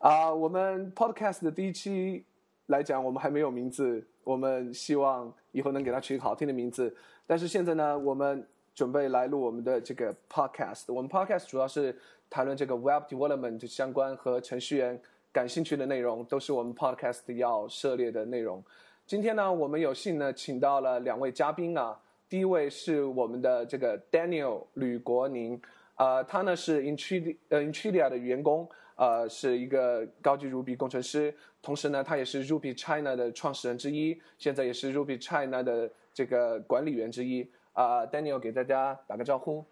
[0.00, 2.24] 啊，我们 Podcast 的第一期
[2.68, 6.94] 来讲，我们还没有名字，我们希望以后能给它取一个好听的名字。
[7.26, 8.42] 但是现在呢，我们
[8.74, 10.84] 准备来录我们的这个 Podcast。
[10.90, 11.94] 我们 Podcast 主要是
[12.30, 14.98] 谈论这个 Web Development 相关和程序员
[15.30, 18.64] 感兴趣的内容，都是我们 Podcast 要涉猎的内容。
[19.06, 21.94] 今天呢，我们有幸呢，请到了两位嘉宾啊。
[22.26, 25.60] 第一位是我们的这个 Daniel 吕国宁，
[25.96, 28.66] 呃，他呢是 Intridia 呃 Intridia 的员工。
[29.00, 37.50] 呃，是一个高级 Ruby 工程师，同时呢，他也是 Ruby China 的创始人之一，现在也是 Ruby China 的这个管理员之一。
[37.72, 39.64] 啊，Daniel 给大家打个招呼。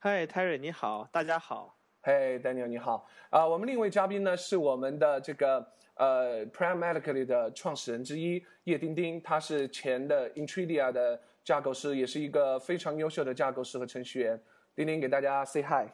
[0.00, 1.76] 嗨，Terry，你好，大家好。
[2.02, 3.06] 嘿，Daniel，你好。
[3.30, 14.42] 啊，我们另一位嘉宾呢是我们的这个呃 Pragmatically 的创始人之一叶丁丁，他是前的 Intridia 的架构师，也是一个非常优秀的架构师和程序员。
[14.74, 15.88] 丁丁给大家 say hi。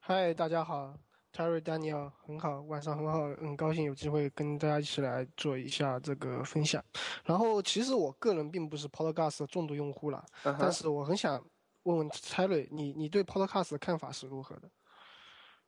[0.00, 1.05] 嗨，大家好。
[1.36, 6.82] Terry Daniel 很好，晚上很好，很高兴有机会跟大家一起来做一下这个分享。
[7.26, 11.44] 然后，其实我个人并不是 Podcast 的重度用户了，但是我很想
[11.82, 14.70] 问问 Terry，你你对 Podcast 的看法是如何的？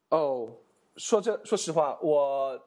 [0.09, 0.48] 哦，
[0.97, 2.59] 说这说实话，我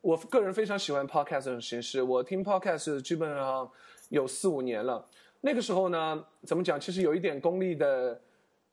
[0.00, 2.02] 我个人非常喜欢 Podcast 这种形式。
[2.02, 3.70] 我听 Podcast 基本上
[4.08, 5.06] 有四五年了。
[5.42, 6.80] 那个时候呢，怎么讲？
[6.80, 8.18] 其实有一点功利的。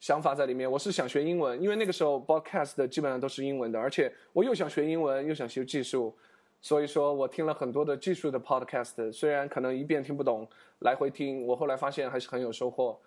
[0.04, 6.14] 想法在里面，我是想学英文，因为那个时候 broadcast 基本上都是英文的，而且我又想学英文，又想学技术，
[6.60, 10.46] 所以说我听了很多的技术的 podcast，虽然可能一遍听不懂，
[10.80, 13.00] 来回听，我后来发现还是很有收获。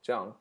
[0.00, 0.34] 这样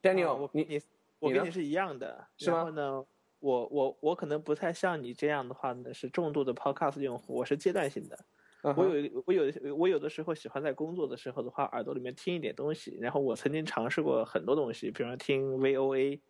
[0.00, 0.80] ，Daniel，你你
[1.18, 2.58] 我跟你是一样的，是吗？
[2.58, 3.04] 然后呢，
[3.40, 8.16] 我我我可能不太像你这样的话呢，是重度的 podcast 用户，我是阶段性的。
[8.62, 12.98] 我有我有我有的时候喜欢在工作的时候的话，耳朵里面听一点东西。
[13.00, 16.20] 然后我曾经尝试过很多东西，比如说听 VOA，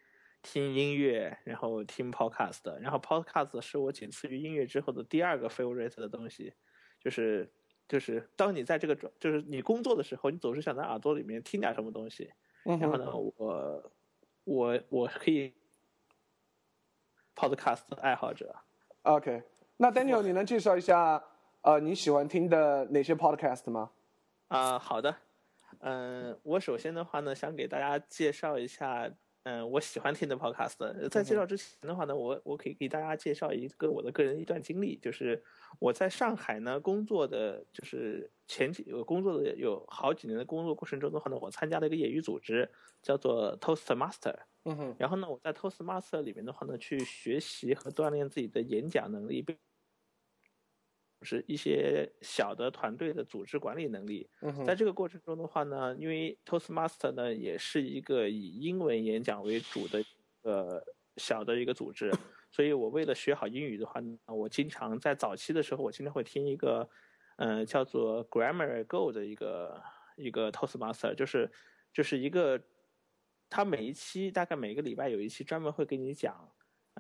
[0.43, 2.79] 听音乐，然后听 Podcast。
[2.81, 6.53] 然后 Podcast 是我仅次于音乐之后的第二个 favorite 的东西。
[7.01, 7.51] 就是
[7.89, 12.31] 就是当你在这个就是你工作的时候，你总是想在耳朵里面听点什么东西。
[12.65, 13.93] 然后呢，我
[14.45, 15.55] 我我可以
[17.35, 18.55] Podcast 爱好者。
[19.03, 19.45] OK，
[19.79, 21.25] 那 Daniel，你能介绍一下？
[21.63, 23.91] 呃，你喜欢听的哪些 podcast 吗？
[24.47, 25.15] 啊，好的，
[25.81, 29.11] 嗯，我首先的话呢，想给大家介绍一下，
[29.43, 31.09] 嗯，我喜欢听的 podcast。
[31.09, 35.43] 在介绍之前的话呢，我我可以给大家介绍一个我的个人一段经历，就是
[35.81, 42.71] 我在上海呢工作的，就是前几我工作的有好几年的工作过程中的话呢，我参加了一个业余组织，
[43.03, 44.37] 叫做 Toastmaster。
[44.65, 44.97] 嗯哼。
[44.99, 49.45] 然后呢，我在 Toastmaster 里面的话呢，去学习和锻炼自己的演讲能力。
[51.23, 54.29] 是一些小的团队的组织管理能力，
[54.65, 60.05] 在这个过程中的话呢，因为 Toastmaster 呢也是一个以英文演讲为主的
[60.43, 60.83] 呃
[61.17, 62.13] 小的一个组织，
[62.51, 66.89] 所以我为了学好英语的话呢，我经常在早期的时候，我经常会听一个
[67.37, 69.83] 嗯叫做 Grammar Go 的一个
[70.17, 71.51] 一个 Toastmaster，就是
[71.93, 72.63] 就是一个
[73.51, 76.49] 他每一期大概每个礼拜有一期专门会给你讲。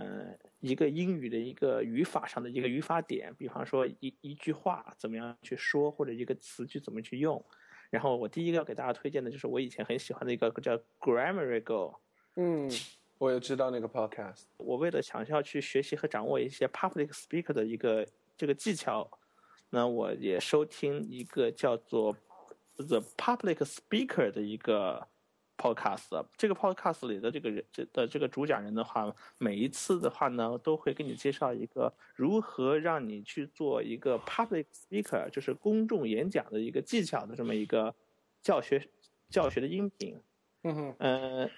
[0.01, 7.45] 嗯，一个英语的一个语法上的一个语法点，比方说一一句话怎么样去说，或者一个词句怎么去用。
[7.91, 11.97] 然后我第一个要给大家推荐的就是我以前很喜欢的一个叫 Grammar Go。
[12.37, 12.71] 嗯，
[13.19, 14.45] 我也知道那个 podcast。
[14.59, 18.07] 我为了想要去学习和掌握一些 public speaker 的一个
[18.37, 19.11] 这个技巧，
[19.71, 22.17] 那我也收听一个叫做
[22.77, 25.09] The Public Speaker 的一个。
[25.59, 37.93] Podcast 这个 Podcast 里的这个人这的这个主讲人的话，每一次的话呢，都会给你介绍一个如何让你去做一个 Public Speaker，就是公众演讲的一个技巧的这么一个
[38.41, 38.89] 教学
[39.29, 40.23] 教学的音频。
[40.63, 41.51] 嗯哼，嗯，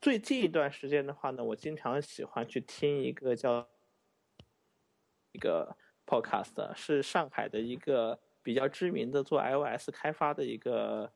[0.00, 3.68] 最近一段时间的话呢，我经常喜欢去听一个叫
[5.30, 11.12] 一个 Podcast，是上海的一个比较知名的做 iOS 开发的一个。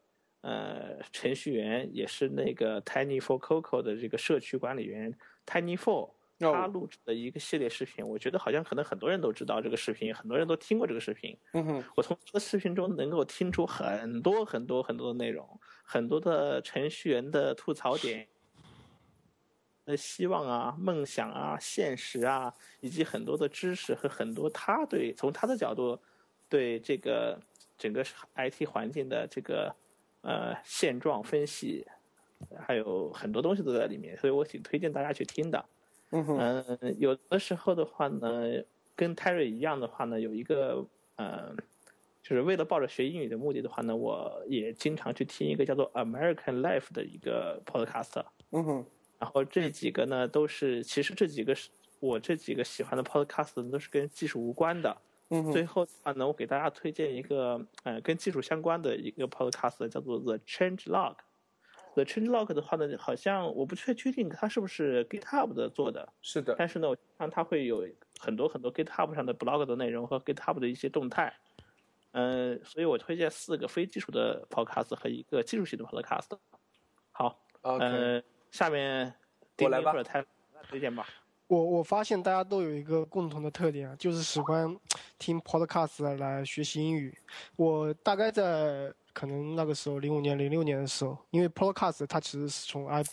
[0.47, 5.11] 呃，程序员也是那个 Tiny for Coco 的这个社区管理员
[5.47, 11.35] Tiny for，他录制的一个系列视频，我觉得好像可能很多人都知道这个视频，很多人都听过这个视频。
[11.55, 18.29] 嗯哼，我从这个视频中能够听出很多很多很多的内容，很多的程序员的吐槽点、
[19.87, 25.99] 的希望啊、梦想啊、现实啊，以及很多的知识和很多他对从他的角度
[26.51, 27.41] 对这个
[27.79, 28.05] 整个
[28.35, 29.75] IT 环境的这个。
[30.25, 31.87] 呃，现状分析，
[32.59, 35.65] 还有很多东西都在里面，所以我挺推荐大家去听的。
[36.11, 38.63] 嗯有的时候的话呢，
[38.97, 40.85] 跟 Terry 一样的话呢，有一个
[41.17, 41.55] 呃，
[42.23, 48.25] 就是为了抱着学英语的目的的话呢，我也经常去听一个叫做 American Life 的一个 podcast。
[48.51, 48.87] 嗯哼。
[49.19, 51.71] 然后这几个呢，都是其实这几个是。
[52.01, 54.95] 我这几个喜欢的 podcast 都是跟技术无关的。
[55.35, 61.17] 嗯最后的话，呢，我给大家推荐一个呃跟技术相关的一个 podcast，叫做 The Change Log。
[61.95, 67.89] The Change Log 的话呢，好像我不确确定它是不是 GitHub 的做的，是的，但是呢，我看它会有
[68.19, 71.33] 很多很多 GitHub 上的 blog 的内容和 GitHub 的一些动态。
[72.17, 76.39] 嗯、所以我推荐四个非技术的 podcast 和一个技术性的 podcast。
[77.11, 79.13] 好呃，下面
[79.59, 79.93] 我来吧
[80.69, 81.09] 推荐吧。
[81.47, 84.75] 我我发现大家都有一个共同的特点啊，就是喜欢
[85.19, 87.17] 听 podcast 来学习英语。
[87.57, 93.05] 我大概在可能那个时候，零五年、零六年的时候，因为 podcast 它其实是从 i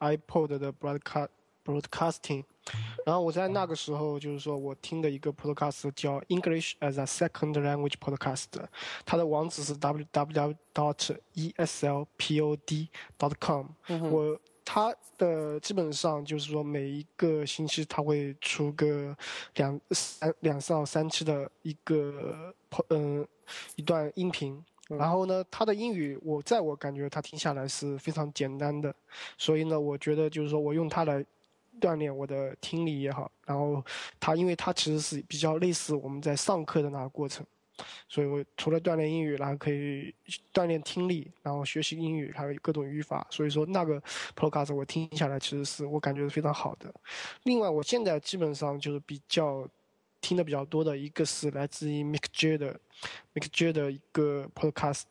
[0.00, 1.28] iPod 的 broadcast
[1.64, 2.44] broadcasting，
[3.04, 8.46] 然后我在那个时候就是说我听的一个 podcast 叫 English as a Second Language Podcast，
[9.04, 12.88] 它的网址是 www dot e s l p o d
[13.18, 13.66] dot com。
[14.10, 14.38] 我
[14.70, 19.16] 它的基本上就是说每一个星期它会出个
[19.54, 22.54] 两三两到三期的一个
[22.90, 23.26] 嗯、
[23.76, 24.62] 一段音频。
[24.88, 28.94] 然后呢，他的英语我在我感觉他听下来是非常简单的，
[29.38, 31.24] 所以呢，我觉得就是说我用它来
[31.80, 33.82] 锻炼我的听力也好，然后
[34.20, 37.46] 它因为它其实是比较类似我们在上课的那个过程，
[38.08, 40.14] 所以我除了锻炼英语，然后可以
[40.52, 43.26] 锻炼听力，然后学习英语，还有各种语法。
[43.30, 44.02] 所以说那个
[44.36, 46.92] podcast 我听下来，其实是我感觉是非常好的。
[47.44, 49.68] 另外，我现在基本上就是比较
[50.20, 52.80] 听的比较多的一个是来自于 Mick J 的
[53.34, 55.04] Mick J 的一个 podcast。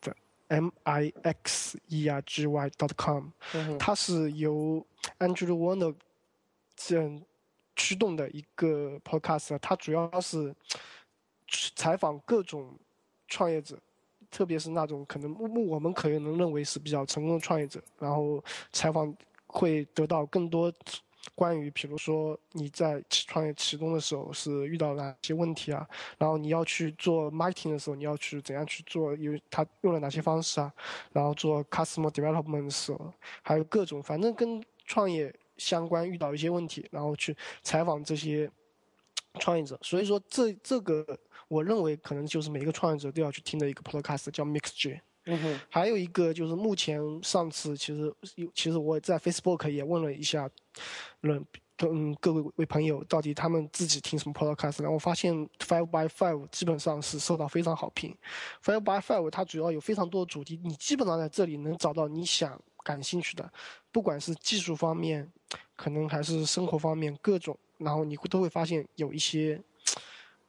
[0.49, 3.31] M I X E R G Y dot com，、
[3.77, 4.87] 它是由
[5.19, 5.93] Andrew Warner
[7.75, 10.55] 驱动的一个 podcast，它主要是
[11.75, 12.77] 采访各种
[13.27, 13.77] 创业者，
[14.29, 15.35] 特别是那种可能
[15.67, 19.15] 我们可能认为是比较成功的创业者，然后采访
[19.47, 20.71] 会得到更多
[21.35, 30.71] 关于，比如说你在创业启动的时候是遇到哪些问题啊，然后你要去做 marketing 的时候，你要去怎样去做，有他用了哪些方式啊，
[31.11, 38.49] 然后做 customer development 的时候，还有各种反正跟创业相关遇到一些问题，然后去采访这些
[39.39, 39.77] 创业者。
[39.81, 41.05] 所以说这这个
[41.47, 45.01] 我认为可能就是每一个创业者都要去听的一个 podcast，叫 Mix J。
[45.29, 50.49] 嗯哼，还有一个就是目前上次其实有，其实我在 Facebook 也问了一下
[51.19, 51.45] 人，
[51.79, 58.15] 嗯，各位位朋友到底他们自己听什么 podcast，然后我发现 Five by Five 基本上是受到非常好评。
[58.63, 63.51] Five by Five 它主要有非常多的主题，你基本上在这里能找到你想感兴趣的，
[63.91, 65.29] 不管是技术方面，
[65.75, 69.61] 可能还是生活方面各种，然后你会都会发现有一些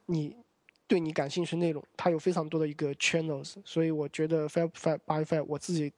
[0.05, 0.37] 你。
[0.89, 5.93] 对你感兴趣内容，它有非常多的一个 channels，所以我觉得 Five Five by Five 我自己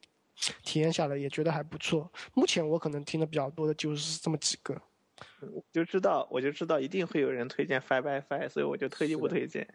[0.64, 2.12] 体验下来也觉得还不错。
[2.34, 4.80] 目前我可能听的比较多的就是这么几个。
[5.40, 9.68] 我就知道，我就知道一定会有人推荐 Five by Five，所以我就特意不推荐。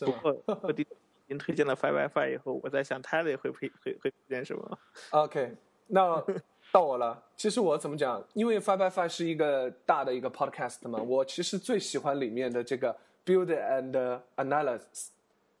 [0.00, 0.86] 不过 我已
[1.28, 4.78] 经推荐了 Five by Five 以后，我在想 Tyler 会会会会推荐什么
[5.10, 5.54] ？OK，
[5.88, 6.24] 那
[6.72, 7.22] 到我了。
[7.36, 8.24] 其实我怎么讲？
[8.32, 15.08] 因为 Five by Five 是一个大的一个 podcast 嘛，我其实最喜欢里面的这个 Build and Analysis。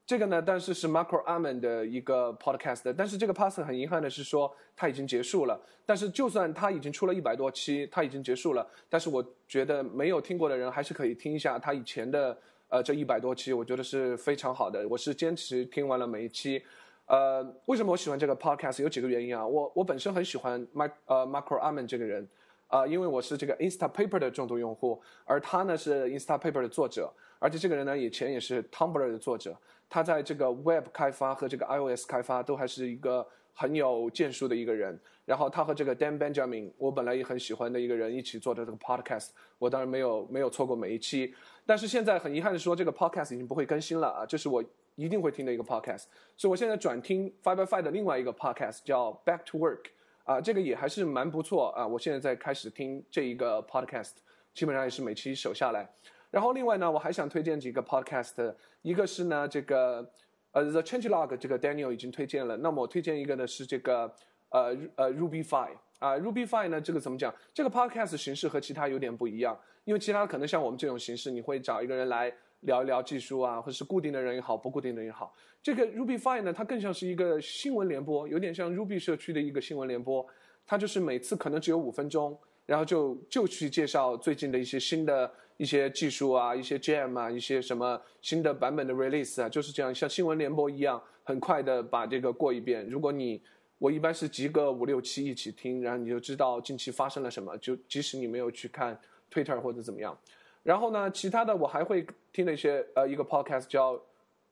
[0.04, 5.58] 这个呢，但是是 Marco Arman 的一个 podcast，但是这个 podcast 很遗憾的是说它已经结束了。
[5.86, 12.36] 但是就算它已经出了一百多期，它已经结束了，但是我觉得没有听过的人还是可以听一下他以前的
[12.68, 14.86] 呃这一百多期，我觉得是非常好的。
[14.88, 16.62] 我是坚持听完了每一期。
[17.06, 18.82] 呃，为什么我喜欢这个 podcast？
[18.82, 19.46] 有几个原因啊。
[19.46, 22.26] 我我本身很喜欢 Mac 呃 Marco Arman 这个人，
[22.66, 29.56] 啊、因为我是这个 Instapaper 的重度用户，而他呢是 Instapaper 的作者，而且这个人呢以前也是 Tumblr 的作者，
[29.90, 34.98] 他在这个 Web 开发和这个 iOS 开发都还是一个很有建树的一个人。
[35.24, 41.34] 然后他和这个 Dan Benjamin，我本来也很喜欢的一个人一起做的这个 podcast，我当然没有没有错过每一期，
[41.66, 44.64] 但是现在很遗憾的说，这个 podcast 已经不会更新了啊，这是我
[44.96, 46.04] 一定会听的一个 podcast，
[46.36, 49.86] 所以我现在转听 Five by Five 的另外一个 podcast 叫 Back to Work。
[50.24, 51.84] 啊，这个也还是蛮不错啊！
[51.84, 54.12] 我现在在开始听这一个 podcast，
[54.54, 55.88] 基本上也是每期守下来。
[56.32, 60.10] 然后另外呢，我还想推荐几个 podcast，一个是呢这个
[60.50, 62.56] 呃 The Change Log，这个 Daniel 已经推荐了。
[62.56, 64.12] 那么我推荐一个呢是这个
[64.48, 65.68] 呃呃 RubyFi
[66.00, 67.32] 啊，RubyFi 呢这个怎么讲？
[67.52, 75.32] 这个 podcast 形式和其他有点不一样，因为其他可能像我们这种形式，你会找一个人来聊一聊技术啊，或者是固定的人也好，不固定的人也好。
[75.62, 80.26] 这个 RubyFi 呢，它更像是一个新闻联播，有点像 Ruby 社区的一个新闻联播。
[80.64, 92.88] 它就是每次可能只有五分钟，然后就就去介绍最近的一些新的一些技术啊，一些 Jam 啊，一些什么新的版本的 release 啊，就是这样像新闻联播一样，很快的把这个过一遍。
[92.88, 93.42] 如果你
[93.78, 98.98] 我一般是集个五六期一起听，然后你就知道近期发生了什么，就即使你没有去看
[99.30, 100.16] Twitter 或者怎么样。
[100.62, 103.94] 然后呢，其他的我还会听的一些呃一个 podcast 叫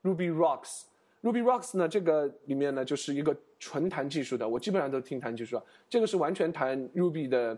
[0.02, 0.82] Ruby Rocks。
[1.22, 5.60] Ruby Rocks 呢，这个里面呢就是一个纯谈技术的，我基本上都听谈技术。
[5.88, 7.56] 这个是完全谈 Ruby 的，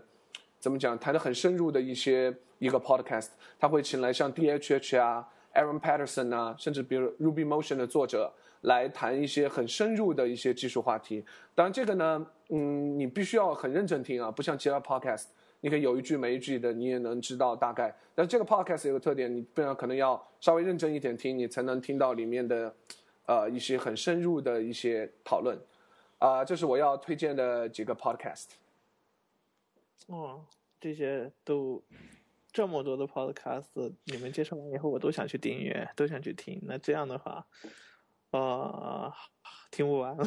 [0.63, 3.27] 怎么讲，谈的很深入的一些一个 podcast。
[3.59, 11.25] 他会请来像 DHH 啊、Aaron Patterson 啊，甚至比如 Ruby Motion 的作者来谈一些很深入的一些技术话题。
[11.53, 15.25] 当然，这个呢，嗯，你必须要很认真听啊，不像其他 podcast，
[15.59, 17.93] 你可以有一句没一句的，你也能知道大概。
[18.15, 22.73] 但这个 podcast 有个特点，你不然可能要稍微认真一点听，你才能听到里面的。
[23.25, 25.57] 呃，一些很深入的一些讨论，
[26.19, 28.47] 啊，这是我要推荐的几个 podcast。
[30.07, 30.45] 哦，
[30.79, 31.81] 这些都
[32.51, 36.59] 这么多的 podcast，你们介绍完以后，我都想去订阅，都想去听。
[36.63, 37.45] 那这样的话，
[38.31, 39.13] 啊，
[39.71, 40.17] 听不完。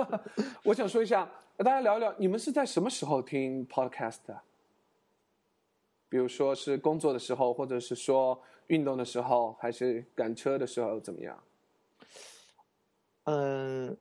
[0.64, 4.40] 我想说一下，大家聊一聊，你们是在什么时候听 podcast 的？
[6.08, 11.42] 比如说是工作的时候，或者是说运动的时候，还是赶车的时候，怎么样？
[13.24, 13.96] 嗯，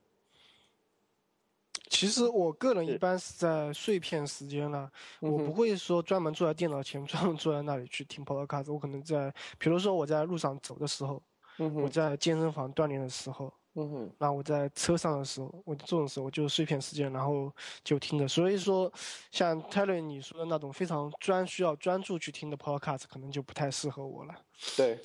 [1.91, 8.71] 其实我个人一般是在碎片时间了，我不会说专门坐在电脑前， 专门坐在那里去听 podcast。
[8.71, 11.21] 我可能在，比如说我在路上走的时候，
[11.59, 18.25] 嗯我在健身房锻炼的时候，嗯那我在车上的时候，我这种时候就碎片时间，然后就听的。
[18.25, 18.91] 所以说，
[19.29, 24.33] 像 Taylor 你说的那种非常专需要专注去听的 podcast，可能就不太适合我了。
[24.77, 24.97] 对。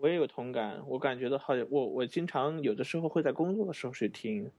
[0.00, 4.50] 我也有同感，我感觉到好像我我经常有的时候会在工作的时候去听，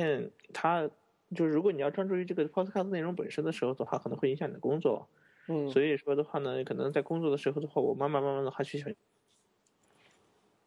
[0.00, 0.88] 嗯，他
[1.34, 5.08] 就是如果你要专注于这个 podcast 内容本身的时候的话，可能会影响你的工作，
[5.48, 8.96] 嗯，所以说的话呢，可能在工作的时候的话，我慢慢慢慢的还去，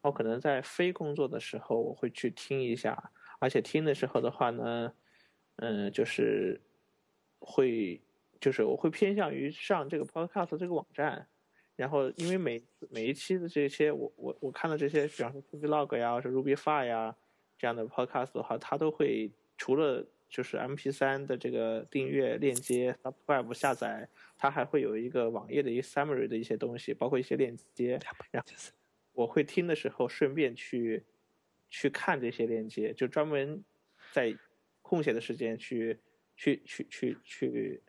[0.02, 4.94] 我可能在非工作的时候我会去听一下，而且听的时候的话呢，
[5.56, 6.60] 嗯，就是
[7.40, 8.02] 会
[8.42, 11.28] 就是我会偏向于上这个 podcast 这个网站。
[11.78, 12.62] 然后，因为每
[12.92, 17.16] 每一期的这些，我我我看到这些，比方说 Ruby Log 呀，或者 Ruby Fi 呀
[17.62, 28.00] 这样的 Podcast 的话，它都会除了就是 MP3 的这个订阅链接、Subscribe 下载，它还会有一个网页的一个 Summary 的一些东西，包括一些链接。
[28.32, 28.52] 然后
[29.14, 31.04] 我会听的时候顺便去
[31.70, 33.64] 去看这些链接，就专门
[34.12, 34.36] 在
[34.82, 36.00] 空闲的时间去
[36.36, 37.84] 去去去去，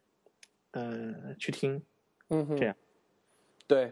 [0.72, 1.82] 嗯，去听，
[2.28, 2.76] 嗯哼，这样。
[3.66, 3.90] 对，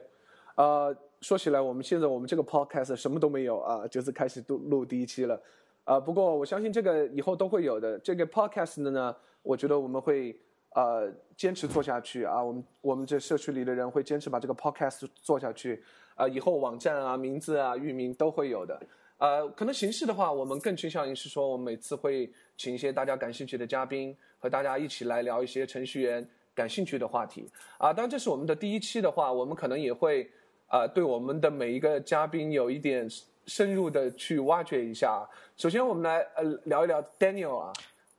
[0.58, 5.42] 呃，说起来，我们现在我们这个 podcast 什么都没有啊，就是开始录录第一期了，
[5.90, 7.98] 啊，不过我相信这个以后都会有的。
[7.98, 10.38] 这个 podcast 的呢，我觉得我们会
[10.76, 15.82] 呃坚持做下去啊，我们我们这社区里的人会坚持把这个 podcast 做下去，
[16.14, 18.80] 啊，以后网站啊、名字啊、域名都会有的。
[19.18, 26.24] 呃，可能形式的话，我们更倾向于是说，我们每次会请一些大家感兴趣的嘉宾，和大家一起来聊一些程序员。
[26.52, 30.28] 感兴趣的话题啊，当然这是我们的第一期的话，我们可能也会
[30.68, 33.08] 啊，对我们的每一个嘉宾有一点
[33.46, 35.28] 深入的去挖掘一下。
[35.56, 37.72] 首先，我们来呃聊一聊 Daniel 啊。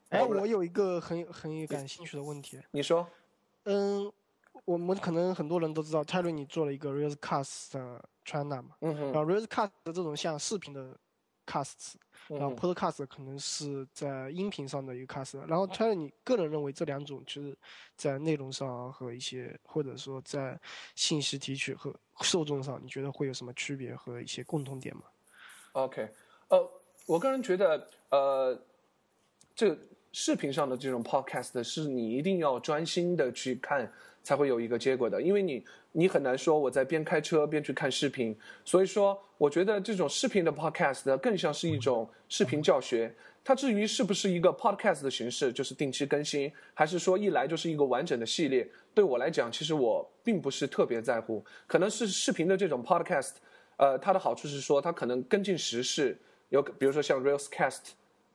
[0.09, 2.59] 哎，我有一个很很感兴趣的问题。
[2.71, 3.07] 你说。
[3.65, 4.11] 嗯，
[4.65, 8.75] 我们可能很多人都知道，Terry 你做了一个 Reelscast 的 China 嘛。
[8.79, 9.11] 嗯哼。
[9.11, 10.97] 然后 Reelscast 的这种像视频的
[11.51, 11.93] cast。
[12.27, 17.57] 然后 Podcast 可能是在音频上的一个 cast，然后他你个人认为这两种其实，
[17.97, 20.57] 在内容上和一些或者说在
[20.95, 25.03] 信息提取和受众上，你觉得会有什么区别和一些共同点吗
[25.73, 26.07] ？OK，
[26.47, 26.71] 呃，
[27.05, 28.57] 我个人觉得，呃，
[29.53, 29.77] 这
[30.13, 33.91] 视频上的这种 Podcast 是你一定要专心的去看。
[34.23, 43.13] 才会有一个结果的，因为你你很难说我在边开车边去看视频，所以说我觉得这种视频的 podcast 更像是一种视频教学。
[43.43, 51.43] 它至于是不是一个 podcast 的形式，就是定期更新，还是说一来就是一个完整的系列，对我来讲，其实我并不是特别在乎。
[51.65, 53.31] 可能是视频的这种 podcast，
[53.77, 56.15] 呃，它的好处是说它可能跟进时事，
[56.49, 57.79] 有比如说像 reelscast，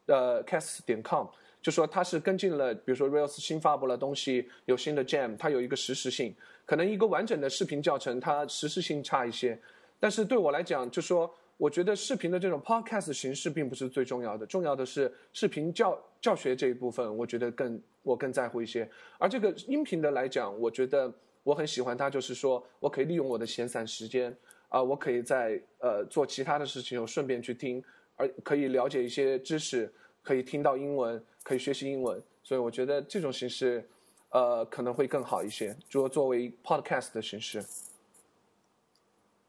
[0.07, 1.29] 呃，cast 点 com。
[1.67, 6.33] 就说它是跟进了，比如说 Rails 新发布了东西，有新的 Jam，它有一个实时性。
[6.65, 9.59] 可能一个完整的视频教程，它实时性差一些。
[9.99, 18.89] 但是对我来讲，就说我觉得视频的这种 Podcast 形式并不是最重要的，重要的是视频教教学这一部分，我觉得更我更在乎一些。
[19.19, 24.33] 而这个音频的来讲，我觉得我很喜欢它，就是说我可以利用我的闲散时间，
[24.69, 27.83] 啊，我可以在呃做其他的事情，我顺便去听，
[28.15, 29.93] 而可以了解一些知识。
[30.27, 33.89] 可以听到英文，可以学习英文，所以我觉得这种形式，
[34.31, 35.77] 呃，可能会更好一些。
[35.89, 37.65] 如果作为 podcast 的形式，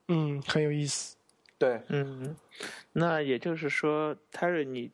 [0.07, 1.15] 嗯，很有意思。
[1.57, 2.36] 对，嗯，
[2.91, 4.91] 那也就是说，Terry，你，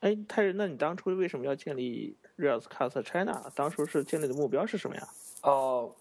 [0.00, 3.52] 哎，Terry，那你当初为什么要建立 r e a l s c a s t China？
[3.54, 5.06] 当初是建立的目标是什么呀？
[5.42, 5.94] 哦，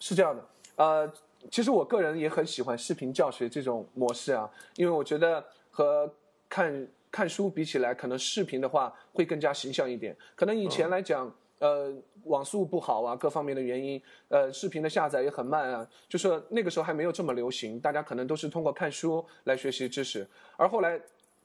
[0.00, 1.12] 是这样的，呃，
[1.50, 6.10] 其实我个人也很喜欢视频教学这种模式啊，因为我觉得和
[6.48, 10.16] 看看书比起来，可能视频的话会更加形象一点。
[10.34, 11.92] 可能以前来讲，呃，
[12.24, 21.00] 网速不好啊，各方面的原因，呃，视频的下载也很慢啊，就是那个时候还没有这么流行，大家可能都是通过看书来学习知识，而后来。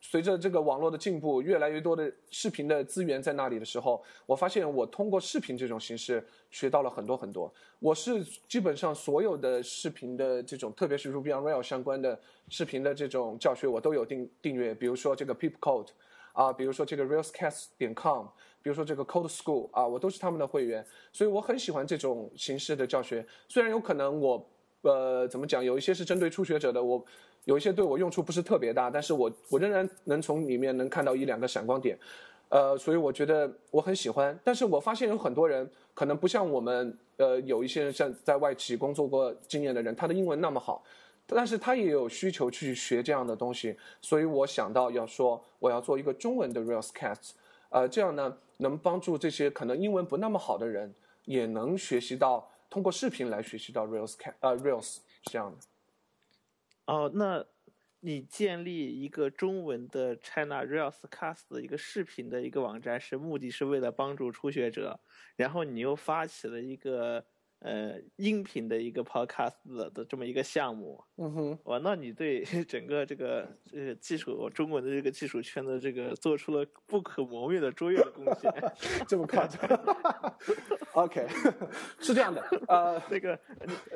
[0.05, 7.51] 随着这个网络的进步，越来越多的视频的资源在那里的时候，我发现我通过视频这种形式学到了很多很多。
[7.79, 12.19] 我是基本上所有的视频的这种，特别是 Ruby on r a i l 相关的
[12.49, 14.75] 视频的这种教学，我都有订订阅。
[14.75, 15.87] 比如说这个 PeopCode，
[16.33, 18.25] 啊，比如说这个 RailsCast 点 com，
[18.61, 23.25] 比如说这个 Code School，啊，我都是他们的会员，所以我很喜欢这种形式的教学。
[23.47, 24.49] 虽然有可能我，
[24.81, 27.03] 呃，怎么讲，有一些是针对初学者的，我。
[27.45, 31.97] 有一些对我用处不是特别大，但是我我仍然能从里面能看到一两个闪光点，
[32.49, 34.37] 呃，所以我觉得我很喜欢。
[34.43, 40.83] 但是我发现有很多人可能不像我们，呃，有一些人像在外企工作过经验的人，他的英文那么好，
[41.27, 50.93] 但是他也有需求去学这样的东西，所以我想到要说我要做一个中文的 r e a l s c a s t 呃，这样呢能帮助这些可能英文不那么好的人
[51.25, 55.57] 也能学习到通过视频来学习到 realscat 呃，Rails 这样的。
[56.85, 57.45] 哦，那
[58.01, 64.99] 你建立一个中文的 China Rails Cast 的一个视频的一个网站，是目的是为了帮助初学者，
[65.37, 67.25] 然后你又发起了一个
[67.59, 69.53] 呃音频的一个 Podcast
[69.93, 71.01] 的这么一个项目。
[71.15, 78.51] 嗯哼，哇，那你对 整个这个呃技术中文的这个技术圈的这个做出了不可磨灭的卓越的贡献。
[79.07, 79.61] 这么夸张？
[80.91, 81.25] OK，
[82.01, 83.39] 是这样的，呃，那个，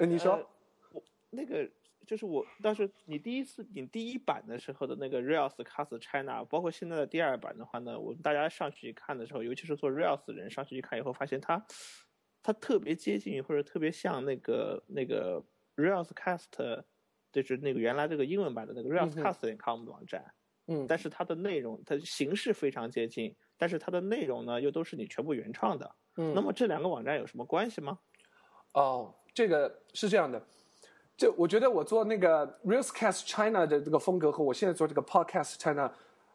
[0.08, 0.50] 你说，
[0.94, 1.70] 我那个。
[2.08, 11.64] 就是我，但是你第一次你第一版的时候的那个 Rails Cast China，包括现在的第二版的话呢，我们大家上去看的时候，尤其是做 Rails 的人上去一看以后，发现它，
[12.42, 15.44] 它特别接近或者特别像那个那个
[15.76, 16.84] Rails Cast，
[17.34, 20.34] 就是那个原来这个英文版的那个 Rails Cast 点 com 的网站，
[20.68, 28.00] 嗯，但是它的内容它形式非常接近，但是它的内容呢又都是你全部原创的，嗯，那么这两个网站有什么关系吗？
[28.74, 30.48] 哦，这个是这样的。
[31.18, 35.92] 就我觉得我做那个 realscast China 的这个风格和我现在做这个 Podcast China，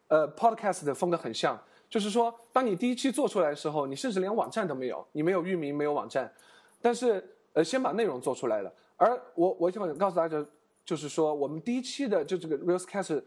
[0.08, 1.58] 呃，Podcast 的风格很像。
[1.88, 6.32] 就是说，当你第一期做出来的时候，你甚至连网站都没有，你没有域名，没有网站，
[6.80, 8.72] 但是呃，先把内容做出来了。
[8.96, 10.44] 而我我想告诉大家，
[10.84, 13.22] 就是说，我们第一期的就这个 realscast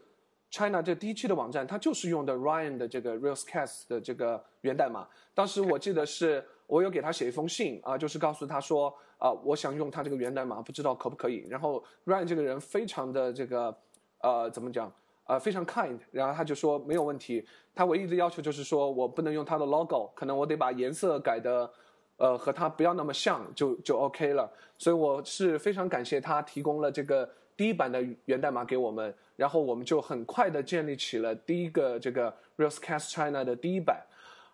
[0.50, 5.06] China 这第一期的网站，它就是用的 Ryan 的这个 realscast 的这个源代码。
[5.32, 8.94] 当时我记得是我有给他写一封信啊，就是告诉他说。
[9.18, 11.46] 啊，我想用他这个源代码，不知道可不可以。
[11.48, 13.74] 然后 Ryan 这个人非常的这个，
[14.20, 14.92] 呃，怎么讲？
[15.24, 15.98] 呃，非常 kind。
[16.10, 17.42] 然后他就说没有问题。
[17.74, 21.72] 他唯一的要求就是说我不能用他的 logo，可能我得把颜色改的，
[22.18, 24.52] 呃，和他不要那么像，就就 OK 了。
[24.76, 27.26] 所以我是非常感谢他提供了这个
[27.56, 32.24] 第一版的源代码给我们，然后我们就很快的建立起了第一个这个
[32.56, 34.04] r e a l s c a s t China 的第一版。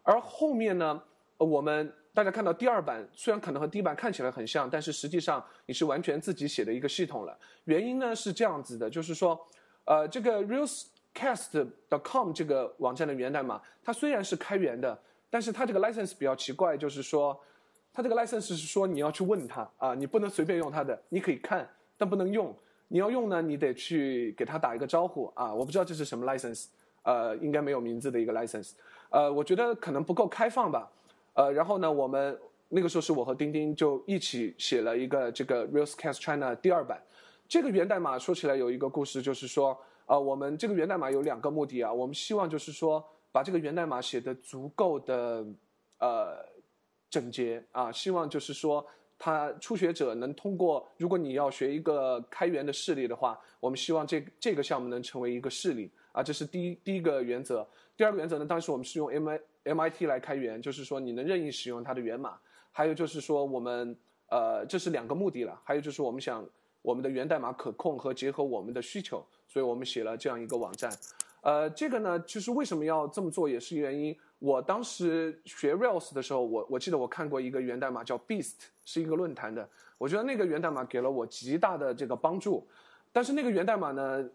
[0.05, 1.03] 而后面呢，
[1.39, 1.93] 我们。
[2.15, 7.39] 大家看到第二版，虽然可能和第一版看起来很像，但是实际上你是完全自己写的一个系统了。
[7.65, 9.49] 原因呢是这样子的，就是说，
[9.87, 17.41] 呃，这个 railscast.com 这个网站的源代码，它虽然是开源的，但是它这个 license 比较奇怪，就是说，
[17.95, 22.55] 它这个 license 是说你要去问他啊，你不能随便用它的，你可以看，但不能用。
[22.89, 25.51] 你要用呢，你得去给他打一个招呼啊。
[25.55, 26.67] 我不知道这是什么 license，
[27.05, 28.73] 呃，应该没有名字的一个 license，
[29.09, 30.91] 呃，我觉得可能不够开放吧。
[31.35, 37.03] 呃，然后呢，我们那个时候是我和丁丁就一起写了一个这个 RealScast China 第二版。
[37.49, 41.93] 这个源代码说起来有一个故事，就是说，呃，我们这个源代码有两个目的啊。
[41.93, 45.45] 我们希望就是说，把这个源代码写的足够的
[45.99, 46.45] 呃
[47.11, 48.85] 整洁啊，希望就是说，
[49.19, 57.67] 他初学者能通过，如果你要学一个开源的示例的话，我们希望这这个项目能成为一个示例啊，这是第一第一个原则。
[57.97, 59.41] 第二个原则呢，当时我们是用 MI。
[59.65, 62.39] MIT 来开源，就是说你能任意使用它的源码。
[62.71, 63.97] 还有就是说我们
[64.29, 65.61] 呃，这是两个目的了。
[65.65, 66.45] 还有就是我们想
[66.81, 70.91] 我们的源代码可控和结合我们的需求，所以我们写了这样一个网站。
[71.43, 74.17] 呃，这个呢，就是为什么要这么做，也是原因。
[74.39, 79.69] 我当时学 Rails 的时候，我我记得我看过一个源代码叫 Beast，是一个论坛的。
[79.99, 82.67] 我觉得那个源代码给了我极大的这个帮助。
[83.13, 84.29] 但是那个源代码呢，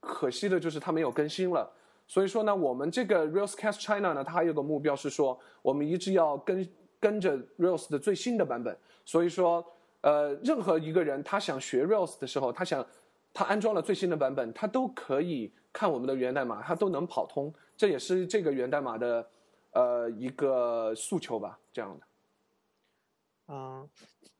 [0.00, 1.70] 可惜的就是它没有更新了。
[2.12, 6.68] 所以说呢，我们这个 Railscast China 呢，它还有个目标是说，我们一直要跟
[7.00, 8.76] 跟着 Rails 的最新的版本。
[9.06, 9.64] 所以说，
[10.02, 12.86] 呃，任何一个人他想学 Rails 的时候，他想
[13.32, 17.50] 他安装了最新的版本，他都可以看我们的源代码，他都能跑通。
[17.78, 19.26] 这也是这个源代码的
[19.70, 23.54] 呃一个诉求吧，这样的。
[23.54, 23.88] 啊，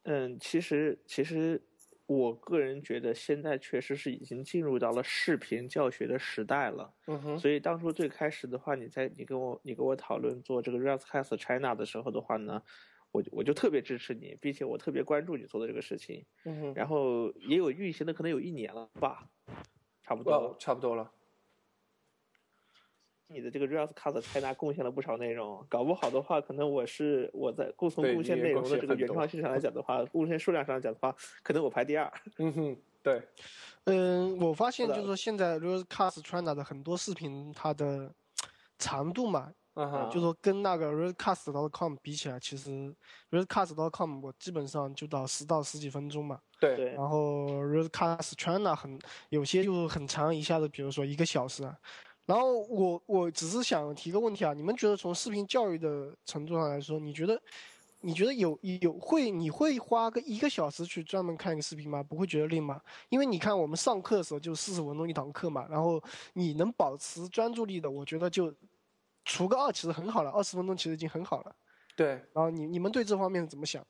[0.03, 1.59] 嗯，其实其实
[2.13, 6.93] 我个人觉得现在确实是已经进入到了视频教学的时代了。
[7.07, 12.63] 嗯哼，所以当初最开始的话，你在你跟我你跟我讨论做这个 Railscast China 的时候的话呢，
[13.11, 16.25] 我我就特别支持你，并且我特别关注你做的这个事情。
[16.45, 19.29] 嗯哼，然后也有运行的可能有一年了吧，
[20.03, 20.33] 差不多。
[20.33, 21.11] 哦，差不多了。
[23.33, 32.13] 你的这个 Railscast China 贡献了不少内容，搞不好的话，可能我是我在共从贡献内容的这个原创性上来讲的话，贡献数量上来讲的话，可能我排第二。
[32.39, 33.23] 嗯哼，对。
[33.85, 38.13] 嗯，我发现就是说现在 Railscast China 的很多视频，它的
[38.79, 42.95] 长度嘛，嗯哼，就说跟那个 Railscast.com 比起来，其实
[43.31, 46.39] Railscast.com 我基本上就到十到十几分钟嘛。
[46.61, 46.93] 对。
[46.93, 48.99] 然后 Railscast China 很
[49.31, 51.77] 有些就很长，一下子比如说一个小时啊。
[52.25, 57.43] 然后我我只是想提个问题啊，你们觉得从视频教育的程度上来说，你觉得，
[58.01, 62.01] 你觉得有有会你会花个一个小时去专门看一个视频吗？
[62.01, 62.81] 不会觉得累吗？
[63.09, 66.01] 因为你看我们上课的时候就四十分钟一堂课嘛，然后
[66.35, 68.55] 你能保持专注力的，我觉得就
[69.25, 71.57] 除个二其实很好了，二十分钟其实已经很好了。
[71.97, 72.09] 对。
[72.33, 73.85] 然后你你们对这方面怎么想？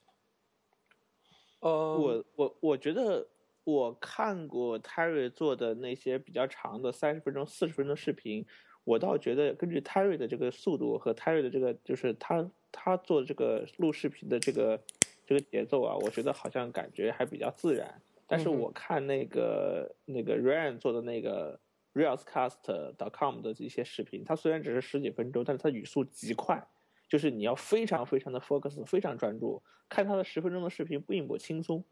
[1.61, 3.29] 呃，我我我觉得。
[3.64, 8.44] 我看过 Terry 做的那些比较长的三十分钟、四十分钟视频，
[8.85, 14.81] 我倒觉得根据 Terry 的这个速度和 Terry 的这个，就是他他做这个录视频的这个
[15.25, 18.03] 这个节奏啊，我觉得好像感觉还比较自然。
[18.27, 21.61] 但是我看那个那个 Ryan 做的那个
[21.94, 26.66] Reelscast.com 的一些视频，他虽然只是十几分钟，但是他语速极快，
[27.09, 29.62] 就是你要非常非常的 focus，非常专注。
[29.88, 31.85] 看他的十分钟的视频并不轻松，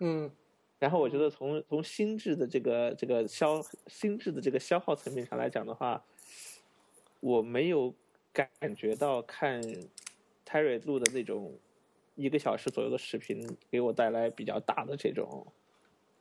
[0.00, 0.30] 嗯。
[0.82, 6.04] 然后我觉得从从心智的这个这个消心智的这个消耗层面上来讲的话，
[7.20, 7.94] 我没有
[8.32, 9.62] 感觉到看
[10.44, 11.56] Terry 录的那种
[12.16, 15.46] 一个小时左右的视频给我带来比较大的这种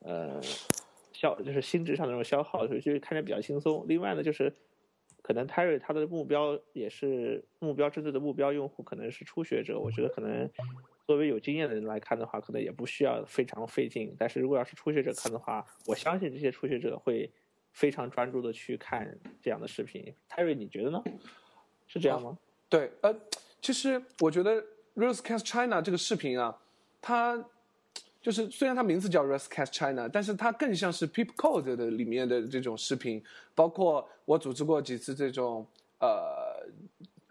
[0.01, 0.39] 呃
[1.11, 3.83] 消就是心智上的这种消耗，所以就看着比较轻松。
[3.87, 4.53] 另外呢，就是
[5.23, 10.47] 可能 Terry 他的目标也是目标针对的目标用户可能是初学者，我觉得可能。
[11.05, 14.15] 作为有经验的人来看的话，可能也不需要非常费劲。
[14.17, 17.29] 但是如果要是初学者看的话，我相信这些初学者会
[17.71, 20.13] 非常专注的去看这样的视频。
[20.29, 21.03] 泰瑞，你觉得呢？
[21.87, 22.37] 是这样吗？
[22.69, 23.13] 对，呃，
[23.61, 24.63] 其实我觉得
[24.95, 26.57] Rosecast China 这个视频啊，
[27.01, 27.43] 它
[28.21, 33.21] 就是虽然它名字叫 Rosecast China，但是它更像是 Peep Code 的里面的这种视频。
[33.53, 35.65] 包括我组织过几次这种
[35.99, 36.61] 呃。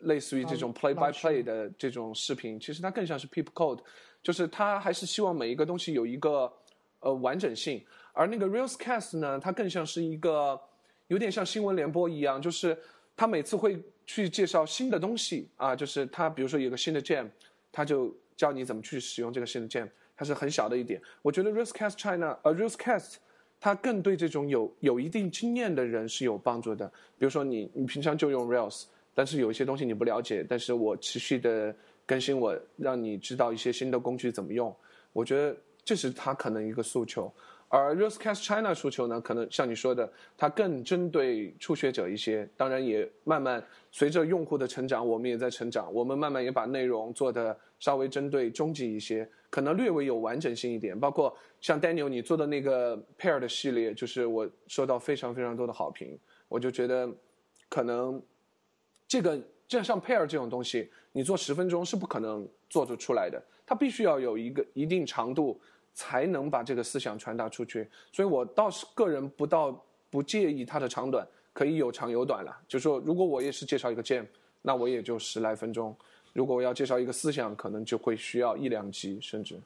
[0.03, 3.81] 类似于这种 play by play 的这种视频，其实它更像是 peep code，
[4.23, 6.53] 就是它还是希望每一个东西有一个
[7.01, 10.61] 呃完整性，而那个 reelscast 呢，它更像是一个
[11.09, 12.77] 有点像新闻联播一样，就是
[13.17, 17.29] 它每次会去介绍新的东西啊，就是它比如说有个新的 gem，
[17.71, 21.01] 它就教你怎么去使用这个新的 gem，它是很小的一点。
[21.23, 23.17] 我觉得 reelscast China 呃 reelscast
[23.61, 26.87] 它更对这种有有一定经验的人是有帮助的，
[27.19, 28.85] 比如说你你平常就用 reels。
[29.21, 34.75] 但是有一些东西你不了解，但是我持续的更新，我让你知道一些新的工具怎么用。
[35.13, 35.55] 我觉得
[35.85, 37.31] 这是他可能一个诉求，
[37.69, 42.49] 而 Rosecast China 诉求呢，可能像你说的，它更针对初学者一些。
[42.57, 50.99] 当然也慢慢随着用户的成长，我们也在成长，我们慢慢也把内容做的稍微针对中级一些，可能略微有完整性一点。
[50.99, 57.07] 包括像 Daniel 你做的那个 Pair 的系列，就是我收到非常非常多的好评，我就觉得
[57.69, 58.19] 可能。
[59.11, 65.61] 这个就像 pair 这种东西，你做十分钟是不可能做得出来的，它必须要有一个一定长度，
[65.93, 67.89] 才能把这个思想传达出去。
[68.13, 72.57] 所以我倒是个人不到不介意它的长短，可以有长有短了。
[72.69, 74.25] 就说如果我也是介绍一个 jam，
[74.63, 75.93] 那我也就十来分钟；
[76.33, 79.59] 如果我要介绍一个思想，可能就会需要一两集甚至。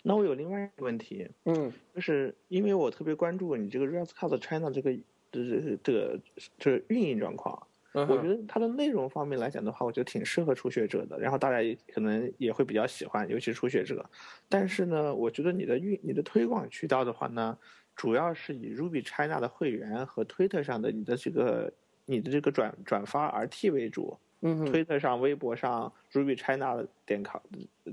[0.00, 4.92] 那我有另外一个问题，嗯，就是因为我特别关注你这个 Railscast China 这个
[5.32, 6.20] 这这这个
[6.56, 7.60] 这运营状况。
[7.94, 14.04] 我觉得它的内容方面来讲的话，我觉得挺适合初学者的，然后大家也可能也会比较喜欢，尤其是初学者。
[14.48, 17.56] 但是呢，我觉得你的运、你的推广渠道的话呢，
[17.94, 21.72] 主要是以 Ruby China 的会员和 Twitter 上的你的这个、
[22.04, 24.18] 你的这个转转发 RT 为主。
[24.40, 27.40] 嗯，Twitter 上、微博上、Ruby China 点 com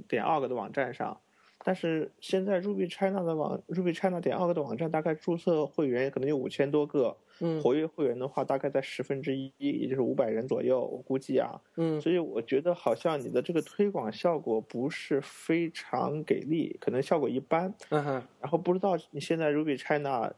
[0.07, 1.17] 点 org 的网站上。
[1.63, 20.33] 但是现在 Ruby China 的网，Ruby China 点 org 的网站大概注册会员可能有五千多个，嗯，活跃会员的话大概在十分之一，也就是五百人左右，我估计啊，嗯，所以我觉得好像你的这个推广效果不是非常给力，可能效果一般，嗯哼，然后不知道你现在 Ruby China、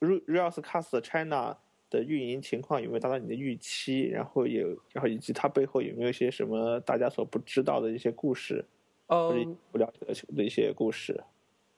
[0.00, 1.56] Railscast China
[1.90, 8.64] 的运营情况有没有达到你的预期，然后有，然后以及它背后有没有一些什么大家所不知道的一些故事。
[9.12, 11.22] 嗯，不了解的的一些故事，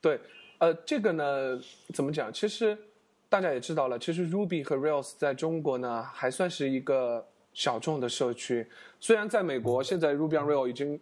[0.00, 0.20] 对，
[0.58, 1.60] 呃，这个呢，
[1.92, 2.32] 怎么讲？
[2.32, 2.78] 其实
[3.28, 8.64] 大家也知道了，其实 Ruby 和 Rails 在中国呢还算是一个小众的社区。
[9.00, 11.00] 虽然在美国现在 Ruby on Rails 已经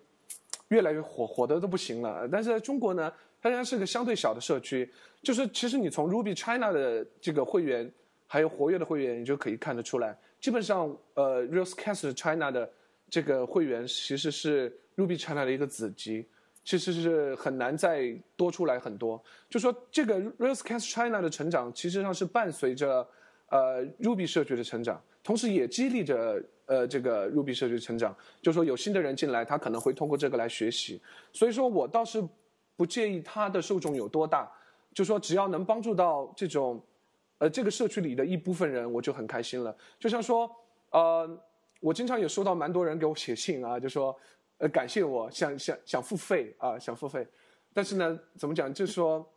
[0.69, 4.91] 越来越火，火的都不行了，但是在中国呢，它仍然是个相对小的社区。
[5.23, 7.93] 就是其实你从 Ruby China 的这个会员
[8.27, 12.69] 还有活跃的会员，你就可以看得出来，基本上呃 Railscast China 的
[13.11, 16.27] 这个会员其实是 Ruby China 的一个子集。
[16.65, 19.21] 其实是很难再多出来很多。
[19.51, 23.05] 就说这个 Railscast China 的成长，其实上是伴随着
[23.49, 28.17] 呃 Ruby 社区的成长，同时也激励着呃这个 Ruby 社区成长。
[28.41, 31.03] 就说有新的人进来，他可能会通过这个来学习。
[31.33, 32.23] 所以说我倒是
[32.77, 34.49] 不介意他的受众有多大，
[34.95, 36.81] 就说只要能帮助到这种
[37.39, 39.77] 呃这个社区里的一部分人，我就很开心了。
[39.99, 40.49] 就像说
[40.91, 41.29] 呃，
[41.81, 44.17] 我经常也收到蛮多人给我写信啊，就说。
[44.63, 47.27] 呃，感谢我想想想付费啊，想付费，
[47.75, 48.73] 但是呢，怎么讲？
[48.73, 49.29] 就是说，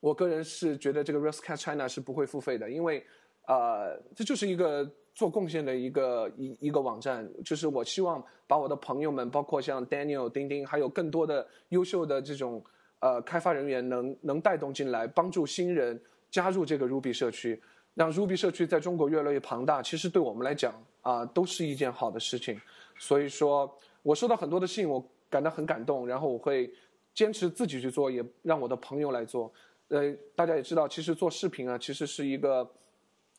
[0.00, 3.06] 我个人是觉得这个 Railscast China 是不会付费的，因为，
[3.46, 12.60] 呃，这就是一个做贡献的一个一一个网站，就是我希望把我的朋友们，包括像 Daniel、丁丁，还有更多的优秀的这种
[12.98, 16.02] 呃开发人员，能能带动进来，帮助新人
[16.32, 17.62] 加入这个 Ruby 社区，
[17.94, 19.80] 让 Ruby 社区在中国越来越庞大。
[19.80, 22.60] 其实对我们来讲啊，都是一件好的事情。
[22.98, 23.72] 所以说。
[24.02, 26.72] 我收到很多的信，我感到很感动，然后我会
[27.14, 29.52] 坚持自己去做，也让我的朋友来做。
[29.88, 32.68] 呃，大家也知道，其实做视频啊，其实是一个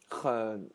[0.08, 0.69] 很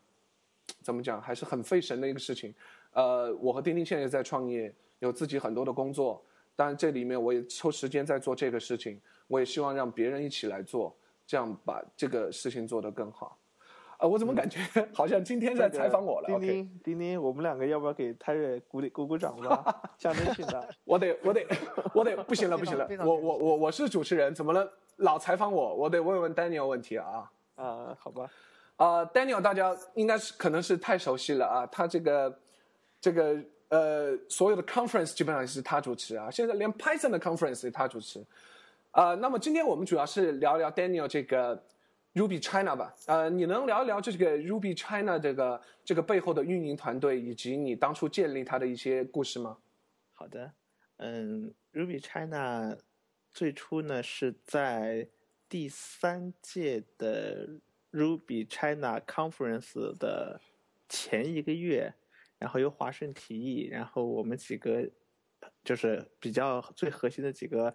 [0.81, 2.53] 怎么讲，还是很费神的一个事情。
[2.93, 6.23] 呃，我和丁丁现在也在创业，有自己很多的工作，
[6.55, 8.99] 当然这里面我也抽时间在做这个事情。
[9.27, 10.95] 我也希望让别人一起来做，
[11.27, 13.37] 这样把这个事情做得更好。
[13.99, 14.57] 啊，我怎么感觉
[14.93, 16.27] 好像今天在采访我了？
[16.27, 19.75] 丁丁，丁丁，我们两个要不要给泰瑞鼓励鼓鼓掌吧？
[19.99, 21.45] 下面请的，我得，我得，
[21.93, 24.71] 我得，不行了，不行了，我我我我是主持人，怎么了？
[24.95, 27.29] 老采访我，我得问问 Daniel 问题啊。
[27.55, 28.29] 啊，好吧。
[28.77, 32.39] 啊，Daniel，大家应该是可能是太熟悉了啊，他这个
[33.01, 38.25] 这个呃，所有的 conference 基本上是他主持啊，现在连 Python 的 conference 也他主持。
[38.91, 41.61] 啊，那么今天我们主要是聊聊 Daniel 这个。
[42.13, 49.57] Ruby China 吧，呃，你能聊一聊这个 Ruby China 这个这个背后的运营团队以及你当初建立它的一些故事吗？
[50.13, 50.51] 好的，
[50.97, 52.75] 嗯，Ruby China
[53.31, 55.07] 最初呢是在
[55.47, 57.47] 第三届的
[57.91, 60.41] Ruby China Conference 的
[60.89, 61.93] 前一个月，
[62.39, 64.89] 然后由华盛提议，然后我们几个
[65.63, 67.73] 就是比较最核心的几个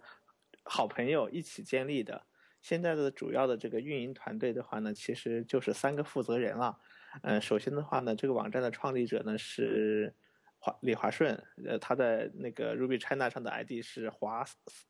[0.63, 2.21] 好朋友一起建立的。
[2.65, 6.75] 现在的主要的这个运营团队的话呢，其实就是三个负责人了。
[7.21, 10.11] 嗯，首先的话呢，这个网站的创立者呢是
[10.57, 14.43] 华李华顺，呃，他在那个 Ruby China 上的 ID 是华，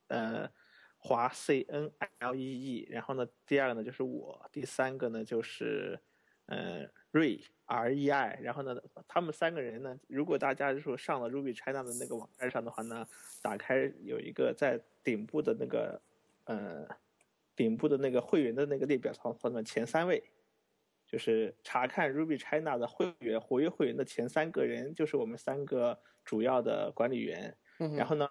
[0.08, 0.50] 呃，
[0.98, 2.88] 华 C N L E E。
[2.90, 6.00] 然后呢，第二个呢就是我，第三个呢就是
[6.46, 8.40] 呃瑞 R E I。
[8.42, 8.74] 然后呢，
[9.06, 13.06] 他们三个人呢，如果大家就说上了 Ruby China 的那个网站上的话呢，
[13.42, 16.02] 打开有一个在顶部的那个
[16.46, 16.88] 呃。
[17.56, 20.22] 顶部的那个会员的那个列表上，上的前三位，
[21.08, 27.56] 就是查看 Ruby China 的会员活跃会员的前三个人，就是我们三个主要的管理员。
[27.98, 28.28] 然后呢，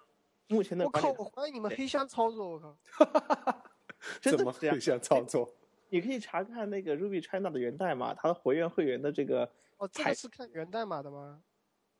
[0.47, 2.77] 目前的我靠，我怀疑你们黑箱操作，我靠，
[4.21, 5.51] 真的黑箱操作？
[5.89, 9.51] 你可以查看那个 Ruby China 的源代码，它的活跃会员的这个。
[9.77, 11.41] 哦，这个是看源代码的吗？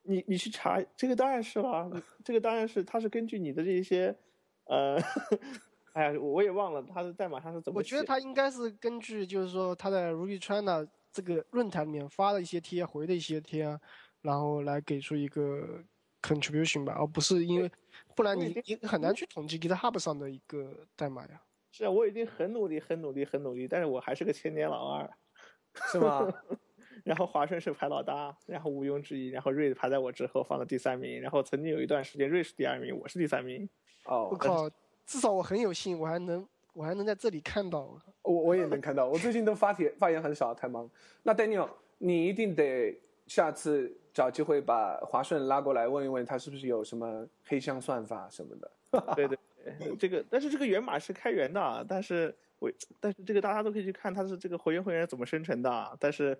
[0.03, 1.89] 你你去查，这个当然是了，
[2.23, 4.15] 这个当然是，它是根据你的这些，
[4.65, 5.01] 呃。
[5.95, 7.77] 哎呀，我也忘了他的代码上是怎么。
[7.77, 13.63] 我觉得他应该是根据，就是说他在 Ruby China 这个论坛里面发的一些贴，回的一些贴，
[14.21, 15.81] 然后来给出一个
[16.21, 17.71] contribution 吧，而不是因为，
[18.13, 21.41] 不然你你很难去统计 GitHub 上的一个代码呀。
[21.71, 25.09] 是啊，我已经很努力，很努力，很努力，但是我还是个千年老二，
[25.91, 26.27] 是吗？
[27.05, 33.69] 然后华顺是排老大，然后毋庸置疑，然后瑞排在我之后，放了第三名，然后曾经有一段时间瑞是第二名，我是第三名。
[34.03, 34.69] 哦，我靠。
[35.05, 37.99] 至少我很有幸，我还能我还能在这里看到。
[38.21, 40.89] 我我也能看到，我最近都发帖发言很少，太忙。
[41.23, 48.71] 那 Daniel，你一定得下次找机会把华顺拉过来问一问，他是不是有什么黑箱算法什么的。
[49.15, 49.37] 对对
[49.79, 56.37] 对，这个但是这个源码是开源的，但是我但是这个大家都可以去看它是这个活跃会员怎么生成的，但是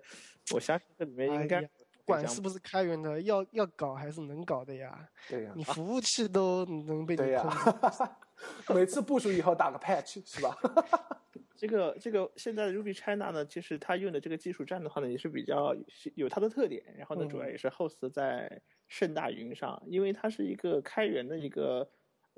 [0.54, 1.68] 我相信这里面应该。
[2.04, 4.96] 管是不是开源的，要要搞还是能搞的呀？
[5.28, 7.58] 对呀，你服务器都能被你控制。
[8.74, 10.56] 每次部署以后打个 patch 是吧？
[11.56, 15.74] 这个这个现在 Ruby China 呢，其实它用的这个技术栈的话呢，也是比较
[16.14, 16.84] 有它的特点。
[16.98, 21.88] 然后呢，主要也是 host 在盛大云上，因为它是一个开源的一个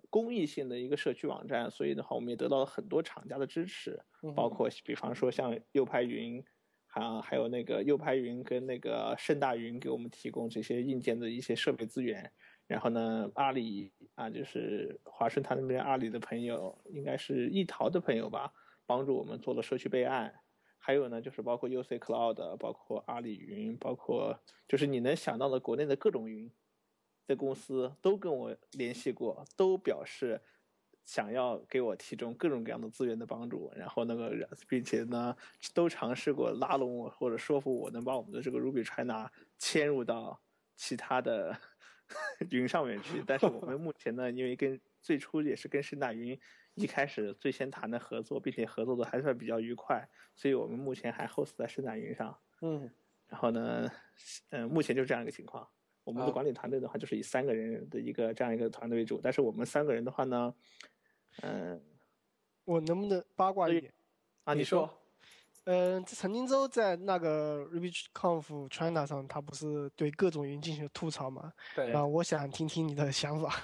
[0.08, 4.00] 公益性的一个社区网站，所以的话，我们也得到了很多厂家的支持，
[4.36, 6.44] 包括比方说像右派云，
[6.86, 12.30] 啊，还有那个右派云跟那个盛大云给我们提供这些硬件的一些设备资源。
[12.68, 18.52] 然后呢，阿里啊，就是华盛顿那边阿里的朋友，应该是易淘的朋友吧，
[18.84, 20.34] 帮助我们做了社区备案。
[20.76, 26.50] 还有呢，就是包括 UC Cloud，包括阿里云，包括就是你能想到的国内的各种云
[27.28, 30.40] 的公司都跟我联系过，都表示
[31.04, 33.70] 想要给我提供各种各样的资源的帮助。
[33.76, 34.32] 然后那个，
[34.66, 35.36] 并且呢，
[35.72, 40.40] 都尝试过拉拢我或者说服我能把我们的这个 Ruby China 迁入到
[40.74, 41.56] 其他的
[42.50, 43.22] 云上面去。
[43.26, 46.38] 但是我们目前呢，因为跟最初也是跟盛大云。
[46.74, 52.38] 一开始最先谈的合作，并且合作的还算比较愉快，所以我们目前还 host 在盛大云上。
[52.60, 52.88] 嗯，
[53.26, 53.90] 然后呢，
[54.50, 55.68] 嗯，目前就是这样一个情况。
[56.04, 59.20] 我们的管理团队的话，就是以三个人的一个这样一个团队为主。
[59.20, 60.54] 但是我们三个人的话呢，
[61.42, 61.82] 嗯，
[62.64, 63.92] 我能不能八卦一点？
[64.44, 64.97] 啊，你说，
[65.70, 71.52] 嗯，陈金洲在那个 RubyConf China 上，他不是对各种云进行吐槽吗？
[71.76, 71.92] 对。
[71.92, 73.54] 啊，我想听听你的想法。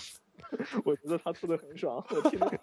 [0.84, 2.60] 我觉得他吐的很爽， 我听得。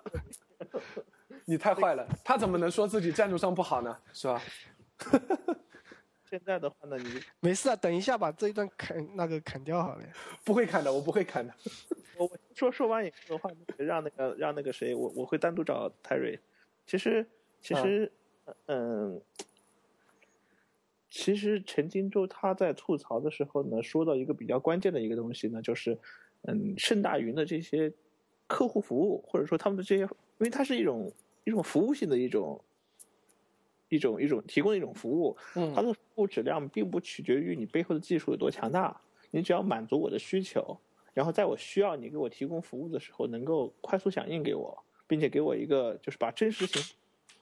[1.45, 3.97] 你太坏了，他怎么能说自己赞助商不好呢？
[4.13, 4.39] 是吧？
[6.29, 10.03] 现在的话呢，你没事啊，等一下把这一段砍那个砍掉好了。
[10.43, 11.51] 不会砍的，我不会砍的。
[12.17, 16.39] 我说说完以后的话，让那个让那个谁，我我会单独找泰瑞。
[16.85, 17.27] 其实
[17.59, 18.11] 其实嗯，
[21.10, 25.97] 其实陈金洲他在吐槽的时候呢，说到一个比较关键的一个东西呢，就是。
[26.45, 27.89] 嗯，盛大云的这些
[28.47, 31.10] 客户服务，或者说他们的这些，因为它是一种
[31.45, 32.62] 一种服务性的一种
[33.88, 38.99] 一种一种提供的一种服务，嗯，它的服务质量并不取决于你背后的技术有多强大，
[39.32, 40.77] 你只要满足我的需求，
[41.13, 46.84] 然后在我需要你给我提供服务的时候，能够快速响应给我，并且给我一个就是把真实性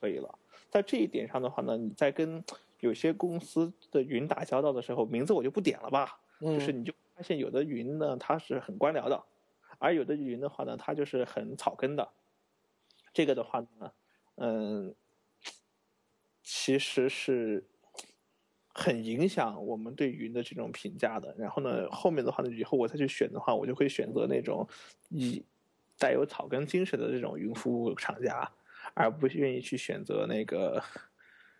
[0.00, 0.38] 可以了。
[0.72, 2.42] 在这一点上的话呢，你在跟
[2.80, 6.92] 有些公司的云打交道的时候，名字我就不点了吧，就是你就。
[7.14, 9.22] 发现有的云呢，它是很官僚的，
[9.78, 12.08] 而有的云的话呢，它就是很草根的。
[13.12, 13.92] 这个的话呢，
[14.36, 14.94] 嗯，
[16.42, 17.68] 其实是
[18.72, 21.34] 很影响我们对云的这种评价的。
[21.36, 24.66] 然后呢，后面的话呢，以后我再去选的话，我就会选择那种
[25.10, 25.44] 以
[25.98, 28.50] 带有草根精神的这种云服务厂家，
[28.94, 30.82] 而不愿意去选择那个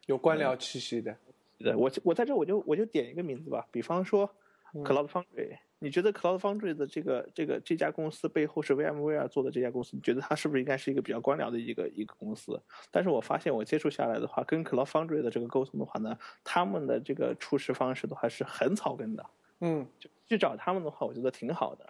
[0.06, 1.16] 有官僚气息的。
[1.58, 4.28] 对，我我在这我就我就点一个名字吧，比方说。
[4.74, 9.94] Cloud Foundry，你觉得 Cloud Foundry 的这个这个这家公司背后是 VMware 做的这家公司？
[9.94, 12.58] 你觉得它是不是应该是一个比较官僚的一个一个公司？
[12.90, 19.26] 但是我发现我接触下来的话，跟 Cloud Foundry 的这个沟通的话呢，他们的这个处事方式的话是很草根的。
[19.60, 21.86] 嗯，就去找他们的话，我觉得挺好的，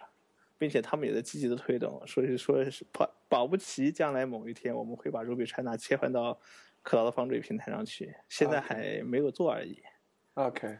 [0.63, 6.39] 并且他们也在积极的推动，所以说是保保不齐将来某一天我们会把 Ruby China 切换到
[6.85, 9.77] Cloud Foundry 平台上去，现在还没有做而已。
[10.35, 10.77] OK。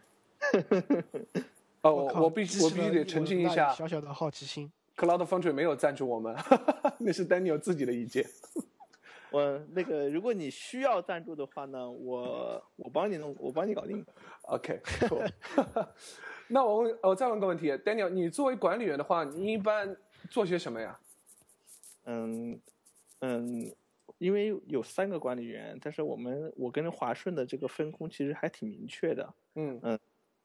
[1.83, 6.33] 哦，我我必须我必须得澄清一下，小小的好奇心，Cloud Foundry 没有赞助我们，
[6.99, 8.25] 那是 Daniel 自己的意见。
[9.31, 14.05] 我那个，如果你需要赞助的话呢，我我帮你弄，我帮你搞定。
[14.43, 14.79] OK，
[16.53, 19.97] 那我问，我再问个问题，Daniel，你作为管理员的话，你一般
[20.29, 20.99] 做些什么呀？
[22.05, 22.61] 嗯
[23.21, 23.75] 嗯，
[24.19, 29.33] 因为有三个管理员，但是我们我跟华顺的这个分工其实还挺明确的。
[29.55, 29.99] 嗯嗯。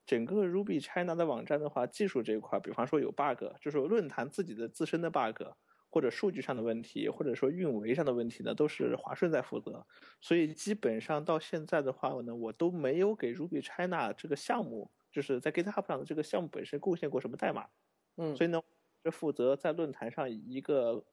[0.07, 5.43] 整个 Ruby China 的网站的话，技术这一块，比方说有 bug，就是论坛自己的自身的 bug，
[5.91, 9.87] 或者数据上的问题，或者说运维上的问题呢，都是华顺在负责。
[10.23, 17.69] 所以基本上到现在的话呢，我都没有给 Ruby China 这个项目，就是在 GitHub 上的这个项目本身贡献过什么代码。
[18.17, 18.63] 嗯，所以呢，
[19.05, 21.05] 是负责在论坛上以一个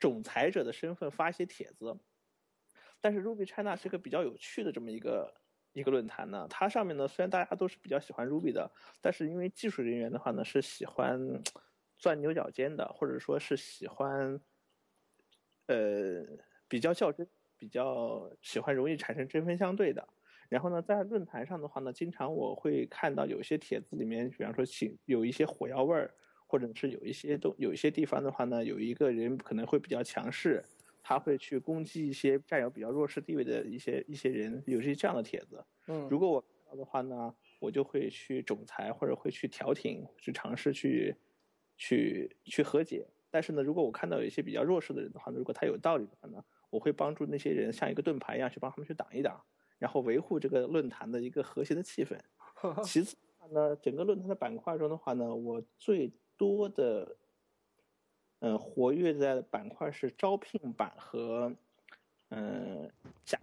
[0.00, 1.98] 总裁者的身份发一些帖子。
[3.00, 5.40] 但是 Ruby China 是一个比较有趣的这么一个。
[5.74, 11.42] 一个论坛呢，它上面呢虽然大家都是比较喜欢 Ruby 的，但是因为技术人员的话呢是喜欢
[11.96, 14.38] 钻牛角尖的，或者说是喜欢
[15.68, 16.26] 呃
[16.68, 20.06] 比较较真，比较喜欢容易产生针锋相对的。
[20.52, 26.12] 然后呢，在论坛上的话呢，经常我会看到有些帖子里面，比方说请有一些火药味儿，
[26.46, 30.62] 或者是有一些东有一些地方的话呢，有一个人可能会比较强势。
[31.02, 35.64] 他会去攻击一些占有比较弱势地位的一些一些人，有些这样的帖子。
[35.88, 41.16] 嗯，如果我看到的话呢，我就会去仲裁或者会去调停，去尝试去
[41.78, 43.06] 去去和解。
[43.30, 49.42] 但是呢，如果我看到有一些比较弱势的人的话呢，如果他有道理的话呢，我会帮助那些人像一个盾牌一样去帮他们去挡一挡，
[49.82, 52.16] 然后维护这个论坛的一个和谐的气氛。
[52.84, 53.16] 其次
[53.50, 57.16] 呢，整个论坛的板块中的话呢，我最多的。
[58.44, 61.54] 嗯，活跃在板块是招聘版和
[62.30, 62.90] 嗯
[63.24, 63.38] 假。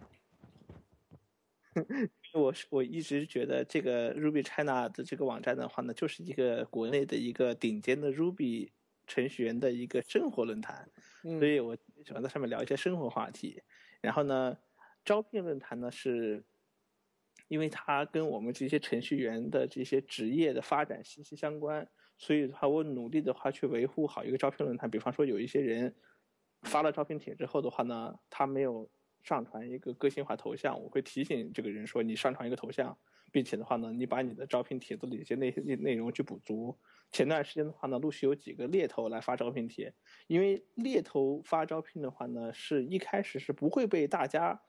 [2.33, 8.71] 我是我一直觉得这个 Ruby China 的这个网站的话呢，就是一个国内的一个顶尖的 Ruby
[9.07, 10.89] 程序员的一个生活论坛，
[11.21, 13.63] 所以我喜欢在上面聊一些生活话题。
[14.01, 14.57] 然后呢，
[15.04, 16.43] 招聘论坛呢是，
[17.47, 21.88] 因为它跟我们这些程序员的这些职业的发展息息相关，
[22.18, 24.89] 所以的话，我努力的话去维护好一个招聘论坛。
[24.89, 25.95] 比方说，有一些人
[26.64, 28.89] 发了招聘帖之后的话呢，他没有。
[29.22, 32.97] 上传一个个性化头像，我会提醒这个人说你上传一个头像，
[33.34, 36.80] 并且的话呢，你把你的招聘帖子里一些内内内容去补足。
[37.12, 39.93] 前段时间的话呢，陆续有几个猎头来发招聘帖，
[40.28, 44.62] 因为猎头发招聘的话呢，是一开始是不会被大家，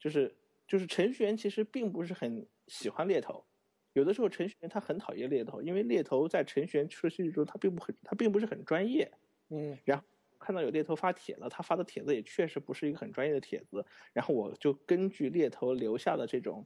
[0.00, 0.34] 就是
[0.66, 3.44] 就是程序员其实并不是很喜欢猎头，
[3.92, 9.12] 有的时候程序员他很讨厌猎头，因为猎头在程序员社区中他并不很他并不是很专业，
[9.50, 10.04] 嗯，然后。
[10.42, 13.84] 看到有猎头发帖了，他发的帖子也确实不是一个很专业的帖子，
[14.14, 16.64] 然后我就根据猎头留下的这种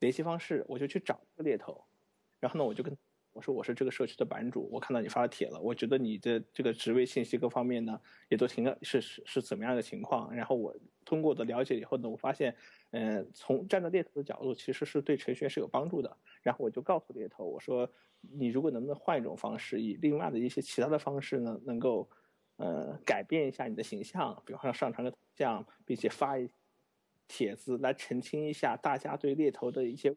[0.00, 1.84] 联系方式，我就去找这个猎头，
[2.40, 2.92] 然后呢，我就跟
[3.32, 10.74] 我说我是这个社区的版主，我看到你发的帖了，我觉得你的这个职位信息各方面呢也都挺是是是怎么样的情况，然后我
[11.04, 12.54] 通过的了解以后呢，我发现，
[12.90, 22.08] 嗯，从站在猎头的角度，其实是对程序员是有帮助的，然后我就告诉猎头，我说你如果能不能换一种方式，以另外的一些其他的方式呢，能够。
[22.56, 26.48] 呃，改变一下你的形象，比方说上传个头像，并且发一
[27.26, 30.14] 帖子来澄清一下大家对猎头的一些，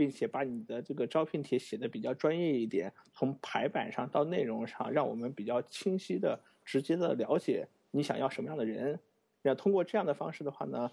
[0.00, 8.98] 并且把你的这个招聘帖写的比较专业一点，从排版上到内容上，让我们比较清晰的、直接的了解你想要什么样的人。
[9.42, 10.90] 那通过这样的方式的话呢，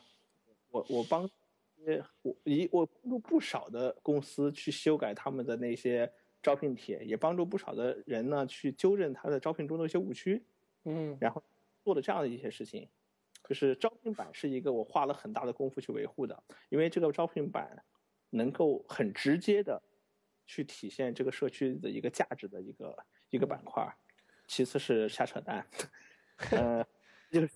[0.72, 1.24] 我我帮
[2.22, 6.12] 我一我帮助不少的公司去修改他们的那些
[6.44, 10.44] 招聘帖，也帮助不少的人呢去纠正他的招聘中的一些误区。
[10.84, 11.42] 嗯，然后
[11.82, 12.90] 做了这样的一些事情，
[13.48, 17.82] 就是招聘版是一个我花了很大的功夫去维护的，因为这个招聘版
[18.30, 19.82] 能够很直接的
[20.46, 22.98] 去体现这个社区的一个价值的一个
[23.30, 23.88] 一个板块。
[24.48, 25.68] 其次是瞎扯淡，
[26.52, 26.86] 呃，
[27.32, 27.50] 就是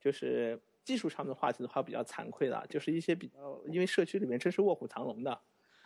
[0.00, 5.40] 就是技术上的话题的话比较惭愧的，就是一些比较因为社区里面真是卧虎藏龙的，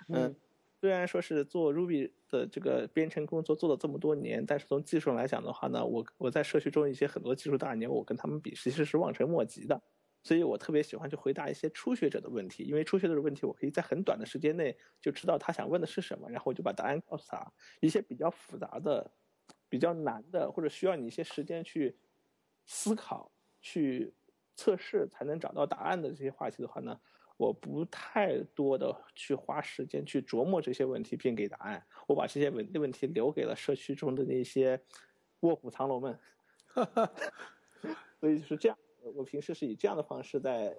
[0.09, 0.35] 嗯。
[0.81, 9.83] 虽然说是做 Ruby 的这个编程工作做了这么多年，但是从技术上来讲的话呢，我我在社区中一些很多技术大牛，我跟他们比其实是望尘莫及的。
[10.23, 17.53] 所以我特别喜欢去回答一些初学者的问题，因为初学者的问题，我可以在很短的时间内就知道他想问的是什么，然后我就把答案告诉他。
[17.81, 19.11] 一些比较复杂的、
[19.69, 21.97] 比较难的，或者需要你一些时间去
[22.67, 24.13] 思考、去
[24.55, 27.01] 测试才能找到答案的这些话题的话呢？
[27.39, 34.83] 我不太多的去花时间去琢磨这些问题并给答案，我把这些问问题留给了社区中的那些
[35.41, 36.19] 卧虎藏龙们，
[38.19, 38.77] 所以就是这样。
[39.15, 40.77] 我平时是以这样的方式在。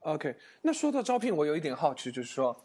[0.00, 2.56] OK，那说到招聘，我有一点好奇，就是说，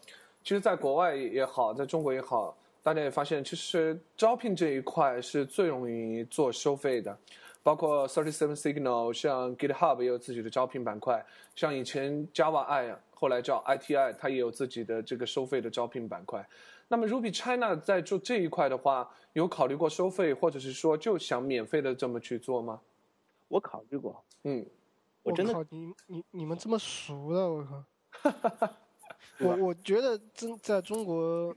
[0.42, 7.16] 其实在国外也好，在中国也好，大家也发现，其实招聘这一块是最容易做收费的。
[7.62, 16.48] 包括 Thirty Seven Signal，像 GitHub 也有自己的招聘板块，像以前 Java I，后来叫 ITI，它也有自己的这个收费的招聘板块。
[16.88, 22.80] 那么 Ruby China 在做这一块的话，有考虑过收费，或者是说就想免费的这么去做吗？
[23.48, 24.64] 我考虑过，嗯，
[25.22, 27.84] 我真的，你你你们这么熟的，我靠，
[29.40, 31.54] 我我觉得真在中国，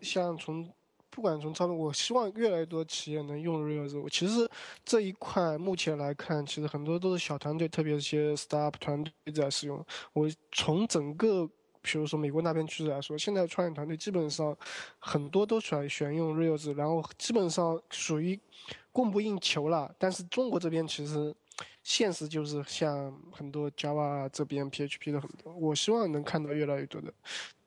[0.00, 0.72] 像从。
[1.14, 4.08] 不管从操作，我希望越来越多企业能用 Rails。
[4.08, 4.50] 其实
[4.82, 9.84] 这一块目前来看，其实很多都是小团队，特别是些 startup 团队在使用。
[10.14, 11.46] 我从整个，
[11.82, 14.56] 比如说美国那边趋势来说，现在创业团队基本上
[14.98, 18.38] 很多都选选用 Rails，然后基本上属于
[18.92, 19.94] 供不应求了。
[19.98, 21.34] 但是中国这边其实
[21.82, 27.12] 现实就是像很多 Java 这边 PHP 的很多，我希望能看到越来越多的。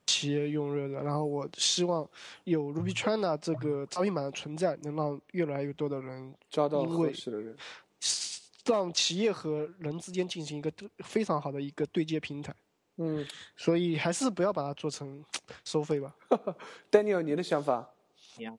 [0.07, 2.07] 企业用热的，然后我希望
[2.43, 7.57] 有 Ruby China 这个招聘版的存在，能让越来越多的人招到合适的人，
[8.65, 12.53] 让企业和人之间进行一个非常好的一个对接平台。
[12.97, 13.25] 嗯，
[13.55, 15.23] 所以还是不要把它做成
[15.63, 16.15] 收费吧。
[16.91, 17.93] Daniel，你的想法？
[18.37, 18.57] 你啊，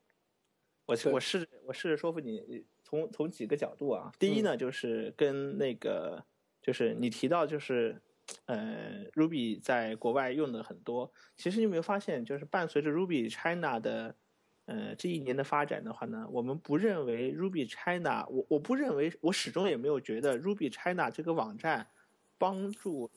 [0.86, 4.12] 我我试着我试着说服你，从从几个角度啊。
[4.18, 6.24] 第一呢，就是跟那个，
[6.62, 8.00] 就是你提到就是。
[8.46, 11.12] 呃，Ruby 在国外用的很多。
[11.36, 14.16] 其实你有没有发现，就是伴随着 Ruby China 的，
[14.64, 21.86] 呃，这一年的发展的话呢，我们不认为 Ruby China，我我不认为，我始终也没有觉得 Ruby China 这个网站
[22.36, 23.08] 帮助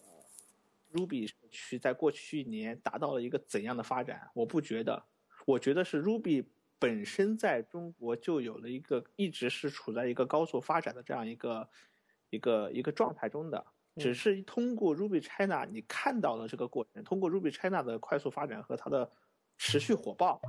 [0.93, 4.29] Ruby 社区在过去一年达到了一个怎样的发展。
[4.33, 5.03] 我不觉得，
[5.45, 6.45] 我觉得是 Ruby
[6.77, 11.69] 本身在中国就有了一个一直是处在一个高速发展的这样一个
[12.29, 13.65] 一个一个状态中的，
[13.95, 19.11] 只是通过 Ruby China 你看到了这个过程，通过 Ruby China 的快速发展和它的
[19.57, 20.41] 持续火爆。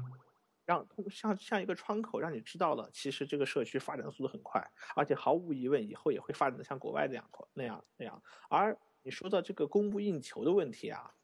[0.67, 4.65] 让通像像一个窗口，让你知道了，其实这个社区发展的速度很快，
[4.95, 8.23] 而且毫无疑问，以后也会发展的像国外那样那样那样。
[8.49, 11.15] 而你说到这个供不应求的问题啊，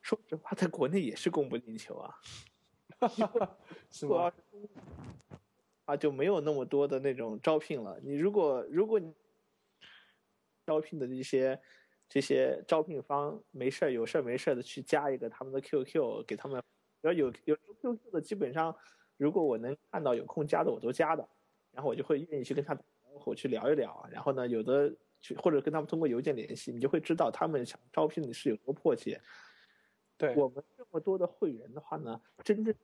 [0.00, 2.14] 说实话，在国内也是供不应求啊，
[3.90, 4.32] 是吗？
[5.84, 8.00] 啊，就没有那么多的那种招聘了。
[8.02, 9.14] 你如果如果你
[10.64, 11.60] 招聘的这些
[12.08, 16.62] 这些招聘方没事儿有事儿没事儿的去加一个他们的 QQ，给他们。
[17.02, 18.72] 只要有有 QQ 的，基本上，
[19.16, 21.28] 如果我能看到有空加的，我都加的，
[21.72, 22.78] 然后我就会愿意去跟他
[23.26, 24.08] 我去聊一聊。
[24.08, 29.18] 然后呢，有的去或者跟他们通过邮件联系，你就会知道他们想招聘你是有多迫切。
[30.18, 32.74] 对我们这么多的会员的话呢，真正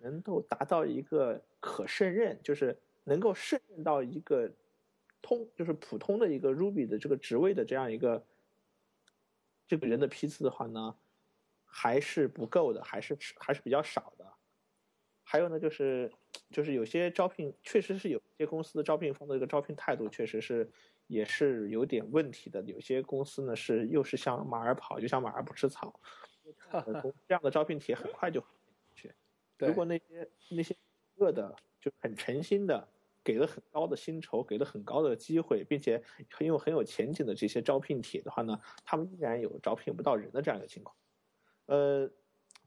[0.00, 4.50] 能够达到一个可胜任，就是能够胜任到一个
[5.22, 8.26] 通，就是普通的一个 Ruby 的这个职位的这样一个
[9.68, 10.96] 这个人的批次的话呢。
[11.74, 14.30] 还是不够的，还是还是比较少的。
[15.24, 16.12] 还有呢，就是
[16.50, 20.70] 就是有些招聘确实是有些公司的招聘方的这个招聘态度，确实是
[21.12, 22.62] 也是有点问题的。
[22.62, 26.00] 有些公司呢是又是像马儿跑，又像马儿不吃草，
[27.28, 28.42] 这样的招聘帖很快就
[28.94, 29.14] 去。
[29.58, 30.74] 如果那些那些
[31.16, 32.88] 个的就很诚心的
[33.22, 40.96] 给了很高的薪酬，给了很高的机会，并且很有很有前景的这些招聘帖的话呢，他们依然有招聘不到人的这样一个情况。
[41.66, 42.10] 呃，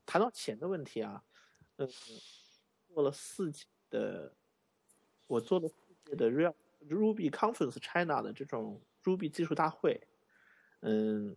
[0.05, 1.23] 谈到钱的问题啊，
[1.77, 1.89] 嗯，
[2.93, 4.33] 做了四届的，
[5.27, 5.75] 我做了四
[6.05, 6.53] 届的 Real
[6.89, 9.99] Ruby Conference China 的这种 Ruby 技术大会，
[10.81, 11.35] 嗯，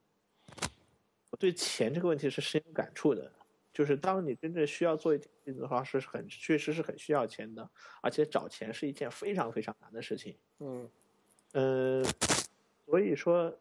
[1.30, 3.32] 我对钱这个问题是深有感触的。
[3.72, 7.70] 就是当你真正需要做一件事情的话，是很确实是很需要钱的，
[8.02, 10.36] 而且找钱是一件非常非常难的事情。
[10.58, 10.90] 嗯，
[11.52, 12.04] 呃，
[12.86, 13.56] 所以说。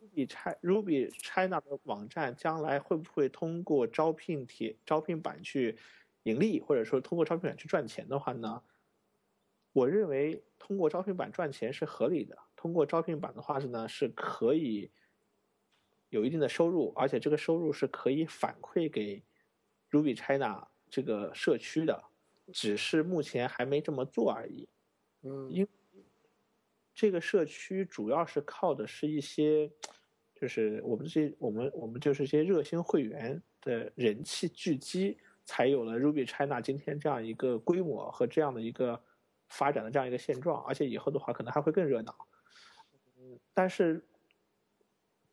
[0.00, 5.76] Ruby China Ruby China 的网站将来会不会通过招聘帖招聘版去
[6.22, 8.62] 盈利，或者说通过招聘版去赚钱的话呢？
[9.72, 12.36] 我认为通过招聘版赚钱是合理的。
[12.56, 14.90] 通过招聘版的话是呢，是可以
[16.08, 19.22] 有一定的收入，而且这个收入是可以反馈给
[19.90, 22.04] Ruby China 这个社区的，
[22.52, 24.68] 只是目前还没这么做而已。
[25.22, 25.66] 嗯，因。
[26.92, 29.70] 这个社区主要是靠的是一些，
[30.34, 35.16] 就是我们这些我们我们就是一些热心会员的人气聚集，
[35.46, 39.02] 才有了 Ruby China 今天这样一个规模和这样的一个
[39.50, 42.16] 发展的这样一个现状，而且以后的话可能还会更热闹。
[43.18, 44.02] 嗯，但是，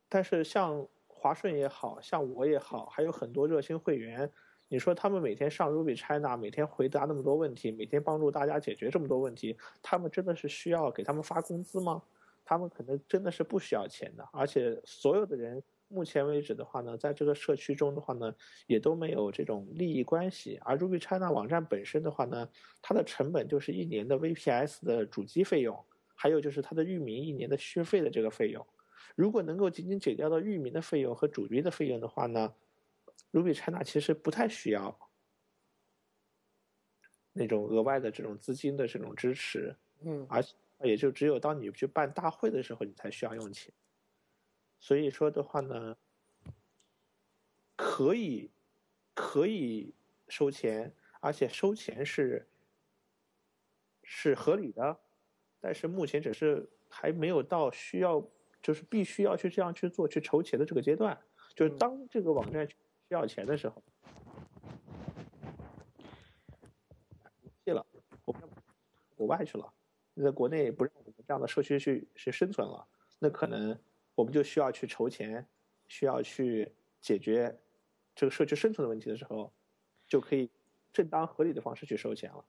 [0.10, 4.30] 但是像华顺也好像我也好，还有很多热心会员。
[4.70, 12.04] 你说他们每天上 Ruby China，每天回答那么多问题，每天帮助大家解决这么多问题，他们真的是需要给他们发工资吗？
[12.44, 14.28] 他们可能真的是不需要钱的。
[14.34, 18.36] 而且所有的人，目前为止的话呢，在这个社区中的话呢，
[18.68, 20.60] 也都没有这种利益关系。
[20.64, 22.50] 而 Ruby China 网站本身的话呢，
[22.82, 25.86] 它的成本就是一年的 VPS 的主机费用，
[26.16, 28.66] 还有就是它的域名一年的续费的这个费用。
[29.16, 32.54] 如果能够仅仅解掉到域名的费用和主机的费用的话呢
[33.32, 34.98] ？Ruby China 其实不太需要
[37.34, 40.44] 那种额外的这种资金的这种支持，嗯，而
[40.84, 43.74] 也就只有当你去办大会的时候，你才需要用钱。
[44.80, 45.98] 所以说的话呢，
[47.76, 48.52] 可以
[49.14, 49.94] 可以
[50.28, 52.48] 收钱，而且收钱是
[54.04, 55.00] 是合理的，
[55.60, 58.24] 但是目前只是还没有到需要，
[58.62, 61.18] 就是必须要去这样去做去筹钱的这个阶段。
[61.56, 62.68] 就是当这个网站。
[63.10, 63.82] 需要钱的时候，
[67.64, 67.88] 弃了，
[68.26, 68.42] 我们
[69.16, 69.74] 国外去了，
[70.22, 72.86] 在国内不让我们这样的社区去去生存了，
[73.20, 73.80] 那可能
[74.18, 75.46] 我们就需要去筹钱，
[75.88, 77.56] 需要去解决
[78.16, 79.54] 这个社区生存的问题的时候，
[80.08, 80.50] 就可以
[80.92, 82.44] 正当合理的方式去收钱了。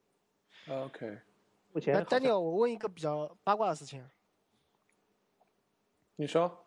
[0.86, 1.18] OK，
[1.72, 4.02] 目前，Daniel，我问一个比较八卦的事情，
[6.16, 6.64] 你说，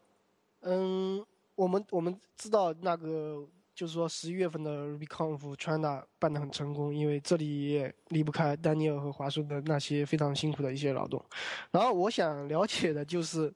[0.59, 1.25] 嗯，
[1.55, 3.49] 我们我们知道那个。
[3.73, 11.23] 就是说，十一月份的 RubyConf China 办得很成功，因为这里也离不开丹尼尔和华硕的那些非常辛苦的一些劳动。
[11.71, 13.51] 然后我想了解的就是，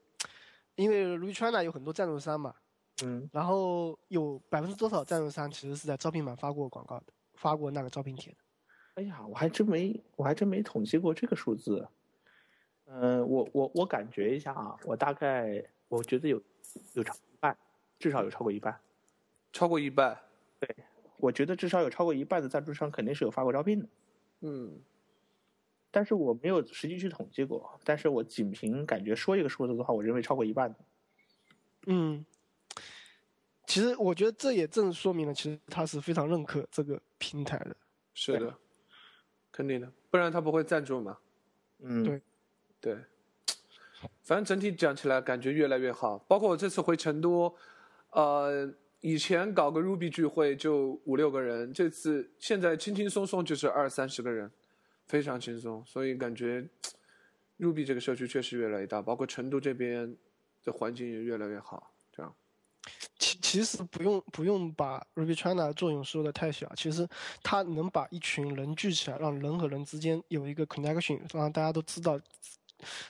[0.76, 2.54] 因为 Ruby China 有很多赞助商嘛，
[3.04, 7.06] 嗯，然后有百分之多少赞助商其实是在招聘版发过广告的，
[7.36, 8.38] 发过那个招聘帖的？
[8.96, 11.88] 哎呀，我还真没，我还真没统计过这个数字。
[12.86, 16.42] 嗯，我我我感觉一下啊，我大概我觉得有
[16.94, 17.58] 有超一半，
[18.00, 18.80] 至少有超过一半。
[19.52, 20.18] 超过一半，
[20.60, 20.76] 对，
[21.18, 23.88] 我觉得至少有超过一半的赞助商肯定是有发过招聘的。
[24.42, 24.80] 嗯，
[25.96, 30.80] 但是我没有实际去统计过，但是我仅凭感觉说一个数字的话，我认为超过一半的。
[31.86, 32.26] 嗯，
[33.66, 37.74] 其实我觉得这也正说明了，其实他是非常认可这个平台的。
[38.14, 38.54] 是的，
[39.54, 41.18] 肯定的，不然他不会赞助嘛。
[41.80, 42.22] 嗯，对，
[42.82, 42.98] 对。
[44.22, 47.56] 反正整体讲起来感觉越来越好，包括我这次回成都，
[48.10, 48.70] 呃，
[49.00, 54.52] 以前搞个 Ruby 聚会就五六个人，这次现在轻轻松松就是二三十个人，
[55.08, 56.68] 非常轻松，所以感觉
[57.60, 60.16] Ruby 这个社区确实越来越大，包括成都这边
[60.64, 61.94] 的环境也越来越好。
[62.12, 62.36] 这样，
[63.18, 67.08] 其其实不用不用把 Ruby China 的作用说的太小，其实
[67.42, 72.20] 它能把一群人聚起来，让人和人之间有一个 connection，让大家都知道。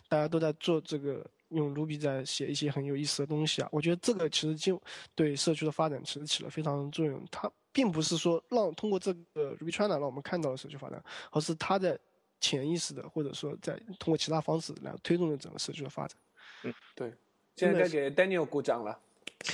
[0.07, 3.67] 大家都在做这个，用 Ruby 在写一些很有意思的东西啊。
[3.71, 4.81] 我觉得这个其实就
[5.15, 7.25] 对社区的发展其实起了非常作用。
[7.31, 11.99] 它并不是说让通过这个 Ruby China 让我们看到了社区发展，而是它在
[12.39, 16.17] 潜意识的或者说在通过其他方式来推动了整个社区的发展。
[16.63, 17.13] 嗯，对。
[17.57, 18.97] 现在该给 Daniel 鼓掌了。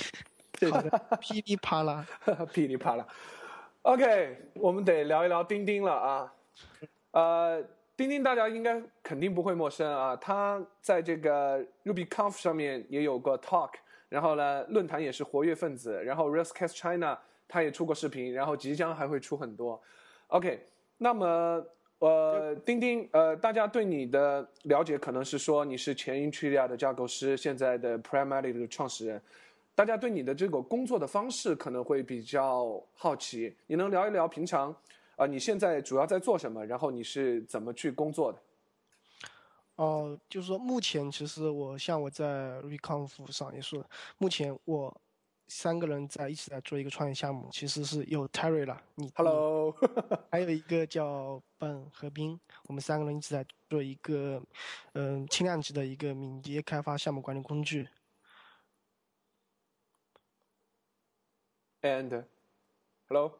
[0.70, 2.06] 好的，噼里啪啦，
[2.54, 3.04] 噼里啪啦。
[3.82, 6.32] OK，我们得聊一聊钉钉了啊。
[7.10, 7.64] 呃。
[7.94, 13.70] 钉钉大家应该肯定不会陌生啊，他在这个 RubyConf 上面也有过 talk，
[14.08, 17.16] 然后呢，论坛也是活跃分子，然后 Railscast China
[17.52, 19.78] 他也出过视频，然后即将还会出很多。
[20.28, 21.62] OK，那么
[21.98, 29.20] 呃，钉钉呃，大家对你的了解可能是说你是前 Intria 的架构师，现在的 Primarily 的创始人，
[29.74, 34.74] 大家对你的这个工作的方式可能会比较好奇，你能聊一聊平常？
[35.16, 36.64] 啊，你现在主要在做什么？
[36.64, 38.38] 然后你是怎么去工作的？
[39.76, 43.84] 哦，就是说，目前其实我像我在 ReConf 上也说，
[44.16, 44.94] 目前我
[45.54, 49.76] 三个人在一起在做一个创业项目，其实是有 Terry 了，你 Hello，
[50.30, 54.42] 还有一个叫笨和斌，我们三个人一起在做一个
[54.94, 57.86] 嗯轻量级的一个敏捷开发项目管理工具。
[61.82, 62.24] And
[63.08, 63.38] Hello。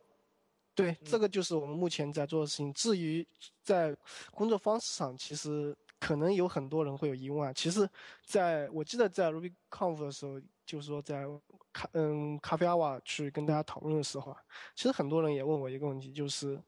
[0.75, 2.73] 对，这个就是我们目前在做的事情。
[2.75, 3.27] 至于
[3.63, 3.97] 在
[4.31, 7.53] 工作方式上，其实可能有很多人会有疑问。
[7.55, 7.89] 其实，
[8.25, 11.25] 在我记得在 RubyConf 的时候，就是说在
[11.73, 14.39] 咖嗯咖啡阿瓦去跟大家讨论的时候啊，
[14.75, 16.61] 其实很多人也问我一个问题，就是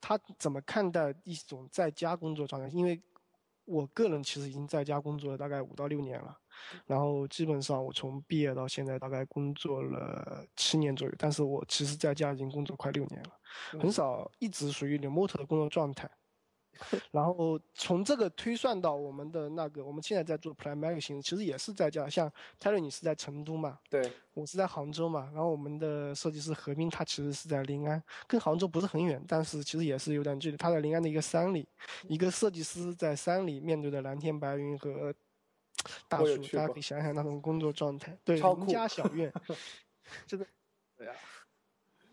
[0.00, 2.68] 他怎么看待一种在家工作状态？
[2.68, 3.00] 因为
[3.64, 6.36] 我个人其实已经在家工作了大概五到六年了，
[6.84, 13.30] 然后基本上我从毕业到现在大概工作了七年左右，但是我其实在家已经工作快六年了，
[13.80, 16.10] 很少一直属于 remote 的工作状态。
[17.12, 22.08] 然后从这个推算到我们的那个，我们现在在做 p r i m a r y 形式，其实也是在叫。
[22.08, 23.78] 像 Terry 你是在成都嘛？
[23.88, 25.30] 对，我是在杭州嘛。
[25.32, 30.56] 然后我们的设计师何斌他其实是在临安，跟杭州不是很远，但是其实也是有点距离。
[30.56, 31.68] 他在临安的一个山里，
[32.08, 35.14] 一个设计师在山里面对着蓝天白云和
[36.08, 39.32] 大树，大家可以想想那种工作状态，对，邻家小院，
[40.26, 40.46] 真的，
[40.96, 41.12] 对呀。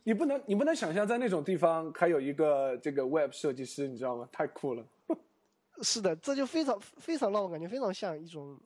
[0.04, 4.28] 你不能，你不能想象在那种地方还有一个这个 Web 设计师，你知道吗？
[4.32, 4.86] 太酷了。
[5.84, 8.60] 是的，这就非常非常让我感觉非常像一种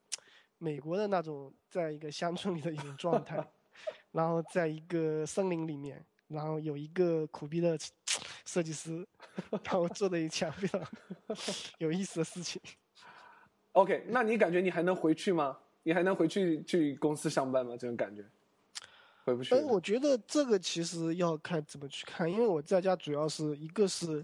[0.58, 3.46] 美国的那种，在一个乡村里的一种状态，
[4.12, 7.78] 然后在一个森林里面，然后有一个苦逼的
[8.46, 9.06] 设计师，
[9.64, 10.82] 然后做的一件非常
[11.78, 12.62] 有意思的事情。
[13.74, 15.58] OK，那你感觉你还能回去吗？
[15.84, 17.76] 你还能回去去公司上班吗？
[17.78, 18.24] 这种感觉？
[19.26, 19.56] 回不去。
[19.56, 24.24] 哎，我觉得这个其实要看怎么去看，因为我在家主要是一个是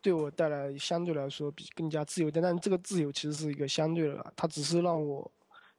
[0.00, 5.30] 对我带来相对来说比更加自由的，但这个自由其实是一个相对的，它只是让我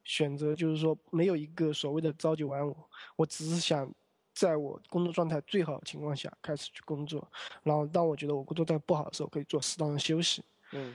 [0.04, 2.76] 选择，就是说没有一个所谓的朝九晚五，
[3.16, 3.92] 我只是想
[4.34, 7.28] 在我工作状态最好的情况下开始去工作，
[7.64, 10.44] 然后当我觉得我工作状态不好的时候，可以做适当的休息。
[10.72, 10.94] 嗯，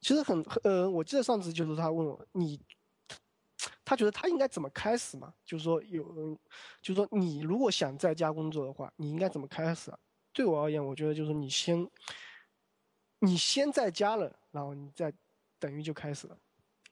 [0.00, 2.60] 其实很呃，我记得上次就是他问我你。
[3.84, 5.34] 他觉得他应该怎么开始嘛？
[5.44, 6.38] 就是说有，
[6.80, 9.92] 就是说你如果想在家工作的话，你应该怎么开始？
[10.32, 11.86] 对我而言，我觉得就是你先，
[13.18, 15.12] 你先在家了，然后你再
[15.58, 16.38] 等于就开始了。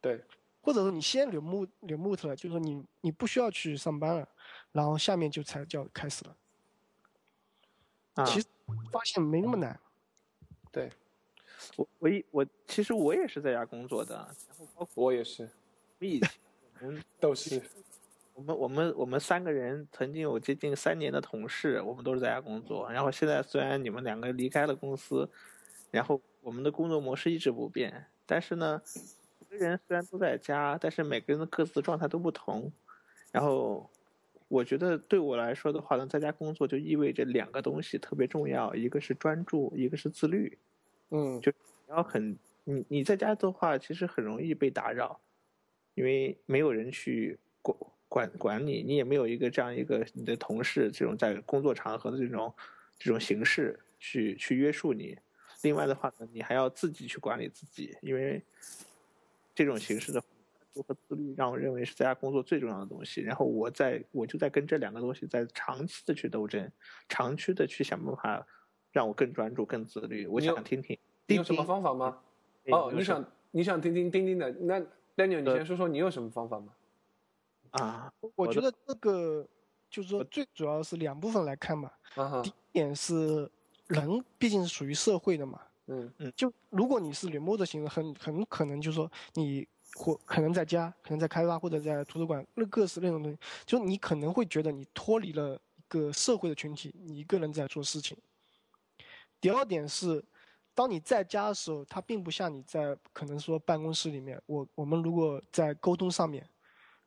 [0.01, 0.23] 对，
[0.61, 4.29] 或者说你先留木留木头了，就是说你你不需要去上班了，
[4.73, 6.37] 然后下面就才叫开始了。
[8.17, 8.47] 啊，其实
[8.91, 9.81] 发现没那么难。
[10.73, 10.91] 对，
[11.77, 14.17] 我我一我其实我也是在家工作的，
[14.49, 15.49] 然后包括我也是，
[16.01, 16.31] 以前。
[16.83, 17.63] 嗯，都是。
[18.35, 22.91] 我们我们我们三个人曾经有接近三年的同事，我们都是在家工作。
[22.91, 25.29] 然后现在虽然你们两个离开了公司，
[25.91, 28.81] 然后我们的工作模式一直不变，但是呢，
[29.51, 32.73] 每个人虽然都在家，但是每个人的各自状态都不同。
[33.31, 33.91] 然后
[34.49, 40.57] 我觉得对我来说的话呢，在家工作就意味着两个东西特别重要，一个是专注，一个是自律。
[41.11, 45.21] 嗯，就你要很你你在家的话，其实很容易被打扰，
[46.01, 47.77] 因为没有人去管
[48.09, 52.55] 管管你，你也没有一个这样一个你的同事这种在工作场合的这种
[52.99, 55.19] 这种形式去去约束你。
[55.61, 58.43] 另外的话呢，你还要自己去管理自己，因为
[59.55, 60.25] 这种形式的
[60.73, 63.21] 如何自律，让我认为是在家工作最重要的东西。
[63.21, 66.73] 然后我在我就在跟这两个东西在长期的去斗争，
[67.11, 68.47] 长期的去想办法
[68.91, 70.27] 让我更专注、更自律。
[70.27, 72.23] 我想听听，你有什么方法吗？
[72.71, 74.51] 哦，你想你想听听钉钉的？
[74.53, 74.83] 那
[75.17, 76.73] Daniel，你先说说你有什么方法吗？
[77.71, 79.47] 啊，我觉得这个
[79.89, 81.91] 就是说最主要是两部分来看嘛。
[82.43, 83.51] 第一点是。
[83.91, 98.17] 人毕竟是属于社会的嘛，嗯嗯，就如果你是 remote 型的，很很可能就是说你或可能在家，可能在开发或者在图书馆，那各式那种东西，就你可能会觉得你脱离了一个社会的群体，你一个人在做事情。
[99.41, 100.25] 第二点是，
[100.75, 106.49] 当你在家的时候，它并不像你在可能说办公室里面，我我们如果在沟通上面。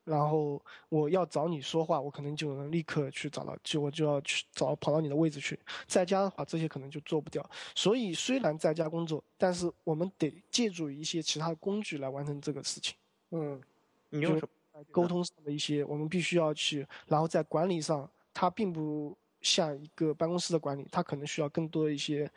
[0.05, 5.57] 然后我要找你说话，我可能就能立刻去找到，就我就要去找跑到你的位置去。
[5.88, 7.41] 在家的话，这些可能就做不掉。
[7.74, 12.97] 所以虽然在家工作，但是我们得借助一些其他的工具来完成这个事情。
[13.32, 13.61] 嗯，
[14.09, 14.84] 你用什么？
[14.91, 16.86] 沟通上的一些，我们必须要去。
[17.07, 22.30] 然后在管理上，它并不像一个办公室的管理，它可能需要更多的一些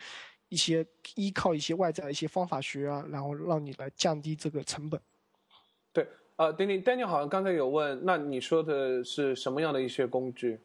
[0.48, 5.00] 一些依靠一些外在的一些方法学啊，然后让你来降低这个成本。
[5.92, 6.06] 对。
[6.36, 10.60] 呃，丁丁，Daniel 好像刚才有问，那你说的是什么样的一些工具？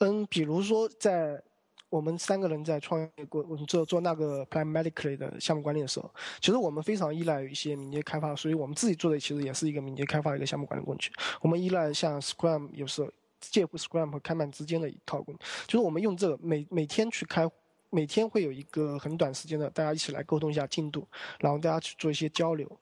[0.00, 1.40] 嗯，比如说在
[1.88, 11.12] 我们三个人在创业过，我们做做那个 Planmatically 的项目管理的时候，其实我们非常依赖一些敏捷开发，所以我们自己做的其实也是一个敏捷开发的一个项目管理工具。
[11.40, 13.08] 我们依赖像 Scrum，有时候
[13.40, 17.48] 介乎 Scrum 和 Kanban 之间的一套工具，就是我们用这个每每天去开，
[17.90, 21.06] 每天会有一个很短时间的大家一起来沟通一下进度，
[21.40, 22.78] 然后大家去做一些交流，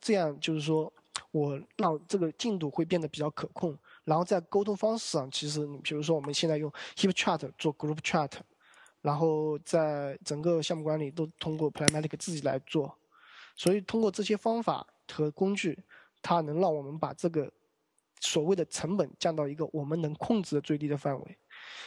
[0.00, 0.92] 这样就是说。
[1.30, 8.32] 我让这个进度会变得比较可控，然后在沟通方式上，其实你比如说我们现在用 HipChat 做 Group Chat，
[9.02, 12.98] 然后在整个项目管理都通过 Planmatic 自己来做，
[13.56, 15.78] 所以通过这些方法和工具，
[16.22, 17.50] 它能让我们把这个
[18.20, 21.38] 所谓的成本降到一个我们能控制的最低的范围。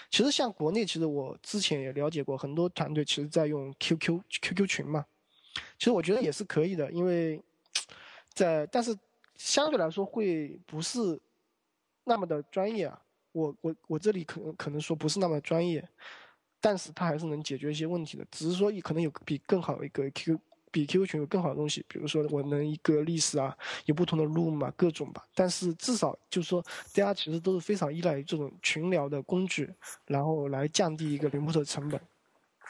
[0.09, 5.05] 其实像国内，其实我之前也了解过很多团队，其实在用 QQ QQ 群嘛，
[5.77, 7.41] 其实我觉得也是可以的，因为
[8.33, 8.97] 在但是。
[9.37, 11.19] 相对来说会不是
[12.05, 12.97] 那么的专业啊，
[13.33, 15.85] 我我我这里可能可能说不是那么专业，
[16.61, 20.39] 但是它还是能解决一些问题的，只是说可能有比更好一个 Q
[20.75, 29.73] 比 QQ 群有更好的东西，比如说我能一个历史啊，有不同的 room 啊，各种吧，但是至少就是说大家其实都是非常依赖于这种群聊的工具，
[30.07, 32.01] 然后来降低一个 remote 的成本，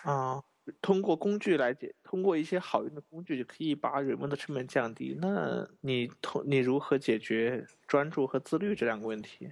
[0.03, 0.43] 啊。
[0.82, 5.16] 通过工具来解，通过一些好用的工具就可以把人们的成本降低。
[5.22, 9.47] 那你通你如何解决专注和自律这两个问题？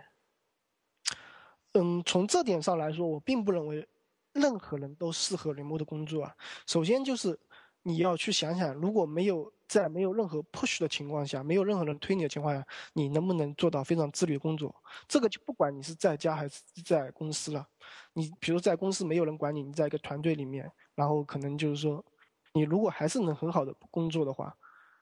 [1.73, 3.87] 嗯，从这点上来说，我并不认为
[4.33, 6.35] 任何人都适合 remote 工作啊。
[6.65, 7.39] 首先就是
[7.83, 14.73] 你要去想想，如果没有在没有任何 push 的情况下，没有任何人推你的情况下，你能不能做到非常自律的工作？
[15.07, 17.67] 这个就不管你是在家还是在公司了。
[18.13, 20.71] 你比如在公司没有人管你，你在一个团队里面。
[20.95, 22.05] 然后可能就是说，
[22.53, 24.55] 你如果还是能很好的工作的话，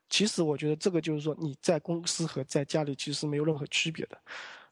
[0.10, 4.18] 其实我觉得这个就是说你在公司和在家里其实没有任何区别的。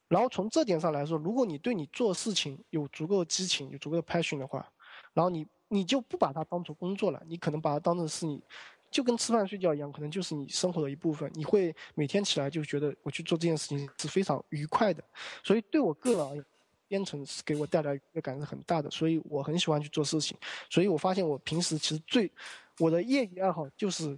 [0.08, 4.66] 然后从这点上来说，如果你对你做事情有足够激情、有足够的 passion 的话，
[5.14, 8.44] 然后你你就不把它当做工作了，你可能把它当成是你，
[8.92, 11.32] 就跟吃饭睡觉一样，可能就是你生活的一部分。
[11.34, 15.02] 你会每天起来就觉得我去做这件事情是非常愉快的。
[15.44, 16.46] 所以对我个人而言。
[16.90, 20.36] 编程是给我带来愉悦感是很大的，所以我很喜欢去做事情。
[20.72, 22.32] 所以我发现我平时其实最
[22.80, 24.18] 我的业余爱好就是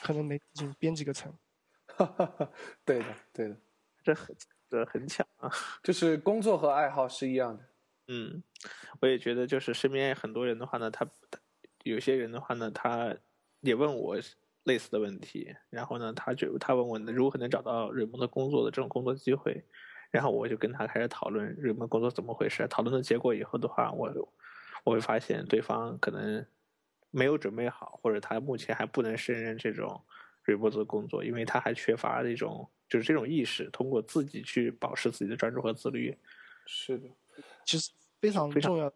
[0.00, 1.34] 可能没就编几个程。
[2.86, 3.56] 对的，对的，
[4.04, 4.36] 这很
[4.70, 5.50] 这很巧啊！
[5.82, 7.64] 就是工作和爱好是一样的。
[8.08, 8.42] 嗯，
[9.00, 11.08] 我也觉得，就是身边很多人的话呢，他
[11.84, 13.16] 有些人的话呢，他
[13.60, 14.16] 也问我
[14.64, 19.64] 类似的问题，然后呢，他就他问我如何能找到人们的工作的这种工作机会。
[20.12, 22.66] 然后我就跟他开始讨论人们工作怎么回事。
[22.68, 24.08] 讨论的结果以后的话，我
[24.84, 26.46] 我会发现对方可能
[27.10, 30.00] 没有准备好，或者他目前还不能胜任这种
[30.44, 36.16] remote 的工作，因为他还缺乏一种就是这种意识，通过自己去保持自己的专注和自律。
[36.66, 37.08] 是的，
[37.64, 38.92] 其实非常重要。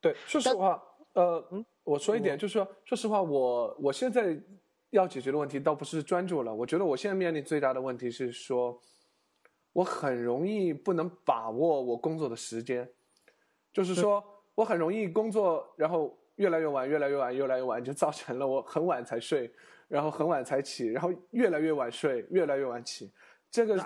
[0.00, 0.82] 对，说实话，
[1.14, 4.40] 呃，嗯，我说一点，就是说，说实话，我我现在
[4.90, 8.80] 要解决的问题倒不是专注了，我觉得我现在面临最大的问题是说。
[9.74, 12.88] 我很容易不能把握我工作的时间，
[13.72, 14.24] 就是说
[14.54, 19.52] 我很容易工作，然后越来越晚，越来越晚，越来越晚，就造成了我很晚才睡，
[19.88, 23.12] 然后很晚才起，然后越来越晚睡，越来越晚起。
[23.50, 23.76] 这个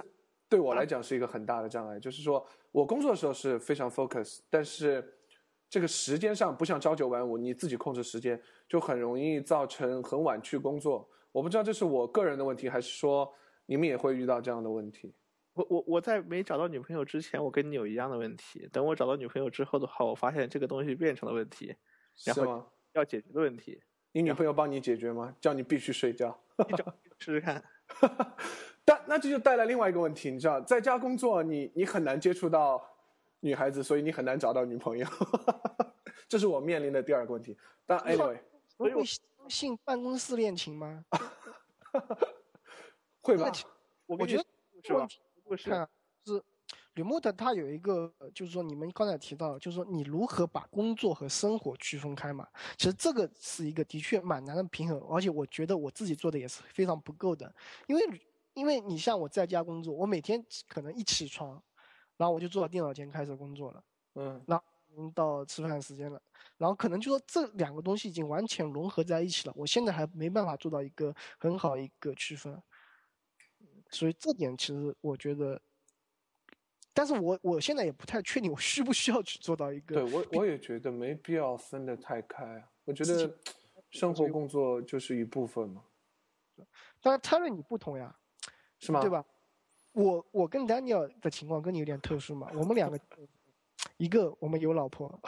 [0.48, 5.16] 对我来讲是一个很大的障碍，就是说我工作的时候是非常 focus，但是
[5.68, 11.08] 这个时间上不像朝九晚五，你自己控制时间，就很容易造成很晚去工作。
[11.30, 13.30] 我不知道这是我个人的问题，还是说
[13.66, 15.14] 你们也会遇到这样的问题。
[15.52, 18.66] 我我我在没找到女朋友之前，我跟你有一样的问题。
[18.72, 21.74] 等我找到女朋友之后的话，我发现这个东西变成了问题，
[22.24, 23.82] 然后要解决的问题。
[24.12, 25.36] 你女朋友帮你解决吗？
[25.40, 26.40] 叫你必须睡觉？
[26.56, 26.84] 你找
[27.18, 27.62] 试试看。
[28.88, 32.82] 但那这就带来另外一个问题，你知道，在家工作，你你很难接触到
[33.40, 35.06] 女孩子，所以你很难找到女朋友。
[36.26, 37.54] 这是我面临的第二个问题。
[37.84, 38.38] 但 anyway，
[38.78, 41.04] 会相信办公室恋情吗？
[43.20, 43.52] 会吧？
[44.06, 44.44] 我我觉得
[44.82, 45.06] 是吧？
[45.66, 45.86] 看，
[46.24, 46.42] 是
[46.94, 52.48] remote 它有一个，就是说你们刚才提到，就是说你如何把工作和生活区分开嘛？
[52.78, 57.54] 其实这个是一个的确蛮难的平衡，而且我觉得我自己做的也是非常不够的，
[57.86, 58.02] 因为
[58.58, 61.62] 因为你像我在家工作，我每天可能一起床，
[62.16, 63.84] 然后我就坐到电脑前开始工作了，
[64.16, 64.64] 嗯，然后
[65.14, 66.20] 到吃饭时间了，
[66.56, 72.60] 然后可能就说这两个东西已经完全融合在一起了，我现在还没办法做到一个很好一个区分。
[73.90, 75.62] 所以这点其实我觉得，
[76.92, 79.94] 但是我我现在也不太确定我需不需要去做到一个。
[79.94, 82.68] 对我我也觉得没必要分得太开。
[82.84, 83.38] 我觉得
[83.90, 85.84] 生活工作就是一部分嘛。
[87.00, 88.18] 当然泰瑞你不同呀，
[88.78, 89.00] 是吗？
[89.00, 89.24] 对吧？
[89.92, 92.98] 我我跟 Daniel 的情况跟你有点特殊嘛，我们两个，
[93.96, 95.20] 一个我们有老婆。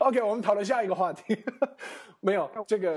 [0.00, 1.44] OK，我们讨论下一个话题。
[2.20, 2.94] 没有这个，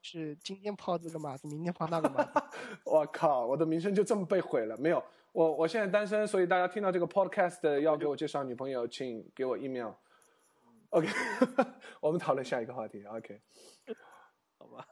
[0.00, 2.30] 是今天泡这个马子，明天泡那个马子。
[2.84, 4.76] 我靠，我的名声就这么被毁了。
[4.78, 5.02] 没有，
[5.32, 9.92] 我我现在单身，所以大家听到这个 Podcast 要给我介绍女朋友，请给我 email。
[10.90, 11.08] OK，
[12.00, 13.04] 我们讨论下一个话题。
[13.04, 13.40] OK，
[14.58, 14.86] 好吧。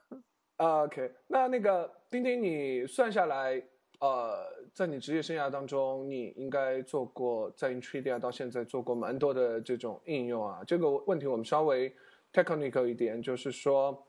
[0.58, 3.60] OK，那那个丁丁，你算下来。
[4.00, 10.62] 呃，在你职业生涯当中，你应该做过在 Intridia 到现在做过蛮多的这种应用啊。
[10.64, 11.92] 这个问题我们稍微
[12.32, 14.06] technical 一点，就是说，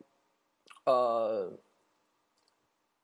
[0.86, 1.52] 呃，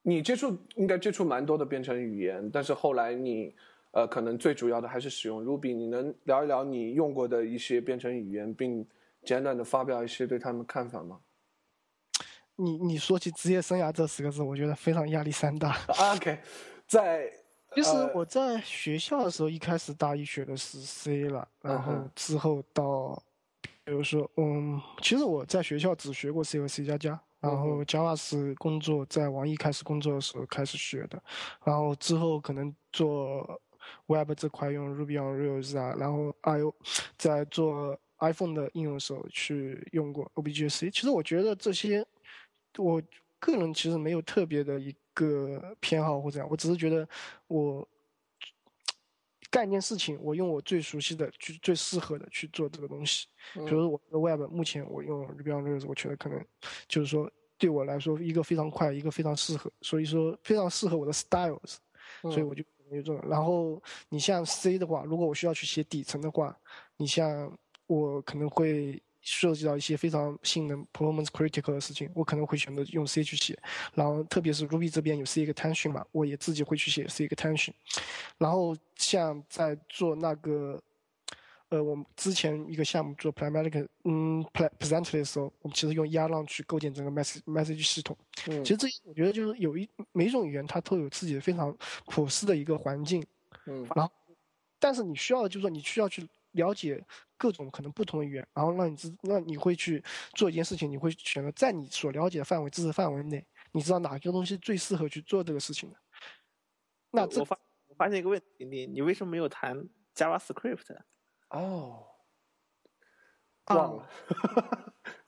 [0.03, 3.55] 你接触应该接触蛮多的编程语言，但是后来你
[3.89, 5.75] 呃可能最主要的还是使用 Ruby。
[5.75, 8.87] 你能聊一聊你用过的一些编程语言，并
[9.23, 11.19] 简短的发表一些对他们看法吗？
[12.57, 15.77] 你你说起职业生涯这四个字，我觉得非常压力山大。
[16.15, 16.39] OK。
[16.87, 17.31] 在
[17.75, 23.21] 其实我在学校的时候，一开始大一学的是 C 了，然后之后到，
[23.83, 31.21] 比如说，嗯，其实我在学校只学过 C 和 C 加加，然后 Java 是工作在网易开始工作的时候开始学的，
[31.65, 33.59] 然后之后可能做
[34.05, 36.73] Web 这块用 Ruby on Rails 啊，然后 I/O
[37.17, 40.89] 在做 iPhone 的应用的时候去用过 Objective-C。
[40.89, 42.05] 其实我觉得这些，
[42.77, 43.01] 我
[43.39, 44.95] 个人其实没有特别的一。
[45.17, 47.07] 个偏好或怎样，我只是觉得
[47.47, 47.87] 我
[49.49, 53.25] 干一件事情，我用我最熟悉的、去最适合的去做这个东西。
[53.53, 56.45] 比如我的 Web，目前我用 Ruby on Rails，我觉得可能
[56.89, 61.77] 就是说对我来说一个非常快，一个非常适合，所以说非常适合我的 styles，
[62.23, 63.17] 所以我就用这种。
[63.29, 66.59] 然后你像 C 的话，如果我需要去写底层的话，
[66.97, 67.57] 你像
[67.87, 69.01] 我可能会。
[69.27, 73.57] 涉及到一些非常性能 performance critical 的事情，我可能会选择用 C 去写。
[73.95, 77.71] 然后特别是 Ruby 这边有 C 一个 tension 嘛，我也自己会去写 C 一个 tension。
[78.37, 80.79] 然后像在做那个，
[81.69, 88.15] 呃，我们之前一个项目做 pragmatic，嗯，present 的时候，我们其实用 Erlang 去构建整个 message message 系统。
[88.47, 88.63] 嗯。
[88.63, 93.25] 其实这我觉得就是有一每一种语言它都有自己的非常朴实的一个环境。
[93.65, 93.83] 嗯。
[93.95, 94.11] 然后，
[94.79, 96.27] 但是你需要的就是说你需要去。
[96.55, 97.03] 了解
[97.37, 105.97] 各种可能不同的语言，然后让你知，让你会去做一件事情，你会选择在你所了解的范围知识范围内，你知道哪个东西最适合去做这个事情的。
[107.11, 110.97] 那我发我发现一个问题，你你为什么没有谈 JavaScript？
[111.49, 112.05] 哦，
[113.67, 114.09] 忘了。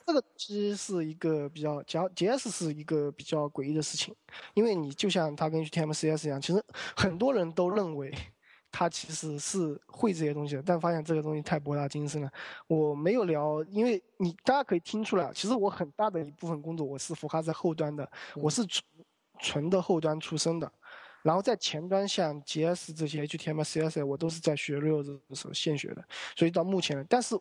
[0.06, 4.16] 这个其实是一个比较 JS 是一个比较诡异的事情，
[4.54, 6.64] 因为你就像它跟 HTML、CS 一样，其实
[6.96, 8.14] 很多人都认为。
[8.78, 12.32] 他其实是会这些东西的，但发现这个东西太博大精深了。
[12.68, 18.86] 我没有聊，因为你大家可以听出来，其实我很大的一部分工作我是浮夸在后端的，我是纯
[19.40, 20.72] 纯的后端出身的。
[21.24, 26.08] 然后在前端像 JS 这些 HTML、CSS，我都是在学 Rails 的时候现学的。
[26.36, 27.36] 所以到目前，但是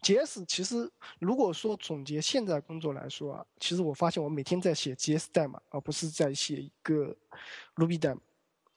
[0.00, 7.14] JS 其实如果说总结现在工作来说啊，其实我发现我每天在写 JS 代码，而不是在写一个
[7.76, 8.20] Ruby 代码。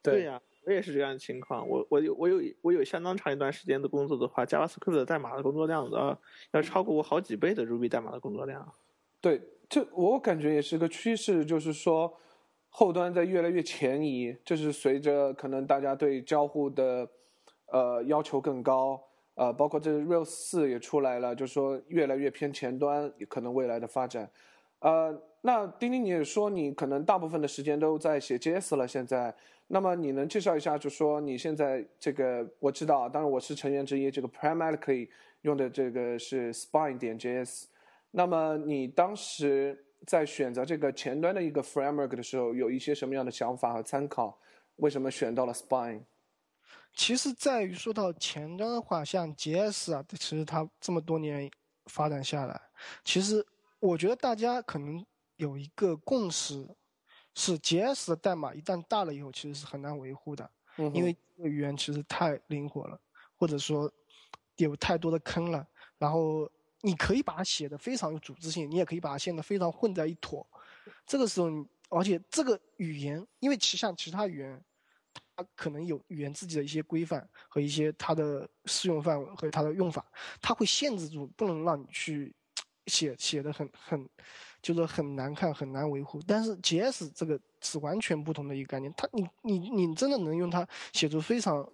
[0.02, 0.42] 对呀。
[0.66, 1.68] 我也是这样的情况。
[1.68, 6.20] 我我有我有我有相当长一段时间的工作的话，JavaScript 的代码的工作量要
[6.52, 8.72] 要超过我好几倍的 Ruby 代码的工作量。
[9.20, 12.14] 对，这我感觉也是个趋势，就是说
[12.70, 17.08] 后端在越来越前移，这是随着可能大家对交互的
[17.68, 19.02] 呃要求更高，
[19.36, 24.30] 呃，包括这 Rails 四也出来了，就是说越来越偏前端，可能未来的发展。
[24.84, 29.34] 呃，那丁丁你也说你可能大部分的时间都在写 JS 了，现在，
[29.68, 35.08] 那么你能介绍一下，就说你现在这个我知道，当然我是成员之一，这个 Primarily
[35.44, 37.68] 用的这个是 Spine 点 JS，
[38.12, 44.38] 那么你当时在选择这个前端的一个 framework 的时候，有一些什么样的想法和参考？
[44.76, 46.02] 为什么选到了 Spine？
[46.94, 51.50] 其实在于说到前端的话，像 JS 啊，其实它这么多年
[51.86, 52.60] 发展下来，
[53.06, 53.48] 其实。
[53.84, 55.06] 我觉得大家可能
[55.36, 56.66] 有一个共识，
[57.36, 60.50] 是 JS 的代码一旦大了以后，其实是很难维护的，
[60.94, 62.98] 因为语言其实太灵活了，
[63.36, 63.92] 或者说
[64.56, 65.68] 有太多的坑了。
[65.98, 70.48] 然后你可以把它写的非常有组织性，你也可以把它写的非常混在一坨。
[71.06, 71.50] 这个时候，
[71.90, 74.64] 而且这个语言，因为其像其他语言，
[75.36, 80.10] 它可能有语言自己的一些规范和一些它的适用范围和它的用法，
[80.42, 82.34] 它会限制住，不能让你去。
[82.88, 84.10] 写写的很很，
[84.62, 86.22] 就是很难看，很难维护。
[86.28, 91.68] 但是 JS 这个是完全不同的一个概念，它你你你真的能用它写出非常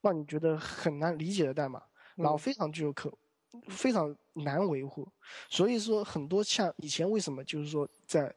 [0.00, 1.82] 让你觉得很难理解的代码，
[2.16, 3.12] 然后非常具有可
[3.68, 5.08] 非常难维护。
[5.48, 8.34] 所以说很多像以前为什么就是说在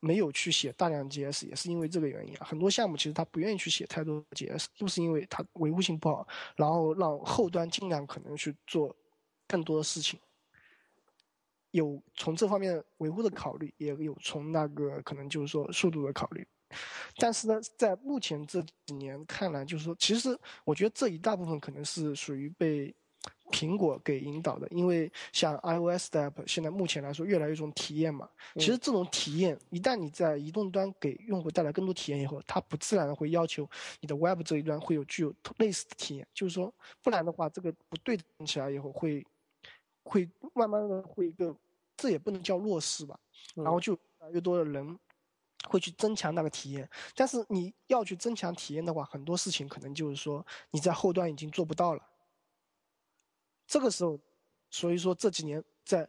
[0.00, 2.44] 没有去写大量 JS，也是因为这个原因啊。
[2.44, 8.94] 很多项目其实他不愿意去写太多 JS，就是因为它维护性不好，然后让后端尽量可能去做
[9.48, 10.20] 更多的事情。
[11.74, 16.46] 有从这方面维护的考虑，也有从那个可能就是说速度的考虑，
[17.16, 22.94] 但是呢，在目前这几年看来，就是说，其实我觉得这一大部分可能是属于被
[23.50, 33.68] 苹果给引导的，因为像 iOS 的 app 现在目前来说越来越重体验嘛，其实这种体验一旦你在移动端给用户带来更多体验以后，它不自然的会要求
[34.00, 36.72] 你的 Web 这一端会有具有类似的体验，就是说，
[37.02, 39.26] 不然的话，这个不对等起来以后会
[40.04, 41.54] 会慢慢的会一个。
[41.96, 43.16] 这也不能叫弱势吧，
[43.54, 44.98] 然后就越来越多的人
[45.68, 52.02] 会去增强那个体验，但是你要去增强体验的话，很多事情可能就是说你在后端已经做不到了。
[53.64, 54.18] 这个时候，
[54.70, 56.06] 所以说这几年在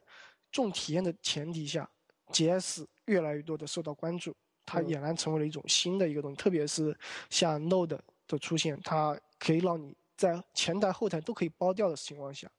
[0.51, 1.87] 重体验的前提下
[2.29, 4.35] ，JS 越来越多的受到关注，
[4.65, 6.97] 它俨然成为了一种新的一个东西，特别是
[7.29, 12.51] 像 Node 的出现，它可以让你在前台后台都可以包掉的情况下，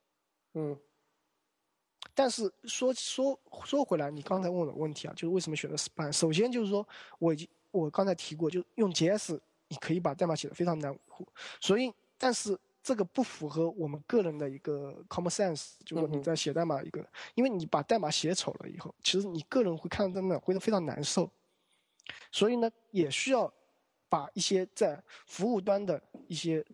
[0.55, 0.79] 嗯。
[2.15, 6.11] 但是说说说回来，你刚才问我的问题啊，就是为什么选择 Spine？
[6.11, 6.87] 首先就是说，
[7.19, 9.39] 我已经我刚才提过，就用 JS，
[9.69, 10.99] 你可以把代码写的非常难。
[11.61, 21.31] 所以，但是这个不符合我们个人的一个 common sense，就是说你在写代码一个，因为你把代码写丑了以后，其实你个人会看到代码会非常难受。
[22.33, 23.53] 所以呢，也需要
[24.09, 26.65] 把一些在服务端的一些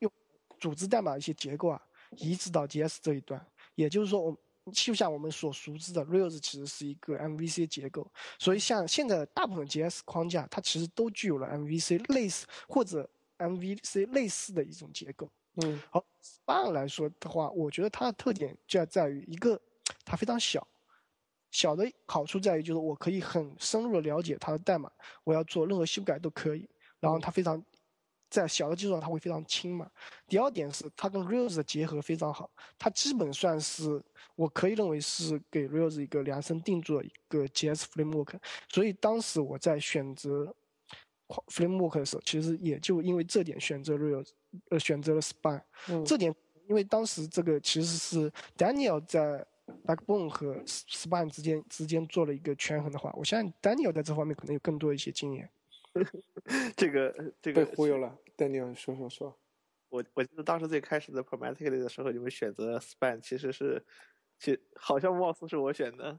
[0.00, 0.12] 用
[0.58, 1.80] 组织代码一些结构啊，
[2.18, 3.42] 移植到 JS 这一端。
[3.74, 4.36] 也就是说，我。
[4.72, 13.08] 就像我们所熟知的，Rails 其实是一个 MVC 结构，所以像现在大部分 JS 框架，它其实都具有了 MVC 类似或者
[13.38, 15.30] MVC 类似的一种结构。
[15.62, 19.60] 嗯，好，Spine 来说的话，我觉得它的特点就要在于一个，
[20.04, 20.66] 它非常小，
[21.50, 24.90] 小的好处在于就是我可以很深入的了解它的代码，
[25.22, 26.68] 我要做任何修改都可以，
[27.00, 27.64] 然后它非常。
[28.28, 29.90] 在小的基础上，它会非常轻嘛。
[30.26, 34.02] 第二点是它跟 Rails 的结合非常好，它基本算是
[34.34, 38.34] 我可以认为是给 Rails 一个量身定做一个 JS framework。
[38.68, 40.54] 所以当时我在选择
[41.48, 44.28] framework 的时候，其实也就因为这点选择 Rails，
[44.70, 45.62] 呃，选择了 Spine。
[46.04, 46.34] 这点
[46.68, 49.46] 因为当时这个其实是 Daniel 在
[49.84, 55.48] Backbone 和 Spine 之间之间做了一个权衡的话，我相信 Daniel 在这方面可能有更多一些经验。
[56.76, 59.38] 这个这个被忽悠了，但你要说说说。
[59.88, 63.84] 我我记得当时最开始的 Pragmatically 的时候，你们选择 Span，其实是，
[64.38, 66.18] 其好像貌似是我选的，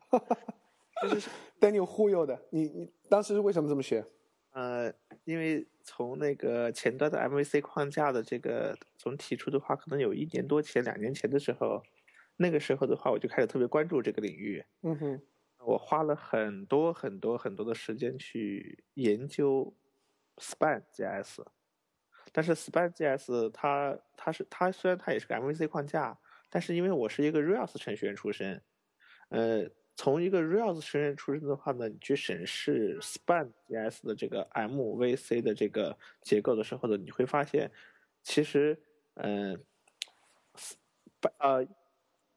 [1.04, 2.48] 就是 Daniel 忽悠的。
[2.52, 4.06] 你你当时是为什么这么选？
[4.52, 4.92] 呃，
[5.26, 11.84] 因为从那个前端的 MVC 框架的这个从提出的话，可能有一年多前、两年前的时候，
[12.38, 14.64] 那个时候的话，我就开始特别关注这个领域。
[14.82, 15.22] 嗯哼。
[15.68, 19.76] 我花了很多很多很多的时间去研究
[20.38, 21.46] Span JS，
[22.32, 26.18] 但是 Span JS 它它是它虽然它也是个 MVC 框架，
[26.50, 28.64] 但是因为我是一个 Rails 程序员出身，
[29.28, 37.70] 呃，从一个 Rails 程序员出身的话呢，你去审视 Span JS 的这个 MVC 的这个结构的时候呢，你会发现，
[38.24, 38.82] 其实，
[39.16, 39.62] 嗯，
[41.40, 41.68] 呃，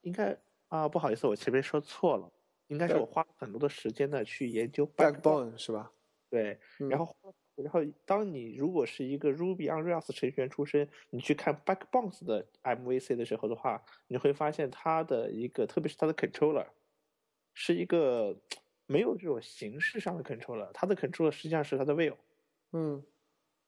[0.01, 2.33] 应该啊，不好意思，我前面说错了，
[2.71, 5.93] 应该是我花了很多的时间呢去研究 Backbone 是吧？
[6.31, 6.59] 对，
[6.89, 7.17] 然后，
[7.57, 16.67] 然后当你如果是一个 Ruby on Rails 程序员出身，你去看 Backbone 的 MVC 的时候的话，你会发现它的一个，特别是它的 controller。
[17.53, 18.41] 是一个
[18.87, 22.15] 没有这种形式上的 controller，它的 controller 实际上是它的 view，
[22.73, 23.05] 嗯，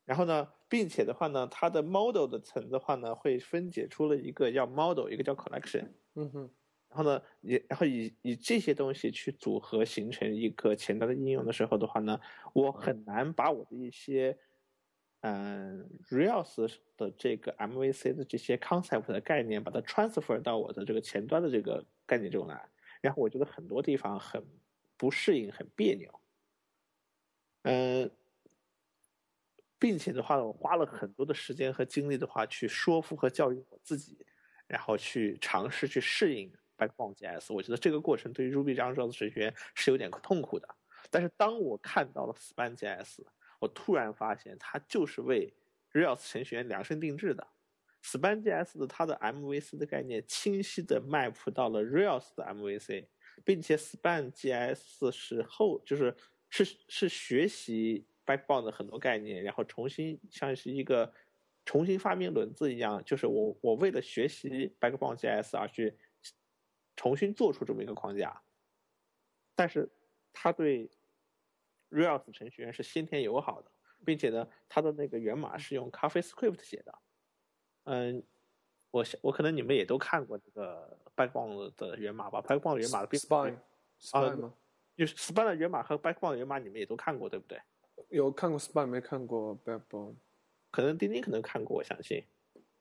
[0.04, 6.50] 然后呢，并且的话呢，它的 model 的层的话呢，会分解出了一个叫 model，一个叫 collection，嗯哼，
[6.94, 12.20] 然后呢，也然后以以这些东西去组合形成一个前端的应用的时候的话呢，
[12.52, 14.38] 我很难把我的一些
[15.22, 22.68] 嗯 Rails 的这个 MVC 的这些 concept 的概念，把它 transfer 到我的这个前端的这个概念中来。
[23.00, 24.44] 然后我觉得很多地方很
[24.98, 26.20] 不适应，很别扭，
[27.62, 28.10] 嗯，
[29.78, 34.26] 并且的话呢，我花了很多的时间和精力的话，去说服和教育我自己，
[34.66, 37.52] 然后去尝试去适应 Backbone JS。
[37.52, 40.68] 我觉得这个过程对于 Ruby 这样的程序员是有点痛苦的。
[41.10, 43.24] 但是当我看到了 Span JS，
[43.58, 45.52] 我突然发现它就是为
[45.92, 47.46] r e a l s 程序员量身定制的。
[48.02, 53.06] Span JS 的它的 MVC 的概念清晰的 map 到了 r e a l s 的 MVC，
[53.44, 56.14] 并且 Span JS 是后就是
[56.50, 61.12] 是是学习 Backbone 的很多概念，然后重新像是一个
[61.64, 65.96] 重新发明轮子一样，就是我我为了学习 Backbone JS 而去
[67.02, 68.40] 重新做出这么一个框架，
[69.56, 69.90] 但是
[70.32, 70.88] 它对
[71.90, 73.68] Rails 程序员是先天友好的，
[74.04, 76.98] 并且呢，它的那个源码是用 CoffeeScript 写的。
[77.86, 78.22] 嗯，
[78.92, 83.56] 我我可能你们也都看过这个 Backbone 的源码吧？Backbone 源码的 Spine
[84.00, 84.54] Spine 吗？
[84.96, 87.60] 就是 Spine 的源码和 Backbone 的源码，你们也都看过，对不对？
[88.10, 90.14] 有看过 Spine，没看过 Backbone。
[90.70, 92.24] 可能丁丁可能看过，我相信。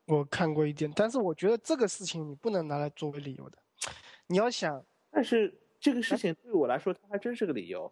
[0.06, 3.58] 我看过一点，但是我觉得这个事情你不能拿来作为理由的。
[4.32, 7.92] 你要想，但是这个事情对我来说，它还真是个理由。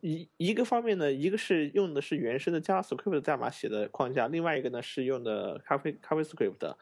[0.00, 6.76] 一一个方面呢，一个是用的是原生的 JavaScript 代码写的框架，另外一个呢是用的咖啡咖啡 Script，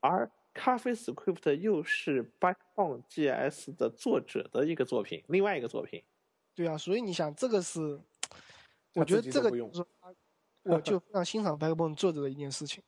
[0.00, 6.02] 而咖啡 Script 又是 Backbone JS 的作者的一个作品，另外一个作品。
[6.54, 8.00] 对啊，所以你想，这个是，
[8.96, 9.84] 我觉得这个就是
[10.64, 12.82] 我就 非常欣赏 Backbone 作者的一件事情。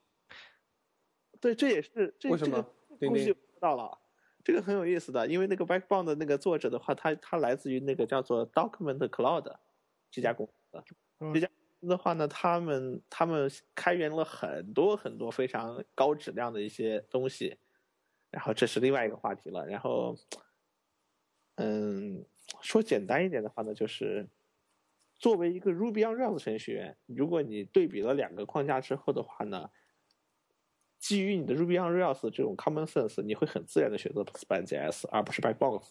[1.40, 2.62] 对，这也是这这个
[2.98, 3.99] 故事到了。
[4.43, 9.55] 这个很有意思的，因为那个 Backbone 的那个作者的话，他他来自于那个叫做 Document Cloud
[10.11, 10.82] 这家公司。
[11.34, 17.59] 这家公司的话呢，他们他们开源了很多很多非常高质量的一些东西。
[18.30, 19.66] 然后这是另外一个话题了。
[19.66, 20.16] 然后，
[21.57, 22.24] 嗯，
[22.62, 24.26] 说简单一点的话呢，就是
[25.18, 29.70] 作为一个 Ruby on Rails 程序员，如果你对比了两个框架之后的话呢。
[31.01, 35.82] 基于你的 Ruby on Rails 这种 common sense，你会很自然的选择 Span JS 而不是 Backbone。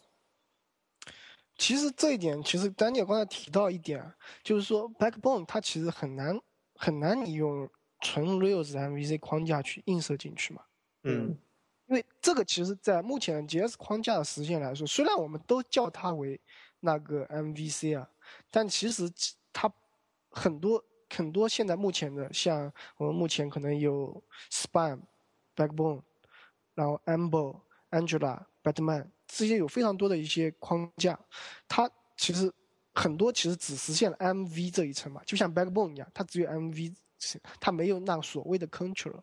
[1.58, 6.40] 其实这一点，其实 Daniel 刚才提到一点，就是说 Backbone 它其实很难
[6.76, 7.68] 很难你用
[8.00, 10.62] 纯 Rails MVC 框架去映射进去嘛。
[11.04, 11.38] 嗯。
[11.88, 16.40] 因为这个其实，在目前 JS 框架的实现来说，虽然我们都叫它为
[16.82, 18.08] 那个 MVC 啊，
[18.52, 19.12] 但其实
[19.52, 19.74] 它
[20.30, 20.86] 很多。
[21.16, 25.00] 很多现在目前的，像我们目前可能有 Spam、
[25.56, 26.02] Backbone，
[26.76, 27.60] 然后 Amber、
[27.90, 31.20] Angela、Batman 这些有非常多的一些框架，
[31.68, 32.52] 它其实
[32.94, 36.94] 很多其实只实现了 MV 这一层嘛，就像 Backbone 一样，它只有 MV，
[37.60, 39.22] 它没有那所谓的 Control。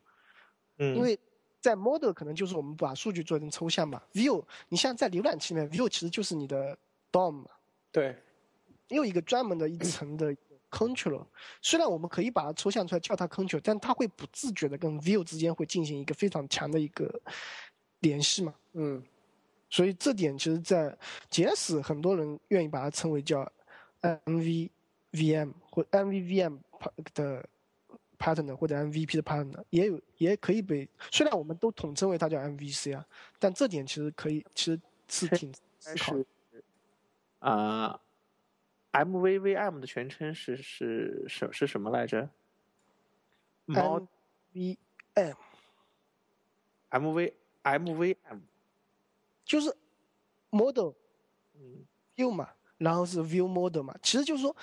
[0.78, 0.96] 嗯。
[0.96, 1.18] 因为
[1.60, 6.76] 在 Model 可能就是我们把数据做成抽象嘛，View 你像在浏览器里面，View 其实就是你的
[7.12, 7.50] DOM 嘛。
[7.92, 8.16] 对。
[8.88, 10.36] 又一个专门的一层的。
[10.70, 11.24] Control，
[11.62, 17.20] 虽然我们可以把它抽象出来叫它 Control，但它会不自觉的跟 View 之间会进行一个非常强的一个
[18.00, 18.54] 联系嘛？
[18.72, 19.02] 嗯，
[19.70, 20.96] 所以这点其实，在
[21.30, 23.50] JS 很多人愿意把它称为叫
[24.02, 26.58] MVVM 或 MVVM
[27.14, 27.48] 的
[28.18, 33.06] partner 或者 MVP 的 partner，也有也可以被，虽然我们都统称为它叫 MVC 啊，
[33.38, 36.16] 但这点其实可以，其实是挺思考
[37.38, 38.00] 啊。
[39.04, 42.30] MVVM 的全称是是什是什么来着
[43.66, 44.06] ？MVM。
[46.88, 47.32] MV
[47.64, 48.40] MVM
[49.44, 49.76] 就是
[50.50, 50.92] model，
[51.54, 52.48] 嗯，view 嘛，
[52.78, 54.54] 然后是 view model 嘛，其实就是说，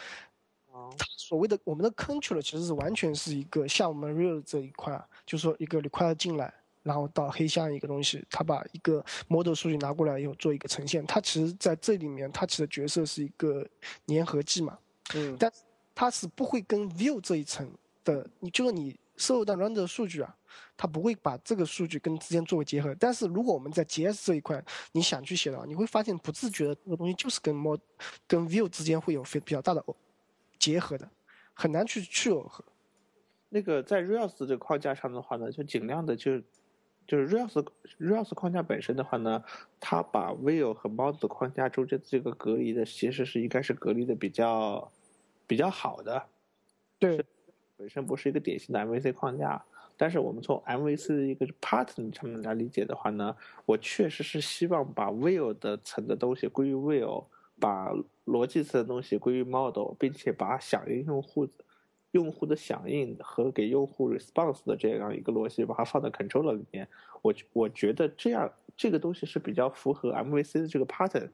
[0.97, 6.51] 它所谓的我们的 control 其实是完全是一个像我们 real 这一块，就是说一个 require 进来，
[6.83, 11.05] 然后到黑箱一个东西，他把一个 model 数据拿过来以后做一个呈现。
[11.05, 13.65] 他其实在这里面，他其实角色是一个
[14.07, 14.77] 粘合剂嘛。
[15.15, 15.35] 嗯。
[15.39, 15.51] 但
[15.95, 17.69] 它是不会跟 view 这一层
[18.03, 20.35] 的，你就是你摄入到 render 的数据啊，
[20.75, 22.95] 它不会把这个数据跟之间作为结合。
[22.95, 27.79] 但是如果我们在 JS 这一块，你想去写的话，你会发现不自觉的这个东西就是跟 mod
[28.27, 29.85] 跟 view 之间会有非比较大的
[30.57, 31.07] 结合的，
[31.53, 32.65] 很难去去耦合。
[33.49, 36.41] 那个在 Rails 这个框架上的话呢，就尽量的就
[37.05, 37.65] 就是 Rails
[37.99, 39.43] Rails 框架本身的话呢，
[39.79, 44.91] 它把 v i e 和 Model 框架中间这个隔离的，其实是应该是隔离的比较
[45.45, 46.27] 比较好的。
[46.99, 47.23] 对，
[47.77, 49.63] 本身不是一个典型的 MVC 框架，
[49.97, 53.35] 但是我们从 MVC 的一个 pattern 上面来理解的话呢，
[53.65, 57.27] 我确实是希望把 v i e 的层的东西归于 v i e
[57.59, 57.91] 把
[58.25, 61.47] 逻辑层的东西归于 Model，并且把响应用户。
[62.13, 66.87] 用户的响应和给用户 response 的这样一个逻辑，把它放在 controller 里面，
[67.23, 71.29] 我我觉得这样这个东西是比较符合 MVC 的这个 pattern，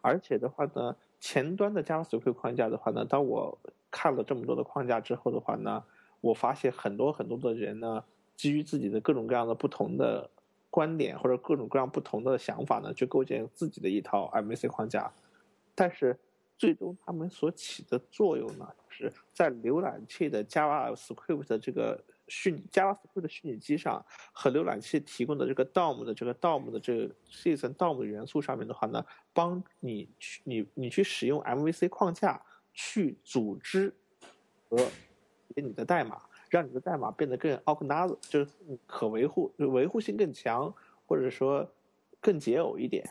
[0.00, 3.56] 而且的话呢，前端的 JavaScript 框架的话呢，当我
[3.92, 5.84] 看了这么多的框架之后的话呢，
[6.20, 8.02] 我发现很多很多的人呢，
[8.36, 10.28] 基于自己的各种各样的不同的
[10.68, 15.12] 观点或者各种各样不同的想法呢，去构建自己的一套 MVC 框架，
[15.76, 16.18] 但是
[16.58, 18.68] 最终他们所起的作用呢？
[18.96, 32.40] 是在浏览器的 JavaScript 这个虚 JavaScript 的虚拟机上，和浏览器提供的这个 DOM 的这个 DOM 的这这一层 DOM 的元素上面的话呢，帮你去你你去使用 MVC 框架
[32.72, 33.92] 去组织
[34.68, 34.76] 和
[35.54, 38.50] 给你的代码，让你的代码变得更 organized，就是
[38.86, 40.72] 可维护，就维护性更强，
[41.06, 41.68] 或者说
[42.20, 43.04] 更解耦一点。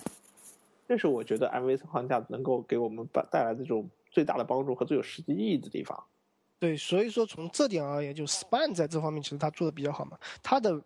[0.88, 3.90] 这是我觉得 MVC 框架能够给我们带带来的这种。
[4.14, 6.02] 最大的帮助和最有实际意义的地方，
[6.60, 10.16] 对，所以说从这点而言，就 span 在这方面其实它做的比较好嘛。
[10.42, 10.80] 它的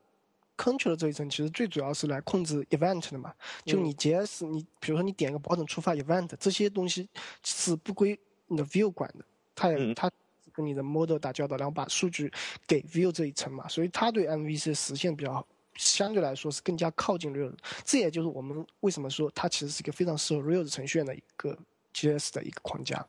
[0.55, 3.33] control 这一层其实最主要是来控制 event 的嘛。
[3.65, 7.09] 就你 JS，你比如说你点一个保等触发 event，这些东西
[7.43, 8.17] 是不归
[8.47, 10.09] 你的 view 管的，它也它
[10.53, 12.31] 跟你的 model 打交道，然后把数据
[12.65, 13.67] 给 view 这一层嘛。
[13.67, 17.53] 所以它对 MVC 实现比较好，相对来说是更加靠近 real。
[17.83, 21.55] 这也就是我们为什么说它其实是一个非常适合 real 的程序员的一个
[21.93, 23.05] JS 的一个框架。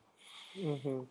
[0.61, 1.07] 嗯哼，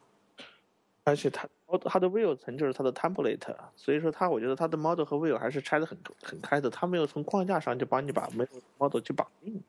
[1.03, 1.47] 而且它
[1.85, 8.29] 它的 view 层就是它的 template，所以说它我觉得它的 model 和 view 还是拆的很很开的，它没有从框架上就帮你把
[8.77, 9.61] model 去绑定。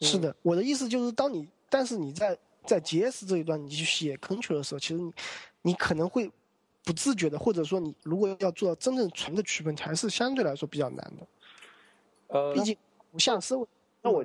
[0.00, 5.12] 是的，我的意思就是，当你但是你在在 JS 这一段你去写 control 的时候，其实你
[5.62, 6.30] 你可能会
[6.84, 11.26] 不自觉的，或者说你如果要做到真正纯的区分，还是相对来说比较难的。
[12.28, 12.76] 呃，毕竟
[13.10, 13.66] 不像思维
[14.02, 14.22] 那我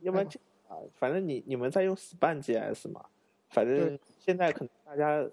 [0.00, 0.26] 要不然
[0.68, 3.04] 啊，反正你你们在用 span JS 嘛，
[3.50, 3.98] 反正。
[4.22, 5.26] 现在可能大家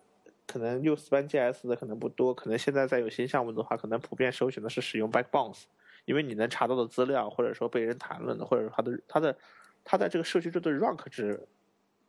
[0.47, 5.63] 可能用 Span JS 的可能不多，可能现在在有新项目的话，可能普遍首选的是使用 Backbones，
[6.05, 9.37] 因为你能查到的资料，或者说被人谈论的，或者说它的它的
[9.83, 11.45] 它在这个社区中的 rank 值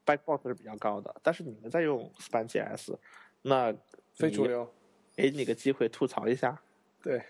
[0.06, 1.12] ，Backbones 是比较高的。
[1.20, 2.96] 但是你们在用 Span JS，
[3.42, 3.74] 那
[4.14, 4.72] 非主流，
[5.16, 6.62] 给你个机会吐槽一下。
[7.02, 7.20] 对，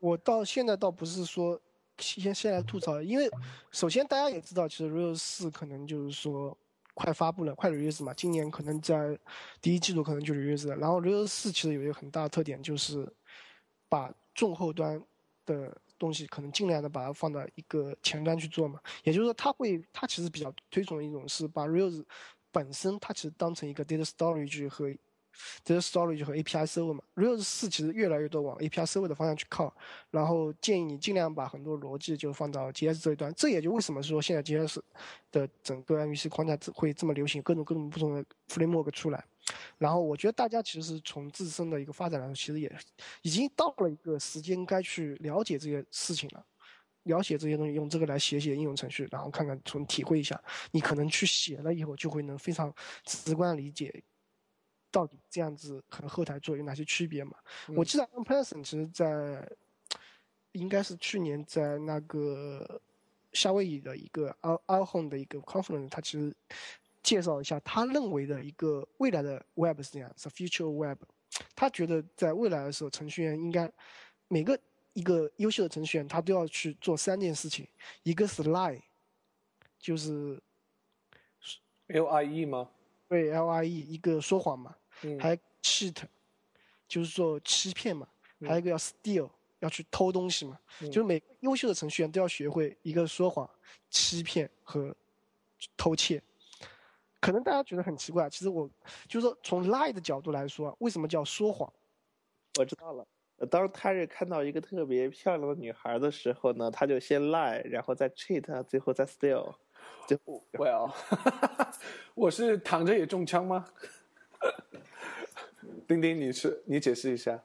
[0.00, 1.58] 我到现在倒不是说
[1.96, 3.28] 先先来吐槽，因为
[3.70, 6.54] 首先大家也知道，其实 Rails 四可能就是说。
[6.94, 9.18] 快发布了，快 release 嘛，今年可能在
[9.60, 10.76] 第一季度可能就 release 了。
[10.76, 13.10] 然后 Rails 四其实有一个很大的特点，就是
[13.88, 15.02] 把重后端
[15.44, 18.80] 的东西可能尽量的把它放到一个前端去做嘛。
[19.04, 22.04] 也就是说，它会，它其实比较推崇的一种是把 Rails
[22.50, 24.94] 本身它其实当成一个 data storage 和。
[25.64, 29.74] 这是 storage 和 API server 嘛，Rails 四其实越来越多往 API server 的方向去靠，
[30.10, 33.32] 然后建议你尽量把很多逻辑就放到 JS 这一端。
[33.34, 34.78] 这也就为什么说现在 JS
[35.30, 39.24] 的整个 MVC 框架会这么流行，各种各种不同的 framework 出来。
[39.76, 42.72] 然后我觉得大家其实从自身的一个发展来说，其实也
[43.22, 46.44] 已经到了一个时间该去了解这些事情了，
[47.02, 50.40] 了解这些东西，用这个来写写应用程序，然后看看从体会一下，
[50.70, 52.72] 你可能去写了以后就会能非常
[53.04, 54.02] 直观理解。
[54.92, 57.36] 到底这样子和后台做有哪些区别嘛？
[57.74, 59.50] 我记得 a m p e r s o n 其实在
[60.52, 62.80] 应该是去年在那个
[63.32, 66.32] 夏威夷的一个 Al Home 的一个 conference，他其实
[67.02, 70.98] 介绍一下他认为的一个未来的 Web 是这样，是 Future Web。
[71.56, 73.72] 他觉得在未来的时候，程序员应该
[74.28, 74.58] 每个
[74.92, 77.66] 一个优秀的程序员他都要去做三件事情，
[78.02, 78.82] 一个是 lie，
[79.78, 80.38] 就是
[81.86, 82.68] L I E 吗？
[83.08, 84.76] 对，L I E 一个说谎嘛。
[85.20, 85.96] 还 cheat，
[86.88, 88.06] 就是说欺骗嘛，
[88.40, 89.28] 还有一个要 steal，
[89.60, 90.58] 要去偷东西嘛。
[90.80, 93.48] 就是每个优秀的程序员都要学会一个说谎、
[93.90, 94.94] 欺骗和
[95.76, 96.22] 偷窃。
[97.20, 98.68] 可能大家觉得很奇怪，其实我
[99.06, 101.72] 就是说从 lie 的角度来说，为什么叫说谎？
[102.58, 103.06] 我知道了，
[103.48, 109.54] 当泰瑞看到一个特别漂亮的女孩的时候呢，他就先 lie，，然后再 cheat，最后再 steal。
[110.06, 110.16] 就
[110.52, 110.92] Well，
[112.14, 113.64] 我是躺着也中枪吗？
[115.86, 117.42] 丁丁，你是你解释一下。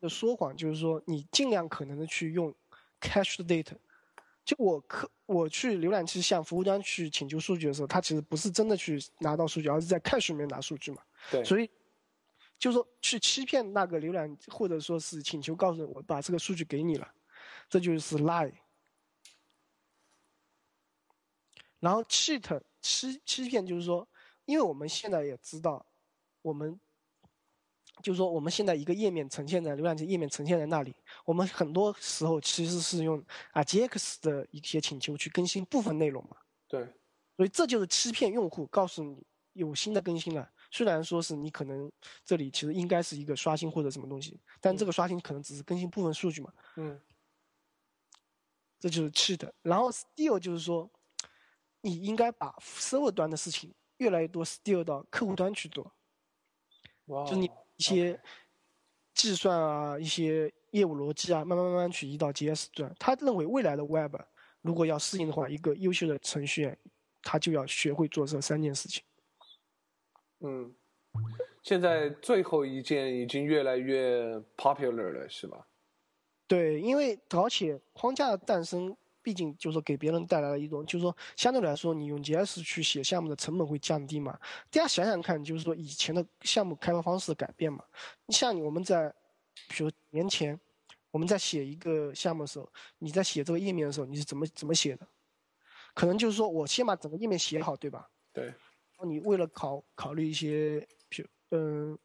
[0.00, 2.52] 的说谎就是说，你尽量可能的去用
[3.00, 3.76] cache data。
[4.44, 11.00] 就我可我去浏览器向服务端去请求数据的时候，它其实不是真的去拿到数据，而是在 cache 里面拿数据嘛。
[11.30, 11.44] 对。
[11.44, 11.70] 所以，
[12.58, 17.08] 就是说去欺骗那个浏览或者说是请求告诉我把这个数据给你了，
[17.68, 18.52] 这就是 lie。
[21.78, 24.08] 然后 cheat 欺欺骗就是说，
[24.46, 25.86] 因为我们现在也知道，
[26.42, 26.80] 我们。
[28.02, 36.36] 就是说，我们现在一个页面呈现在浏览器页面呈现在那里，我们很多时候其实是用啊 JX 的一些请求去更新部分内容嘛。
[36.68, 36.86] 对。
[37.36, 39.24] 所以这就是欺骗用户，告诉你
[39.54, 40.50] 有新的更新了。
[40.70, 41.90] 虽然说是你可能
[42.24, 46.52] 这里其实应该是一个刷新或者什么东西，但这个刷新可能只是更新部分数据嘛。
[46.76, 47.00] 嗯。
[48.78, 49.50] 这就是 cheat。
[49.62, 50.90] 然后 steal 就是说，
[51.80, 55.92] 你应该把 server 端的事情越来越多 steal 到客户端去做。
[57.06, 57.24] 哇。
[57.24, 57.50] 就是你。
[57.76, 58.20] 一些
[59.14, 62.94] 计算啊，一些业务逻辑啊，慢慢慢慢去移到 JS 端。
[62.98, 64.16] 他认为未来的 Web
[64.60, 66.78] 如果要适应的话，一个优秀的程序员
[67.22, 69.02] 他就要学会做这三件事情。
[70.40, 70.74] 嗯，
[71.62, 75.66] 现在最后一件已经越来越 popular 了，是吧？
[76.46, 78.96] 对，因为而且框架的诞生。
[79.22, 84.32] 毕竟就是说给别人带来了一种，就是说相对来说，你用 JS 去写项目的成本会降低嘛。
[84.70, 87.84] 大家想想看，就是说以前的项目开发方式改变嘛。
[88.26, 89.14] 你像我们在，
[89.68, 90.58] 比如年前，
[91.10, 92.68] 我们在写一个项目的时候，
[92.98, 95.06] 你在写这个页面的时候，你是怎么怎么写的？
[95.94, 98.10] 可能就是说我先把整个页面写好，对吧？
[98.32, 98.52] 对。
[99.04, 101.98] 你为了考考虑一些，比如嗯，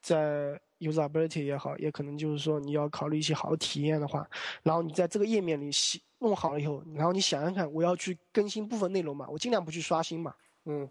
[0.00, 0.60] 在。
[0.78, 4.28] Usability 也好，也可能就是说你要考虑一些好的体验的话，
[4.62, 5.70] 然后你在这个页面里
[6.18, 10.34] 弄好了以后，然后你想想看，我要去更新部分内容嘛，我尽量不去刷新嘛，
[10.64, 10.88] 嗯，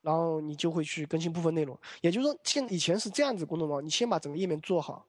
[0.00, 1.78] 然后你就会去更新部分内容。
[2.00, 5.06] 也就是说，现以前是这样子工作嘛，你先把整个页面做好，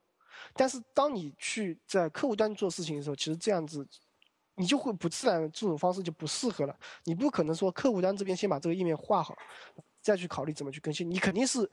[0.54, 3.88] 但是当你去在客户端做事情的时候，其实这样子
[4.56, 6.76] 你就会不自然，这种方式就不适合了。
[7.06, 9.36] 你不可能说客户端这边先把这个页面画好，
[10.02, 11.70] 再去考虑怎么去更新，你肯定是。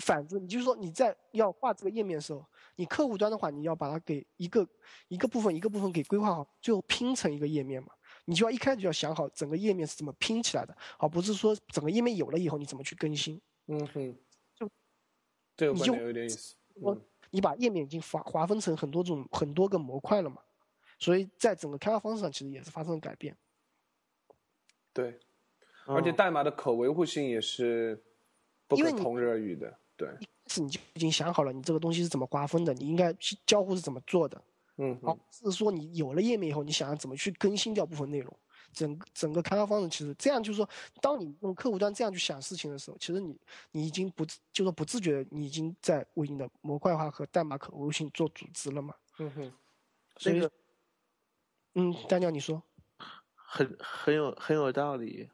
[0.00, 2.44] 反之，你就是说你在要画这个页面的时候，
[2.76, 4.66] 你客户端的话，你要把它给一个
[5.08, 7.90] 一个部分一个部分给规划好，最后拼成一个页面嘛。
[8.24, 13.40] 你就要一开始就要想好整个页面是怎么拼起来的，而不是说整个页面有了以后你怎么去更新。
[13.66, 14.16] 嗯哼，
[14.54, 14.70] 就
[15.56, 16.54] 这个观点有点意思。
[16.74, 16.96] 我
[17.30, 20.42] 你把页面已经划划分成很多种很多个模块了嘛，
[20.98, 23.36] 所以在整个开发方式上其实也是发生了改变。
[24.92, 25.18] 对，
[25.86, 28.02] 而且代码的可维护性也是
[28.68, 29.78] 不可同日而语的。
[30.00, 30.08] 对，
[30.46, 34.42] 是你就已经想好了，你这个东西是怎么瓜分的，你应该去交互是怎么做的，
[34.78, 38.34] 嗯，好，是说你有了页面以后，你想要怎么去更新掉部分内容，
[38.72, 40.66] 整整个开发方式其实这样，就是说，
[41.02, 43.38] 当你用客户端这样去想事情的时候，其实你
[43.72, 49.52] 你已经不就说不自觉，你已经在为你的模块化和代码可维护性做组织了嘛，嗯哼，
[50.16, 50.48] 所以，
[51.74, 52.62] 嗯，大鸟你说，
[53.34, 55.28] 很很有很有道理，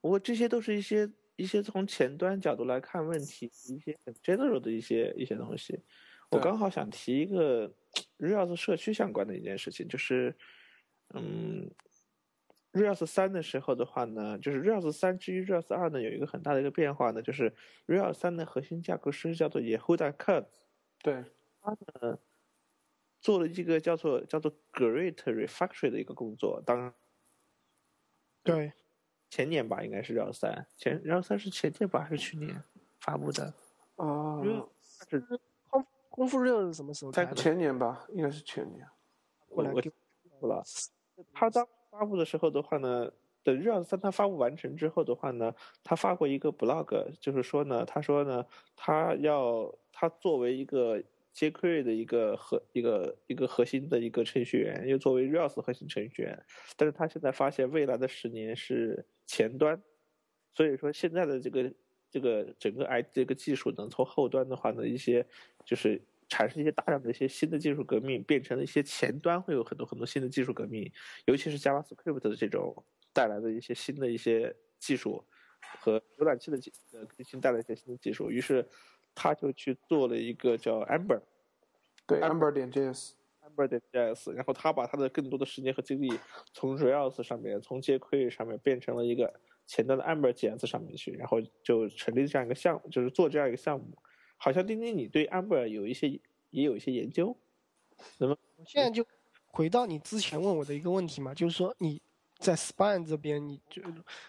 [0.00, 1.08] 不过这些都是一些。
[1.38, 5.80] 一些从前端角度来看问题，一些很 general 的一些一些东西，
[6.30, 7.72] 我刚好想提一个
[8.18, 10.36] Rails 社区相关的一件事情，就是，
[11.14, 11.70] 嗯
[12.72, 17.54] ，Rails 三的时候的话呢，就是 Rails 三至于 Rails 二呢，有一个很大的一个变化呢，就是
[17.86, 20.48] Rails 三的核心架构师叫做 Yehuda Kurtz，
[21.04, 21.24] 对，
[21.60, 21.70] 他
[22.00, 22.18] 呢
[23.20, 26.92] 做了一个叫做叫做 Great Refactory 的一个工作，当，
[28.42, 28.72] 对。
[29.30, 32.62] 前年吧，应该是绕三前绕三是前年吧，还是去年
[33.00, 33.52] 发布的？
[33.96, 34.68] 哦，
[35.08, 35.20] 是
[35.68, 37.12] 功功夫热是什么时候？
[37.12, 38.86] 在前年吧，应该是前年。
[39.48, 40.62] 我我了。
[41.32, 43.10] 他当发布的时候的话呢，
[43.42, 48.44] 等绕三他发布完成之后的话呢，他发过一个 blog，就是说呢，他说呢，
[48.76, 51.02] 他要他作为一个。
[51.34, 56.44] jQuery 的一个核一个一个核心的一个程序员，又作为 Rails 核心程序员，
[56.76, 59.80] 但是他现在发现未来的十年是前端，
[60.52, 61.72] 所以说现在的这个
[62.10, 65.24] 这个整个 I 这个技术能，从后端的话呢，一些
[65.64, 70.90] 就是产生一些大量的一些新的技术革命，变成了一些前端会有很多很多新的技术革命，
[71.26, 75.24] 尤其是 JavaScript 的这种带来的一些新的一些技术
[75.78, 76.58] 和浏览器的
[76.94, 78.66] 呃更新带来一些新的技术，于是。
[79.20, 81.20] 他就去做了一个叫 Amber，
[82.06, 82.70] 对 Amber 点
[83.56, 86.10] JS，Amber 点 JS，然后他把他的更多的时间和精力
[86.52, 89.32] 从 Rails 上面，从 jQuery 上面变成了一个
[89.66, 93.96] 前端的 Amber JS 上面去，然后就成立这样一个项目，就是做这样一个项目。
[94.36, 96.08] 好像丁丁，你对 Amber 有一些
[96.50, 97.36] 也有一些研究。
[98.16, 98.36] 怎么？
[98.64, 99.04] 现在就
[99.46, 102.00] 回到你之前问我的一个问题嘛，就是说你
[102.38, 103.82] 在 Span 这边，你就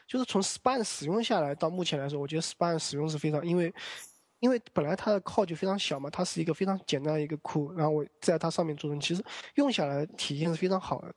[0.08, 3.72] 就是从 Span 使用下来到目前来说，我觉得 Span 使用是非常，因为
[4.40, 9.24] 因为本来它的扣就非常小嘛，它是一个非常简单的一个库，然后我在它上面做成，其实
[9.56, 11.14] 用下来体验是非常好的。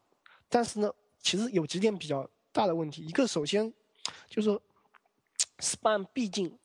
[0.49, 3.73] 但是呢，其实有几点比较大的问题，一个首先
[4.29, 4.61] 就是说
[5.59, 6.59] Span 毕竟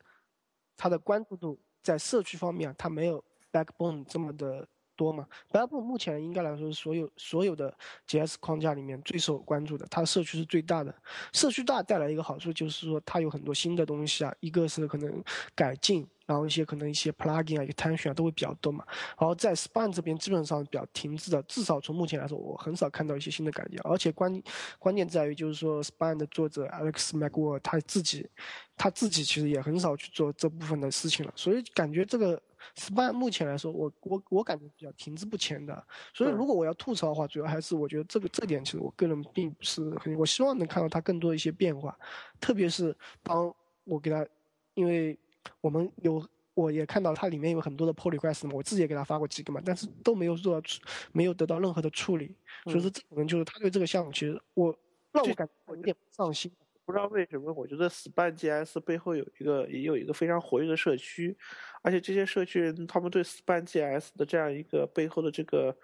[0.76, 4.68] 它的关注度在社区方面，它没有 Backbone 这么的。
[4.98, 7.74] 多嘛 Babel 目前应该来说是所有所有的
[8.08, 10.94] JS 框架里面最受关注的，它的社区是最大的。
[11.32, 15.24] 社区大带来一个好处就是说，它有很多新的东西啊，一个是可能
[15.56, 16.06] 改进。
[16.26, 18.84] 然后一些可能一些 plugin 啊、extension 啊都会比较多嘛。
[19.18, 23.80] 然后在 Span 这边基本上比较停滞的，至少从目前来说，我很少看到一些新的改进。
[23.86, 24.44] 而且关
[24.78, 28.30] 关键在于就是说，Span 的作者 Alex McWall 他自己
[28.76, 31.32] 他自己其实也很少去做这部分的事情了。
[31.34, 32.42] 所以感觉这个
[32.76, 35.86] Span 目前来说，我我我感觉比较停滞不前的。
[36.14, 41.98] 所以如果我要吐槽的话，主要还是我觉得这个这点其实我个人并不是很，我希望能看到它更多一些变化，
[42.40, 43.54] 特别是当
[43.84, 44.26] 我给他，
[44.74, 45.18] 因为。
[45.62, 46.22] 我们有，
[46.56, 50.82] 我也看到它里面有很多的 pull request 嘛，我自己也给他发过几个嘛，但是都没有做到处，
[51.14, 52.36] 没有得到任何的处理，
[52.66, 54.78] 所以说这可能就是他对这个项目其实我
[55.14, 56.52] 让我感觉有点不上心。
[56.88, 61.38] 不知道为什么，我觉得 Span GS 背后有一个也有一个非常活跃的社区，
[61.82, 65.78] 而且这些社区人他们对 Span GS 的这样一个背后的这个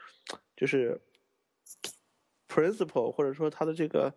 [0.55, 0.97] 就是
[2.47, 4.15] principle 或者说它的这个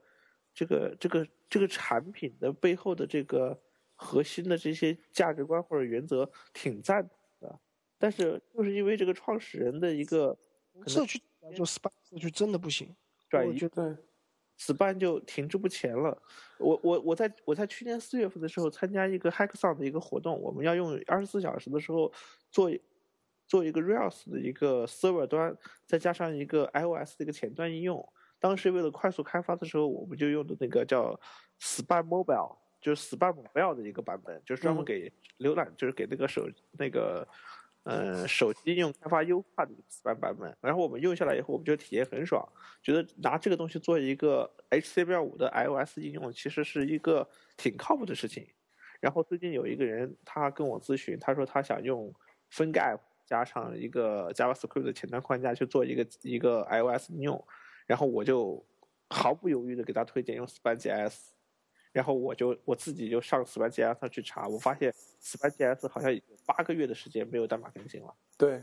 [0.55, 3.61] 这个这个这个产品的背后的这个。
[3.99, 7.61] 核心的这些价值观或者原则挺赞同的，
[7.97, 10.39] 但是就是因为这个创始人的一个
[10.87, 11.19] 社区，
[11.57, 12.95] 就 Span 社区真的不行，
[13.27, 13.97] 转移对
[14.59, 16.17] ，Span 就停滞不前了。
[16.59, 22.13] 我我我在我在去年四月份的时候参加一个 Hackathon 的一个活动，我们要用二十四小时的时候
[22.51, 22.71] 做
[23.47, 25.57] 做一个 Rails 的一个 server 端，
[25.87, 28.07] 再加上一个 iOS 的一个前端应用。
[28.39, 31.19] 当时为了快速开发的时候，我们就用的那个叫
[31.61, 32.57] Span Mobile。
[32.79, 37.27] 就是 Span Mobile 的一个版本，就是专门给浏览，就是给那个手那个，
[37.89, 40.57] 嗯，手机应用开发优化的一个 Span 版本。
[40.61, 42.45] 然后我们用下来以后，我们觉得体验很爽，
[42.83, 48.45] 觉得拿这个东西做一个 HTML5 的 iOS 应用，其实是一个挺靠谱的事情。
[48.99, 52.13] 然后最近有一个人他跟我咨询，他说他想用
[52.51, 57.47] 分盖加上一个 JavaScript 的前端框架去做一个一个 iOS 应用，
[57.87, 58.67] 然后我就
[59.11, 61.36] 毫不犹豫的给他推荐用 Span JS。
[61.97, 68.15] 然后我就我自己就上 Span GS 上去查，我发现 Span GS 好像已经八个月的时间没有代码更新了。
[68.37, 68.63] 对，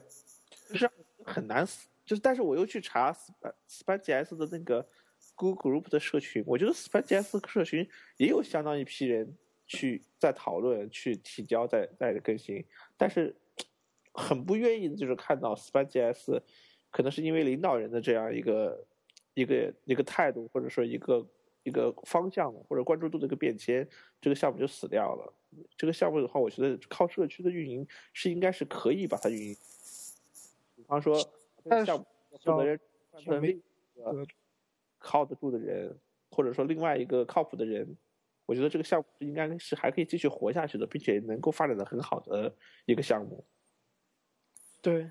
[0.69, 0.87] 就是
[1.25, 1.87] 很难死。
[2.05, 4.87] 就是，但是我又去查 Span Span GS 的那个
[5.33, 9.35] Google Group 的社群，我觉得 Span GS 社群也有相当一批人
[9.65, 12.63] 去在讨论、去提交、在在更新，
[12.95, 13.35] 但是
[14.13, 16.39] 很不愿意就是看到 Span GS，
[16.91, 18.85] 可能是因为领导人的这样一个
[19.33, 21.27] 一个一个态度，或者说一个。
[21.63, 23.87] 一个方向或者关注度的一个变迁，
[24.21, 25.33] 这个项目就死掉了。
[25.77, 29.55] 这个项目的话，我觉得靠社区的运营是应该是可以把它运营。
[30.75, 31.15] 比方说，
[31.85, 32.79] 项目负责人
[33.23, 33.61] 成立
[33.95, 34.25] 一个
[34.97, 35.97] 靠得住的人，
[36.31, 37.95] 或者说另外一个靠谱的人，
[38.45, 43.45] 我觉得这个项目应该是还可以继续活下去的，并且能够发展的很好的一个项目。
[44.81, 45.09] 对。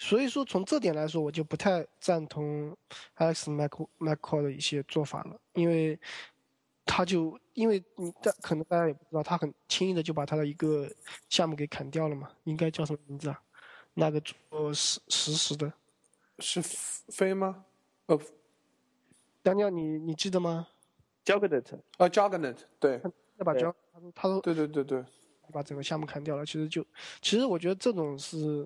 [0.00, 2.76] 所以说，从这点来说，我就不太赞同
[3.16, 5.98] Alex Mac Mac 的一些做法了，因为
[6.86, 10.88] 他就因为你大可能大家也不知道，他很轻易的就把他的一个
[11.28, 13.42] 项目给砍掉了嘛，应该叫什么名字啊？
[13.94, 15.72] 那个做实实时的，
[16.38, 17.64] 是飞吗？
[18.06, 18.16] 呃，
[19.42, 20.68] 丹尼尔，你你记得吗
[21.24, 23.02] ？Juggernaut 啊，Juggernaut，对，
[23.38, 23.74] 要把 Jug，
[24.14, 25.04] 他说，对对对对，
[25.52, 26.46] 把整个项目砍掉了。
[26.46, 26.86] 其实就，
[27.20, 28.64] 其实我觉得这种是。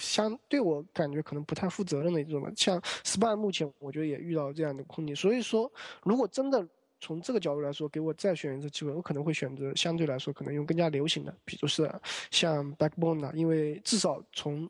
[0.00, 5.70] 相对我感觉可能不太负责任的一种吧，像 Span 目前我觉得也遇到这样的困境，所以说
[6.02, 6.66] 如果真的
[6.98, 11.90] 从这个角度来说，给我再选一次机会，我可能会选择相对来说可能用更加流行的，比如是
[12.30, 14.68] 像 Backbone 啊，因为至少从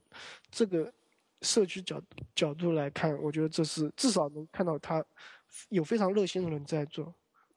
[0.51, 0.93] 这个
[1.43, 2.01] 社区角
[2.35, 5.05] 角度来看，我觉得这是至少能看到他
[5.71, 7.15] 有非常热心的人在做，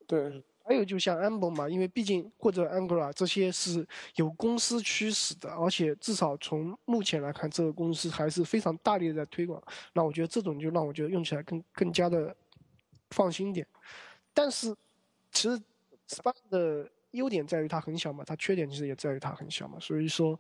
[0.08, 0.44] 对。
[0.64, 3.86] 还有就像 Amber 嘛，因为毕竟或者 Angular 这些是
[4.16, 9.62] 有公司驱使的，而且至少从目前来看，这个公司还是非常大力的在推广。
[9.94, 12.36] 那我觉得这种就让我觉得用起来更更加的
[13.10, 13.68] 放心点。
[14.34, 14.76] 但是
[15.32, 15.62] 其实
[16.08, 19.78] Spark 的优点在于它很小嘛，它缺点其实也在于它很小嘛。
[19.80, 20.40] 所以说，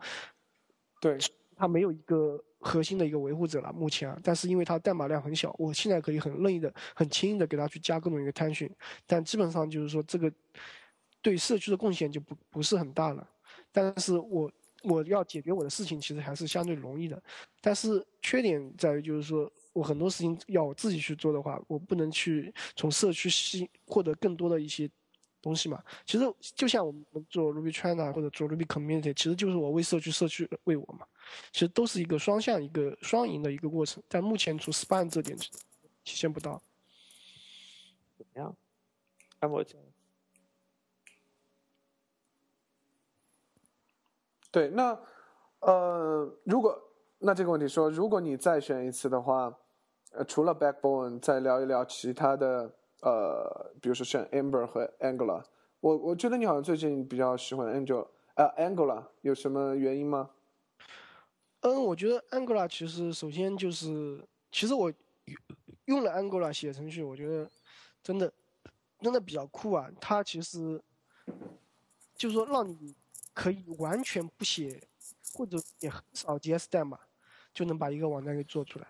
[1.00, 1.18] 对
[1.56, 2.44] 它没有一个。
[2.64, 8.70] 核心的一个维护者了，目前啊，但是因为它代码量很小，我现在可以很任意的、很轻易的给它去加各种一个 tension，
[9.06, 10.32] 但基本上就是说这个
[11.22, 13.28] 对社区的贡献就不不是很大了。
[13.72, 14.52] 但是我
[14.84, 17.22] 我要解决我的事情，其实还是相对容易的。
[17.62, 24.90] 但是缺点在于，就是说我很多事情要我自己去做的话，我不能去从社区吸获得更多的一些
[25.42, 25.84] 东西嘛。
[26.06, 26.26] 其实
[26.56, 31.06] 就像我们做 Ruby China 或者做 Ruby Community，其实就是我为社区，社区为我嘛。
[31.52, 34.02] 其实都是一个双向、一个双赢的一个过程。
[34.08, 35.50] 但目前从 Span 这点体
[36.04, 36.62] 现不到。
[38.18, 38.56] 怎么样？
[39.40, 39.80] 按摩讲。
[44.52, 45.00] 对，那
[45.62, 46.80] 呃，如果
[47.18, 49.58] 那这个问题说，如果你再选一次的话，
[50.12, 52.72] 呃，除了 Backbone，再聊一聊其他的
[53.02, 55.44] 呃，比如说选 Amber 和 Angular。
[55.80, 60.30] 我我觉得你好像最近比较喜欢 Angel 呃 Angular，有什么原因吗？
[61.64, 64.94] 嗯，我觉得 Angular 其实首先就是，其实我
[65.86, 67.50] 用了 Angular 写程序，我觉得
[68.02, 68.32] 真的
[69.02, 69.90] 真的比较酷啊。
[70.00, 70.82] 它其实
[72.16, 72.96] 就是说让你。
[73.36, 74.80] 可以完全不写，
[75.34, 77.00] 或者也很少 JS 代码，
[77.52, 78.86] 就能把一个网站给做出来。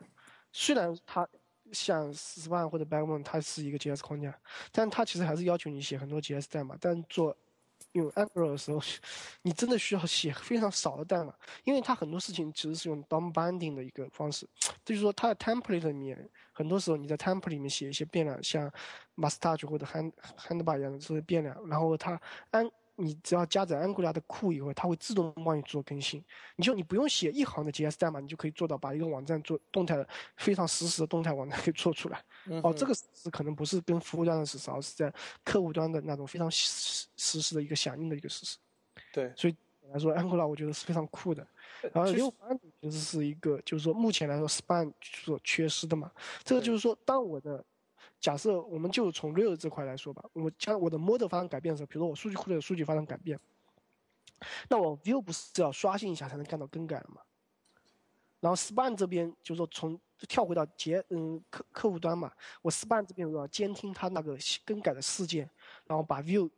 [0.52, 1.26] 虽然它
[1.72, 4.38] 像 Span 或者 Backbone，它是一个 JS 框架，
[4.74, 6.76] 但它其实还是要求你写很多 JS 代码。
[6.78, 7.34] 但做
[7.94, 8.80] 用 Angular 的时候，
[9.42, 11.34] 你真的需要写非常少的代码，
[11.64, 14.48] 因为它很多事情其实是用 DOM binding 的一个方式，
[14.84, 18.72] 就是说它的 template 里面，很多时候你在 template 里面写一些变量，像
[19.16, 22.20] Mustache 或者 Hand Handbar 一样的这些变量，然后它
[22.52, 26.24] 安你只要加载 Angular 的库以后，它会自动帮你做更新。
[26.56, 30.08] 你就你不用写一行的 JS 代码，你就可以做到把一个网站做动态的
[30.38, 32.24] 非常实时的动态网站给做出来。
[32.64, 35.14] 哦，这个是可能不是跟服务端的实时，而是在
[35.44, 38.58] 客户端的那种非常实实时的一个响应的一个实时。
[39.12, 39.56] 对，所以
[39.92, 41.46] 来说 Angular 我觉得是非常酷的。
[41.92, 46.12] 然后六班其实是一个，就是说目前来说 Span 所缺失的嘛。
[46.44, 47.64] 这个就是说，当我的
[48.24, 53.38] 假设我们就从 Real 这块来说吧，我将我的 model 发生改变的时候，比如说我数据库的数据发生改变，
[54.70, 57.22] 那我 View 不是要刷新一下才能看到更改了吗？
[58.40, 62.32] 然后 Span 这边就是说从跳回到结嗯客客户端嘛，
[62.62, 65.50] 我 Span 这边我要监听它那个更改的事件，
[65.86, 66.50] 然后把 View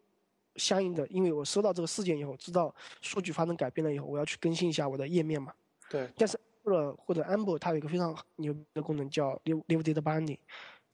[0.57, 5.51] 相应的，因为我收到这个事件以后，知道数据发生改变了以后，我要去更新一下我的页面嘛。
[5.89, 6.07] 对。
[6.15, 10.37] 但是或者或者 Amber 它有一个非常牛的功能叫 Live Live Data Binding。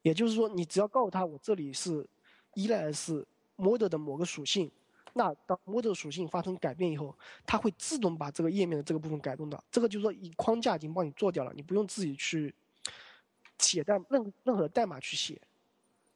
[0.02, 2.06] 也就是说，你只要告诉他我这里是
[2.54, 3.24] 依赖的是
[3.56, 4.70] model 的某个属性，
[5.14, 7.16] 那当 model 属性发生改变以后，
[7.46, 9.62] 它会自动把这个页面的这个部分改动到。
[9.70, 12.52] 这个就是说，以框架已经帮你做掉了，你不用自己去
[13.58, 15.40] 写代任任何代码去写。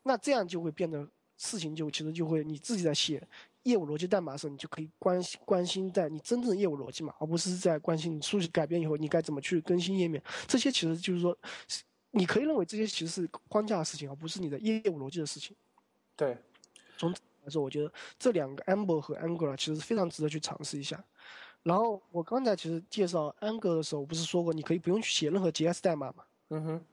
[0.03, 3.23] 那这样就会变得事情就其实就会你自己在写
[3.63, 10.21] 业务逻辑代码的时候，你就可以关心关心在你真正的业务逻辑嘛，而不是在关心你数据改变以后你该怎么去更新页面。
[10.49, 11.37] 这些其实就是说。
[12.17, 15.55] 你可以认为这些其实是框架的事情，而不是你的业务逻辑的事情。
[16.17, 16.35] 对，
[16.97, 17.19] 从来
[17.51, 21.05] 说，我觉得这两个 Amber 和 Angular 其实非常值得去尝试一下。
[21.63, 26.25] 然后我刚才其实介绍 Angular 的时候，我不是说过你可以不用去写任何 JS 代码嘛？
[26.49, 26.85] 嗯哼。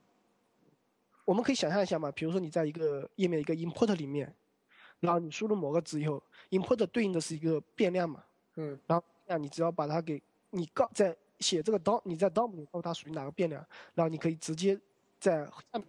[1.24, 4.30] 我们可以想象一下嘛，比如说你在一个页面一个 import 里面，
[5.00, 8.22] 然后你输入某个值以后，import 对应的是一个变量嘛。
[8.56, 8.78] 嗯。
[8.86, 14.78] 然后那你只要把它给你告在写这个 DOM，你在 DOM 里告诉它属于哪个变量，然后你可以直接。
[15.24, 15.84] 在下面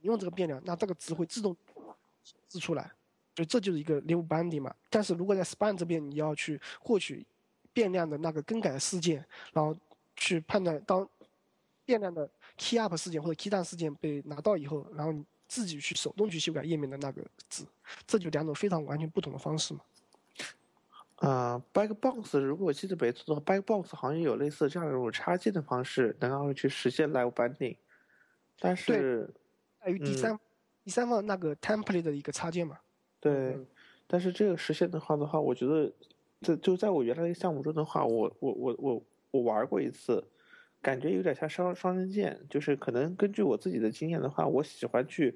[0.00, 1.54] 用这个变量，那这个值会自动
[2.24, 2.90] 显示出来，
[3.36, 4.74] 所以这就是一个 live binding 嘛。
[4.88, 7.26] 但是如果在 span 这边，你要去获取
[7.74, 9.76] 变量的那个更改事件，然后
[10.16, 11.06] 去判断当
[11.84, 12.26] 变量的
[12.56, 17.66] key up 事件或者 key down 事件被拿到以后，然后你自己去手动去修改页面的那个值，
[18.06, 19.80] 这就两种非常完全不同的方式嘛。
[21.16, 27.76] 啊，Backbox 如果我记得没错的话，Backbox 好像有类似这样一种插件的方式，能够去实现 live binding。
[28.60, 29.28] 但是，
[29.82, 30.38] 在于第三
[30.84, 32.78] 第三方那个 template 的一个插件嘛。
[33.18, 33.58] 对，
[34.06, 35.92] 但是这个实现的话的话，我觉得，
[36.40, 40.22] 这就在我原来的项目中的话，我我我我我玩过一次，
[40.82, 45.34] 感觉有点像双双刃剑，就是可能根据我自己的经验的话，我喜欢去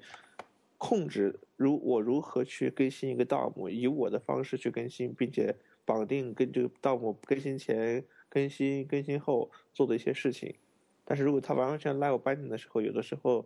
[0.77, 10.55] 控制如我如何去更新一个 DOM，以我的方式去更新，并且绑定跟这个 DOM 更新前、更新更新后做的一些事情。
[11.05, 13.45] 但是如果它完完全 live binding 的时候，有的时候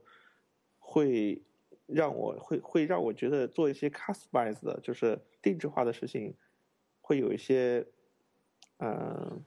[0.80, 1.41] 会
[1.86, 6.34] 让我会会让我觉得做一些 customize 的，就是定制化的事情，
[7.02, 7.86] 会有一些
[8.77, 9.44] 嗯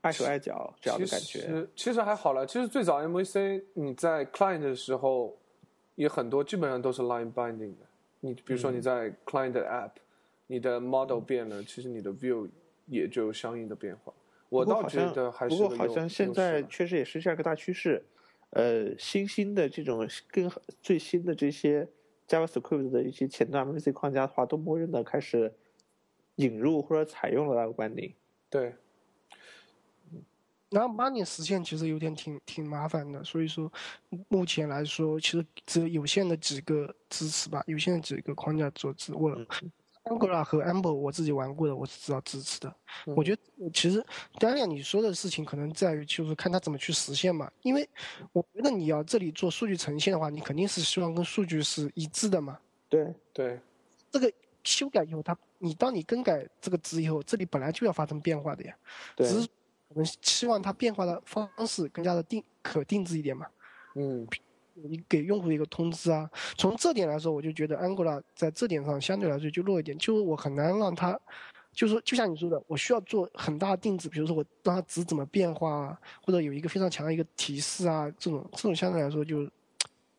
[0.00, 1.38] 碍手碍脚这样的感觉。
[1.38, 5.38] 其实其实还好了，其实最早 MVC 你在 client 的时候
[5.94, 7.86] 也很多，基本上都是 line binding 的。
[8.20, 9.92] 你比如说你在 client app，
[10.48, 12.48] 你的 model 变了，其实你的 view
[12.86, 14.12] 也就有相应的变化。
[14.48, 18.04] 我倒觉得还是不过好像现在确实也是这样一个大趋势，
[18.50, 20.50] 呃，新兴的这种更
[20.80, 21.88] 最新的这些
[22.28, 25.52] JavaScript 的一些前端 MVC 框架的话，都默认的开始
[26.36, 28.12] 引入或者采用了 Live Binding。
[28.48, 28.74] 对，
[30.70, 33.72] 然后把你实现其实有点挺挺麻烦的，所以说
[34.28, 39.12] 目前来说，其实只有有限的几个支持吧，有限的几个框架做支。
[39.14, 39.36] 我
[40.04, 42.74] Angular 和 Amber 我自己玩过的，我是知道支持的。
[43.06, 44.04] 我觉得其实
[44.38, 47.88] 当然你说的事情可能在于就是看他怎么去实现嘛，因为
[48.32, 52.58] 我觉得你要这里做数据呈现的话，你肯定是希望跟数据是一致的嘛。
[52.88, 53.58] 对对，
[54.10, 54.30] 这个
[54.62, 58.76] 修改以后，它你当你更改这个值以后，这里本来就要发生变化的呀。
[59.16, 59.26] 对。
[59.26, 59.48] 只是
[59.88, 63.46] 我们希望它变化的方式更加的定可定制一点嘛。
[63.94, 64.26] 嗯。
[64.74, 66.28] 你给用户一个通知啊，
[66.58, 71.18] 从这点来说，我就觉得 Angular 在这点上相对来说就弱一点，就是我很难让它，
[71.72, 79.48] 就是就像你说的，我需要做很大的定制，比如说我让它值怎么变化啊，或者有一个非常强的一个提示啊，这种这种相对来说就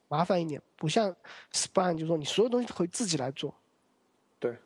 [0.08, 1.14] 麻烦一点，不像
[1.52, 3.54] Span，就是说你所有东西都可以自己来做。
[4.40, 4.58] 对，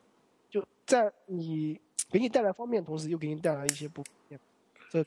[0.49, 1.79] 就在你
[2.11, 4.39] 给你带来方便的同时，又给你带来一些不便，
[4.91, 5.03] 这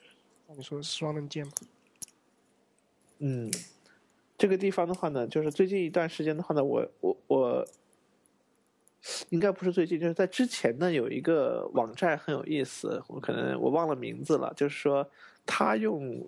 [0.49, 1.53] 像你说的双刃剑嘛。
[3.19, 3.51] 嗯。
[4.43, 7.65] 这个地方的话呢，就是最近一段时间的话呢，我我我，
[9.29, 15.09] 应该不是最近，就是在之前呢，有一个网站很有意思，我可能我忘了名字了，就是说
[15.47, 16.21] 他用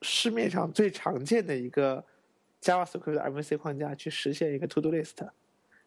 [0.00, 2.02] 市面上最常见的一个
[2.62, 5.28] JavaScript 的 MVC 框架去实现一个 To Do List，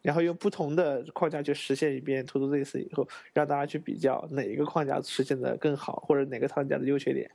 [0.02, 7.28] 然后用不同的框架去实现一遍 To Do List 以后，让大家去比较哪一个框架实现的更好，或者哪个框架的优缺点，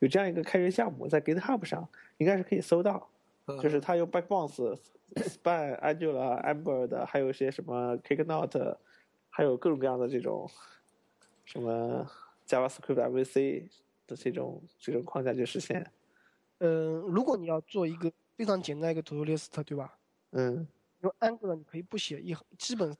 [0.00, 1.88] 有这样一个开源项目在 GitHub 上
[2.18, 3.08] 应该是可以搜到。
[3.62, 4.78] 就是他用 Backbones、
[5.14, 8.76] Span、Angular、Amber 的，还有一些什么 Kickout，
[9.28, 10.48] 还有各种各样的这种
[11.44, 12.06] 什么
[12.46, 13.68] JavaScript MVC
[14.06, 15.90] 的这种这种框架去实现。
[16.58, 19.98] 嗯，如果你要做一个非常简单一个 To Do List，对吧？
[20.32, 20.66] 嗯。
[21.00, 22.94] 用 Angular 你可以不写一行，基本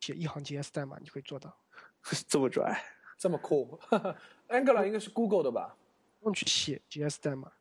[0.00, 1.56] 写一行 JS 代码，你可以做到。
[2.26, 2.76] 这么拽，
[3.16, 3.78] 这么酷。
[4.48, 5.76] Angular 应该是 Google 的吧？
[6.18, 7.52] 不用去写 JS 代码。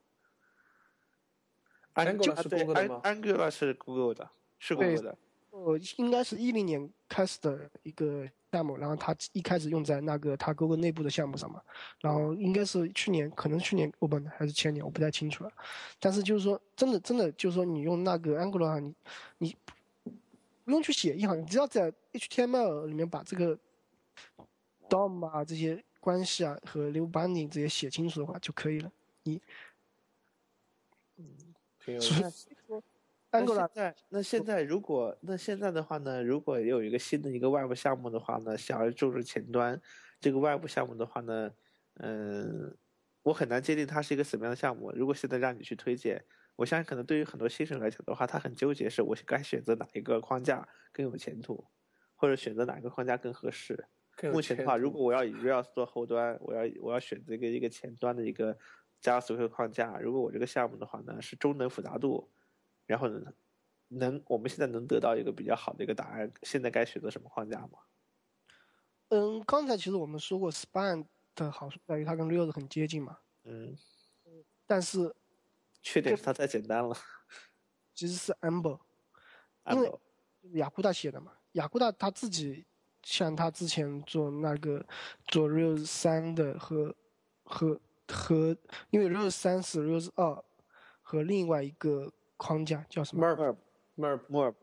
[1.96, 5.18] Angular 是 Google 的吗？Angular 是 Google 的，是 Google 的。
[5.52, 11.62] 呃，应该是一零年开始的一个项目，然后它一开始用在那个它 Google 内部的项目上嘛，
[12.02, 15.52] 然后应该是去年，可能去年 open 还是前年，我不太清楚了。
[15.98, 18.94] 但是就是说，真的真的就是说，你用那个 Angular，你
[19.38, 19.56] 你
[20.66, 23.58] 不用去写一行，你只要在 HTML 里面把这个
[24.90, 28.92] DOM 啊这些关系啊和 New Binding 这些写清楚的话就可以了。
[29.24, 29.42] 你，
[31.88, 32.00] 嗯。
[33.32, 36.24] 那现在，那现在如果那现在的话呢？
[36.24, 39.82] 如果有一个新的一个外部项目的话呢，想要注入前端，
[40.22, 41.52] 这个外部项目的话呢，
[41.96, 42.78] 嗯，
[43.24, 44.90] 我很难界定它是一个什么样的项目。
[44.96, 46.24] 如果现在让你去推荐，
[46.56, 51.68] 我相信可能对于很多新手来讲的话，他很纠结，是我该选择哪一个框架更有前途，
[52.16, 53.86] 或者选择哪个框架更合适。
[54.32, 58.58] 目前的话，如果我要以 Rails 做后端，我要我要选择一个一个前端的一个。
[59.06, 62.28] 加所有框架，如果我这个项目的话呢是中等复杂度，
[62.88, 63.32] 然后呢
[63.90, 67.78] 能我们现在能得到一个比较好的一个答案，现在该选择什么框架吗？
[69.10, 71.06] 嗯，刚才其实我们说过，Span
[71.36, 73.20] 的好处在于它跟 Rails 很接近嘛。
[73.44, 73.78] 嗯。
[74.66, 75.16] 但是
[75.84, 76.98] 缺点是它太简单了。
[77.94, 78.80] 其实是 Amber，
[79.72, 79.94] 因为
[80.54, 82.66] 雅库达写的嘛，雅库达他自己
[83.04, 84.84] 像他之前做那个
[85.28, 86.96] 做 Rails 三的和
[87.44, 87.80] 和。
[88.08, 88.56] 和
[88.90, 90.44] 因为 Rose 三是 Rose 二
[91.02, 93.26] 和另外一个框架叫什么
[93.98, 94.56] ？Merb，Merb，Merb，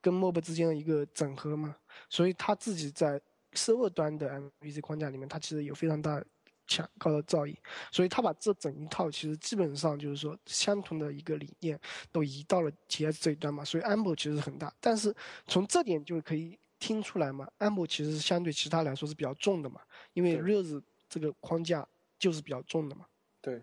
[0.00, 1.76] 跟 Mob 之间的一个整合嘛，
[2.08, 3.20] 所以他自己在
[3.52, 4.30] server 端的
[4.60, 6.22] MVC 框架里面，他其实有非常大
[6.66, 7.56] 强高的造诣，
[7.90, 11.78] 所以他把这整一套其实基本上就是说相同的一个理念
[12.12, 15.14] 都移到了 TS 这一端嘛，所以 Amber 其实很大，但是
[15.46, 19.80] 从这点就可以听出来嘛，Amber 其实是相对其他来说是比较重的嘛，
[20.12, 21.88] 因为 Rose 这个框架。
[22.20, 23.06] 就是比较重的嘛，
[23.40, 23.60] 对，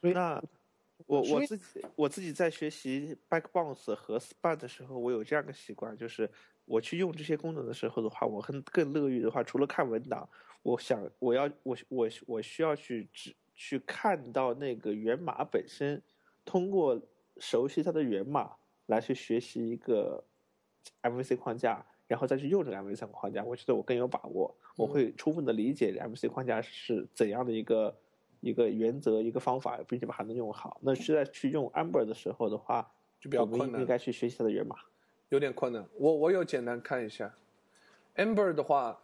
[0.00, 0.42] 那
[1.06, 6.30] 我我自己我自己在学习 Backbones 和 Span 的时候，我有这样的习惯，就是
[6.64, 10.30] 我去用这些功能的时候的话，我很更乐于的话，除了看文档，
[10.62, 16.00] 我想我要我我我需要去只去看到那个源码本身，
[16.44, 17.02] 通过
[17.38, 18.56] 熟悉它的源码
[18.86, 20.24] 来去学习一个
[21.02, 21.84] MVC 框架。
[22.12, 27.96] 然后再去用这个 MVC 框架，我觉得我更有把握，我会充分的理解 MVC 框架是怎样的一个
[28.42, 30.78] 一个原则、一个方法，并且把它能用好。
[30.82, 32.86] 那是在去用 Amber 的时候的话，
[33.18, 34.76] 就比较困难，应该去学习它的源码，
[35.30, 35.82] 有点困难。
[35.96, 37.34] 我我有简单看一下
[38.16, 39.00] ，Amber 的话，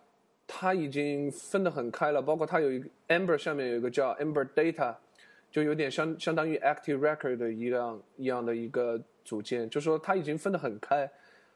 [0.46, 4.94] 它已经分得很开了，包括它有一个 Amber 上面有一个叫 Amber Data，
[5.50, 11.10] 就有点相相当于 Active Record 的一样一样的一个组件，就是说它已经分得很开。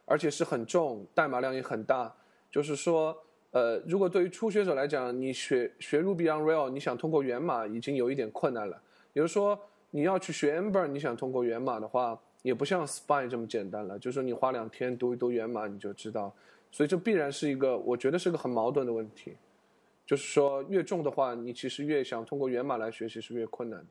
[0.04, 2.14] 而且是很重，代码量也很大。
[2.50, 3.16] 就是说，
[3.50, 8.82] 呃，如果对于初学者来讲，你学学 Ruby on Rail，你想通过源码已经有一点困难了。
[9.12, 9.58] 比如说
[9.90, 13.98] 你要去学 Ember，你想通过源码的话，也不像 Spine 这么简单了。
[13.98, 16.34] 就是说你花两天读一读源码，你就知道。
[16.70, 19.36] 所以这必然是一个，我觉得是个很矛盾的问题。
[20.04, 23.86] 就是说，越重的话，你其实越想通过源码来学习是越困难的。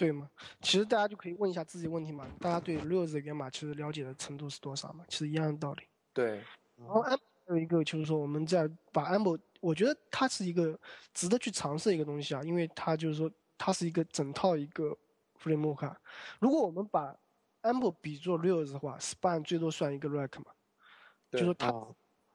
[0.00, 0.30] 对吗？
[0.62, 2.26] 其实大家就可以问一下自己问题嘛。
[2.40, 5.04] 大家对 Rails 的源码其实了解的程度是多少嘛？
[5.08, 5.82] 其实一样的道理。
[6.14, 6.42] 对。
[6.76, 10.80] 然后 Amber 有一个就是说，我们在把 Amber，我觉得它是一个
[11.12, 14.96] 值得去尝试一个东西啊，因为它就是说它是一个整套一个
[15.38, 15.94] framework。
[16.38, 17.14] 如果我们把
[17.60, 20.46] Amber 比作 Rails 的话，Span 最多算一个 Rack 嘛，
[21.30, 21.70] 就是说它。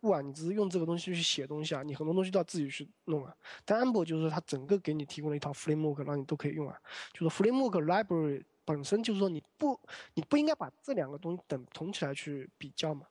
[0.06, 3.36] 不管你只是用这个东西去写东西啊，你很多东西都要自己去弄啊。
[3.65, 6.80] 但 Amber 就是说它整个给你提供了一套 framework，让你都可以用啊。
[7.11, 9.80] 就是 framework library 本身就是说你不
[10.14, 13.07] 你不应该把这两个东西等同起来去比较嘛。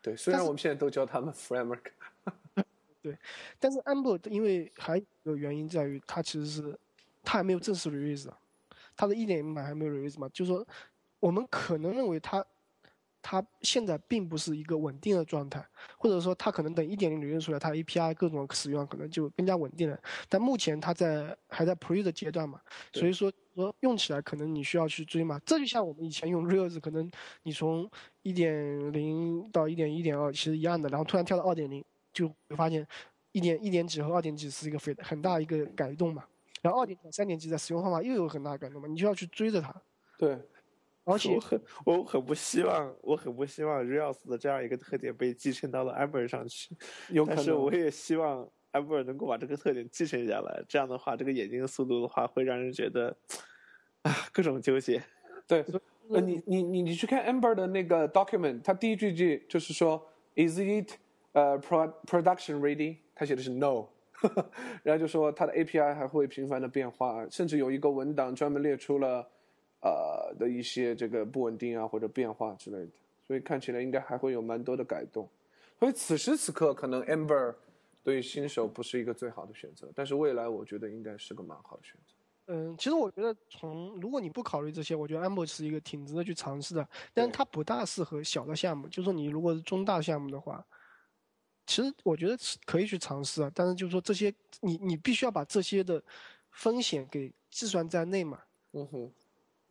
[0.00, 1.90] 对，虽然我们现在都叫他们 framework。
[3.02, 3.18] 对，
[3.58, 6.78] 但是 Amber 因为还有一个原因在于它其实是
[7.24, 8.38] 它还没有正式 release 啊，
[8.96, 10.64] 它的一点零版还没有 release 嘛，就是说
[11.18, 12.46] 我们可能认为它。
[13.22, 15.64] 它现在并不是一个稳定的状态，
[15.98, 19.98] 或者说它可能等一点零履约出来，它 API 各种使用可能就更加稳定了。
[20.28, 22.60] 但目前它在还在 Pre 的阶段嘛，
[22.92, 25.40] 所以说说用起来可能你需要去追嘛。
[25.44, 27.10] 这就像我们以前用 Rails，可能
[27.42, 27.90] 你从
[28.22, 32.86] 一点零到一点一点二其实一样的，然后突然跳到二点零，就会发现
[33.32, 36.24] 一点一点几和二点几是一个非很大一个改动嘛。
[36.62, 39.74] 然后二点三点几在使用方法又有很大改动嘛，你就要去追着它。
[40.18, 40.38] 对。
[41.12, 46.74] 而且我很我很不希望，我很不希望 Rails 的这样一个特点被继承到了 Amber 上去。
[47.10, 50.62] 有可能，但是我也希望 Amber 能够把这个特点继承下来。
[50.68, 53.16] 这样的话，这个眼睛的速度的话，会让人觉得
[54.02, 55.02] 啊，各种纠结。
[55.46, 55.64] 对，
[56.10, 60.06] 呃，你你你你去看 Amber 的那个 document，他第一句句就是说
[60.36, 60.92] ，Is it
[61.32, 62.98] 呃 pro production ready？
[63.14, 63.88] 他写的是 No，
[64.82, 69.28] 然后就说它的 API 还会频繁的变化，甚至有一个文档专门列出了。
[69.80, 72.90] 呃的一些这个不稳定啊或者变化之类的，
[73.26, 75.28] 所以看起来应该还会有蛮多的改动，
[75.78, 77.54] 所以此时此刻可能 Amber
[78.02, 82.14] 对于新手不是一个最好的选择，但是未来我觉得应该是个蛮好的选择。
[82.52, 90.66] 嗯，其实我觉得从如果你不考虑这些，我觉得 Amber 是一个挺值得去尝试的，但是它不大适合小的项目，就是说你如果是中大项目的话，
[91.66, 96.02] 其实我觉得可以去尝试啊，但是就是说这些你你必须要把这些的
[96.50, 98.40] 风险给计算在内嘛。
[98.72, 99.12] 嗯哼。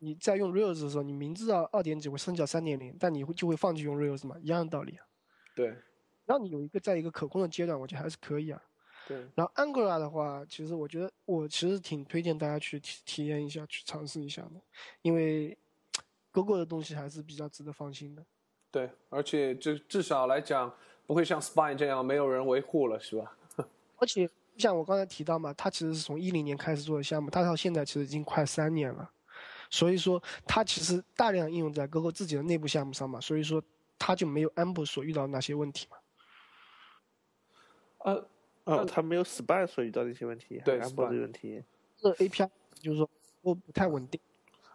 [0.00, 4.36] 你在用 Rails 的时候，你明知道二点几会升到三点零，但你会就会放弃用 Rails 嘛？
[4.40, 5.06] 一样的道理啊。
[5.54, 5.68] 对。
[6.26, 8.62] 然后你有一个在一个可控的阶段，我觉得还是可以啊。
[9.06, 9.18] 对。
[9.34, 14.60] 然后 Angular 的话，其实我觉得我其实挺推荐大家去体体验一下，去尝试一下的，
[15.02, 15.56] 因为
[16.32, 18.24] Google 的东西还是比较值得放心的。
[18.70, 20.72] 对，而且至至少来讲，
[21.06, 23.36] 不会像 Spine 这样没有人维护了，是吧？
[23.98, 29.10] 而且像我刚才提到嘛，它其实是从一零年开始做的项目，它到现在其实已经快三年了。
[29.70, 33.62] 所以说，它其实大量应用在 Google 自己的内部项目上嘛，所以说
[33.98, 35.96] 它就没有 Amber 所遇到那些问题嘛。
[37.98, 38.28] 呃，
[38.64, 41.62] 呃，它没有 Spy 所遇到的一些问题，对 Amber 的问题。
[41.96, 43.08] 这 API 就是说
[43.40, 44.20] 不不太稳定。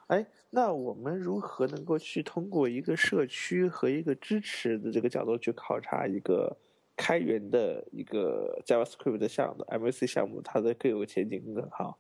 [0.08, 6.56] 哎，那我们如何能够去通过一个社区和一个支持的这个角度去考察一个
[6.96, 11.98] 开源的一个 JavaScript 的项目、MVC 项目，它的更有前景更好？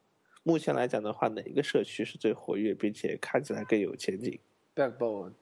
[0.47, 4.39] 目前来讲的话，哪一个社区是最活跃，并且看起来更有前景
[4.75, 5.33] ？Backbone，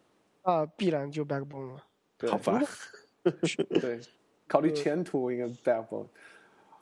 [0.44, 1.86] 啊，必然就 Backbone 了。
[2.30, 2.62] 好吧。
[3.82, 4.00] 对，
[4.48, 6.08] 考虑前途应该 Backbone。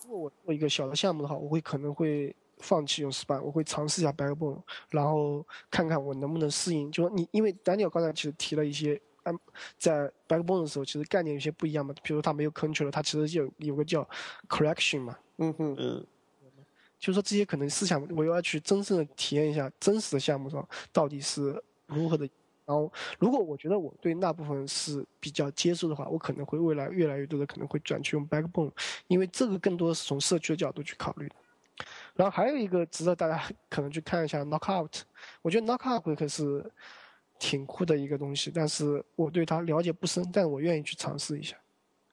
[0.04, 4.62] 如果我做一个小的项目的话，我会可能会放弃用 Span，我会尝试一下 Backbone，
[4.92, 6.92] 然后看看我能不能适应。
[6.92, 9.40] 就说你，因为 Daniel 刚才其实提了一些，嗯，
[9.80, 11.96] 在 Backbone 的时候，其实概念有些不一样嘛。
[12.04, 14.08] 比如它没有 Control，它其实有有个叫
[14.48, 15.18] Correction 嘛。
[15.38, 16.06] 嗯哼嗯。
[17.02, 22.30] 就是说这些可能思想，我要去真正的体验一下真实的项目上到底是如何的。
[22.64, 28.72] 然后，如果我觉得我对那部分是比较接受的话，我可能会未来越来越多的可能会转去用 Backbone，
[29.08, 31.36] 因为这个更多是从社区的角度去考虑的。
[32.14, 35.02] 然后还有一个值得大家 可能去看一下 Knockout，
[35.42, 36.64] 我觉得 Knockout 可是
[37.40, 41.58] 挺酷的一个东西，但是我对它了解不深，但我愿意去尝试一下。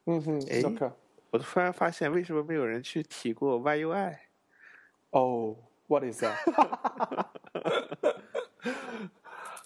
[0.05, 0.93] 嗯哼，Knockout，
[1.29, 4.17] 我突然发现为什么没有人去提过 YUI？
[5.11, 5.55] 哦
[5.87, 6.35] ，What is that？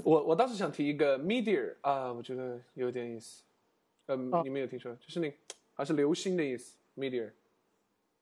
[0.04, 3.44] 我我当时想提一个 Meteor 啊，我觉得有点意思。
[4.08, 4.94] 嗯，你没有听说？
[4.96, 5.34] 就是那
[5.74, 7.32] 还是流星的意思，Meteor。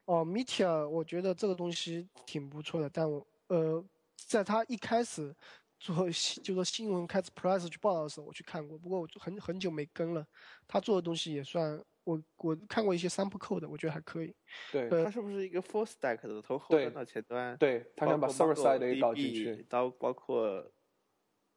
[0.06, 3.84] 哦，Meteor，我觉得这个东西挺不错的，但我呃，
[4.16, 5.34] 在他一开始
[5.80, 6.08] 做
[6.44, 10.26] 就说新闻开始 press 去报道的时候，我去看过，不过我很很久没跟了。
[10.68, 14.36] 他做的东西也算我我看过一些 sample code，我觉得还可以。
[14.72, 17.56] 对，呃它是不是一个 full stack 的，从后端到前端？
[17.58, 19.66] 对他想把 server side 也搞进去。
[19.70, 20.66] 到包括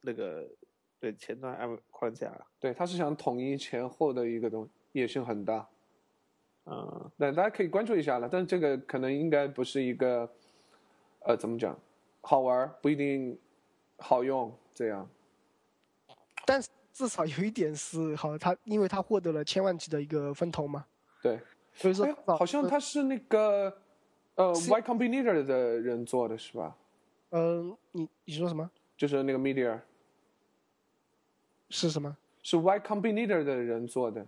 [0.01, 0.47] 那个
[0.99, 2.31] 对前端 app 框架。
[2.59, 5.67] 对，他是想统一前后的一个东西，野心很大。
[6.65, 8.27] 嗯，那，大家可以关注一下了。
[8.31, 10.29] 但是这个可能应该不是一个，
[11.19, 11.79] 呃，怎么讲，
[12.21, 13.37] 好玩不一定
[13.97, 14.55] 好用。
[14.73, 15.09] 这样，
[16.45, 20.85] 但是至少有一点是好，他因为他获得了千万级的一个风投嘛，
[21.21, 21.37] 对，
[21.73, 23.77] 所以说哎，好像他是那个
[24.35, 26.73] 呃 Y Combinator 的人做的是吧？
[27.31, 28.71] 嗯、你你说什么？
[28.95, 29.77] 就是那个 Meteor
[31.69, 32.15] 是什么？
[32.41, 34.25] 是 Y Combinator 的人做的。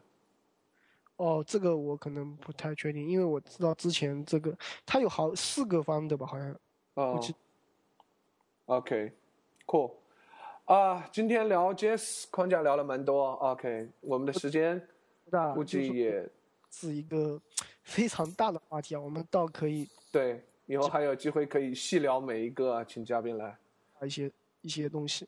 [1.16, 4.54] 哦，这个我可能不太确定，因为我知道之前这个
[4.86, 6.54] 他有好四个方的吧，好像
[6.96, 7.24] 哦
[8.66, 9.94] ，OK，cool。
[10.68, 13.32] 啊，今天聊 JS 框架聊了蛮多。
[13.36, 14.78] OK，我们的时间
[15.24, 16.30] 估不大就是计也
[16.70, 17.42] 是一个
[17.84, 23.58] 非常大的话题啊，我们倒可以对，以后还有机会可以细聊每一个，请嘉宾来。
[23.98, 24.30] 把一些
[24.60, 25.26] 一些东西。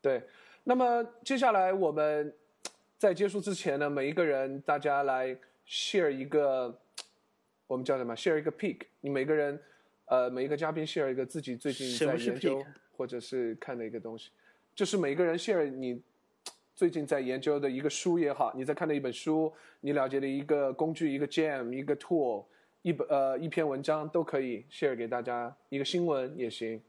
[0.00, 0.22] 对，
[0.62, 2.32] 那么接下来我们
[2.96, 5.36] 在结束之前呢，每一个人大家来
[5.66, 6.72] share 一个，
[7.66, 8.82] 我们叫什么？share 一个 pick，。
[9.00, 9.60] 你每个人，
[10.04, 12.64] 呃，每一个嘉宾 share 一个自己最近在研究？
[12.98, 14.30] 或者是看的一个东西，
[14.74, 16.02] 就是每个人 share 你
[16.74, 22.44] 最近在研究的一个书也好，你在看的一本书，你了解的一个工具、一个 jam、一个 tool、
[22.82, 26.82] 一本呃一篇文章都可以 share 给大家，一个新闻也行。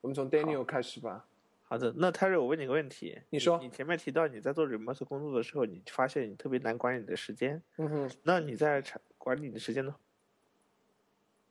[0.00, 1.26] 我们从 Daniel 开始吧。
[1.62, 9.94] 好的，那泰瑞，我问你个问题，你说你前面提到你在做 remote 工作的时候，你发现你特别难管理你的时间，嗯哼，那你在产管理你的时间呢？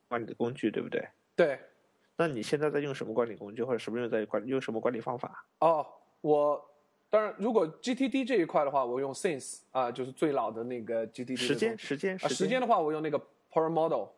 [0.08, 1.08] 管理的工具对不对？
[1.36, 1.60] 对。
[2.20, 5.46] 那你现在在用什么管理工具，或者什么用在管用什么管理方法？
[5.60, 5.88] 哦，
[6.20, 6.62] 我
[7.10, 13.18] 当然，如果 GTD 这一块的话，我用 Since 啊、就是最老的那个 GTD 的时间，时间，啊，时间的话，我用那个
[13.50, 14.10] Per Model。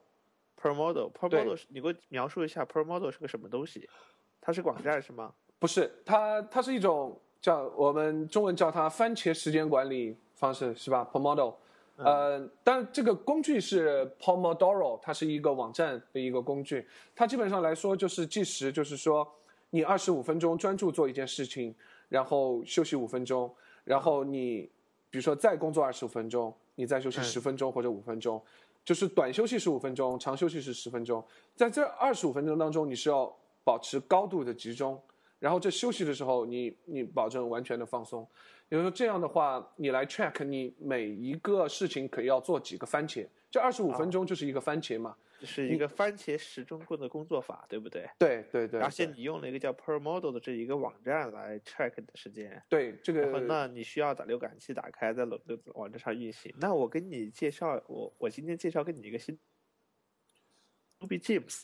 [0.59, 3.87] Per Model Per Model，你给我描述一下 per model 是个什么东西？
[4.41, 5.31] 它是个网站是吗？
[5.59, 11.53] 不是，它它是一种叫我们中文叫它番茄时间管理方式，是吧？Pomodoro。
[11.97, 16.87] 呃，但这个工具是 Pomodoro，它是一个网站的一个工具。
[17.15, 19.27] 它基本上来说就是计时，就是说
[19.69, 21.75] 你二十五分钟专注做一件事情，
[22.09, 23.53] 然后休息五分钟，
[23.83, 24.69] 然后你
[25.11, 28.41] 比如说再工作二十五分钟，你再休息嗯十分钟或者五分钟，
[28.83, 31.23] 就是短休息十五分钟，长休息是十分钟。
[31.55, 33.31] 在这二十五分钟当中，你是要
[33.63, 34.99] 保持高度的集中，
[35.37, 38.27] 然后这休息的时候，你你保证完全的放松。
[38.71, 45.15] 也就是说，这样的话，你来 check 你每一个事情可以要做几个番茄，这二十五分钟就是一个番茄嘛。
[45.41, 48.07] 这是一个番茄时钟棍的工作法，对不对？
[48.19, 52.63] 对对对，而且你用了一个叫 per model 的这一个网站来 check 你的时间。
[52.69, 55.39] 对这个那你需要把浏览器打开，在网
[55.73, 56.53] 网站上运行。
[56.59, 59.37] 那我跟你介绍，我我今天介绍给你一个新
[60.99, 61.63] Ruby Gems，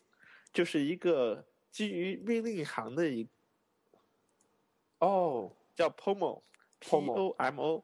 [0.51, 3.29] 就是一个基于命令行的一
[4.97, 6.41] 哦叫 Pomo，P
[6.81, 7.83] Pomo O M O。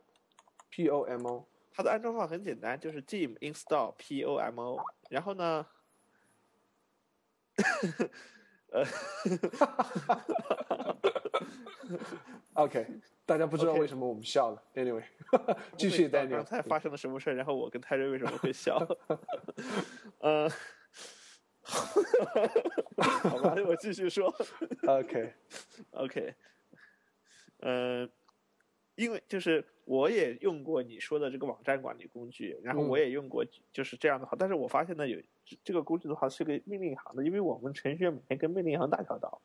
[0.70, 5.66] P O M O 它的安装方法很简单，就是 gim install p o m o，然后呢，
[8.74, 8.84] 呃
[12.54, 12.88] ，OK，
[13.26, 14.64] 大家不知道为什么我们笑了。
[14.74, 15.04] Anyway，
[15.78, 16.46] 继续我不知道 Daniel 刚。
[16.46, 18.78] 才发生了什么事儿，然后我跟泰瑞为什么会笑？
[20.20, 20.50] 呃，
[21.64, 24.34] 好吧，我继续说。
[24.88, 26.36] OK，OK，
[27.60, 28.10] 呃，
[28.96, 39.42] 因为就是我也用过你说的这个网站管理工具，然后我嗯也用过就是这样的话，但是我发现呢，有这这个工具的话是个命令行的，因为我们程序员每天跟命令行打交道。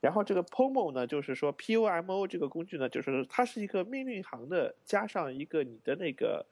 [0.00, 6.44] 然后这个 POMO 呢，就是说 POMO 这个工具呢，就是它是一个命令行的，加上一个你的那个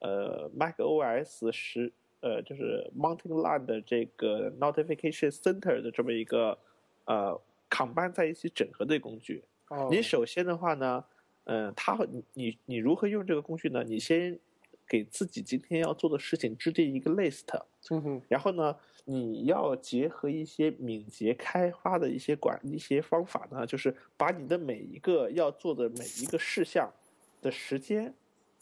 [0.00, 6.58] 呃 Mac OS 十呃就是 Mountain Lion 的这个 Notification Center 的这么一个
[7.04, 7.40] 呃
[7.70, 9.44] combine 在一起整合的工具。
[9.68, 11.04] 哦你首先的话呢，
[11.46, 13.82] 嗯、它你你你如何用这个工具呢？
[13.82, 14.38] 你先
[14.86, 17.46] 给自己今天要做的事情制定一个 list，
[17.90, 26.92] 嗯哼，然后呢，你要结合一些敏捷开发的一些管一些方法呢，就是把你的每一个要做的每一个事项
[27.40, 28.14] 的时间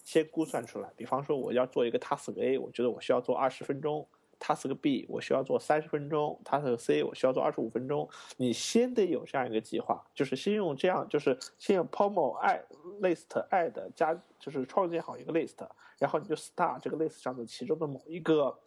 [0.03, 0.91] 先估算出来。
[0.97, 4.07] 比方说，我要做一个 task A，我觉得我需要做二十分钟
[4.45, 8.09] ；task B 我需要做三十分钟；task C 我需要做二十五分钟。
[8.37, 12.63] 你先得有这样一个计划，就是先用这样，就是先用 Pomo I
[13.01, 15.67] list add 加，就是创建好一个 list，
[15.99, 18.59] 然后你就 start 这个 list 上的其中的某一个。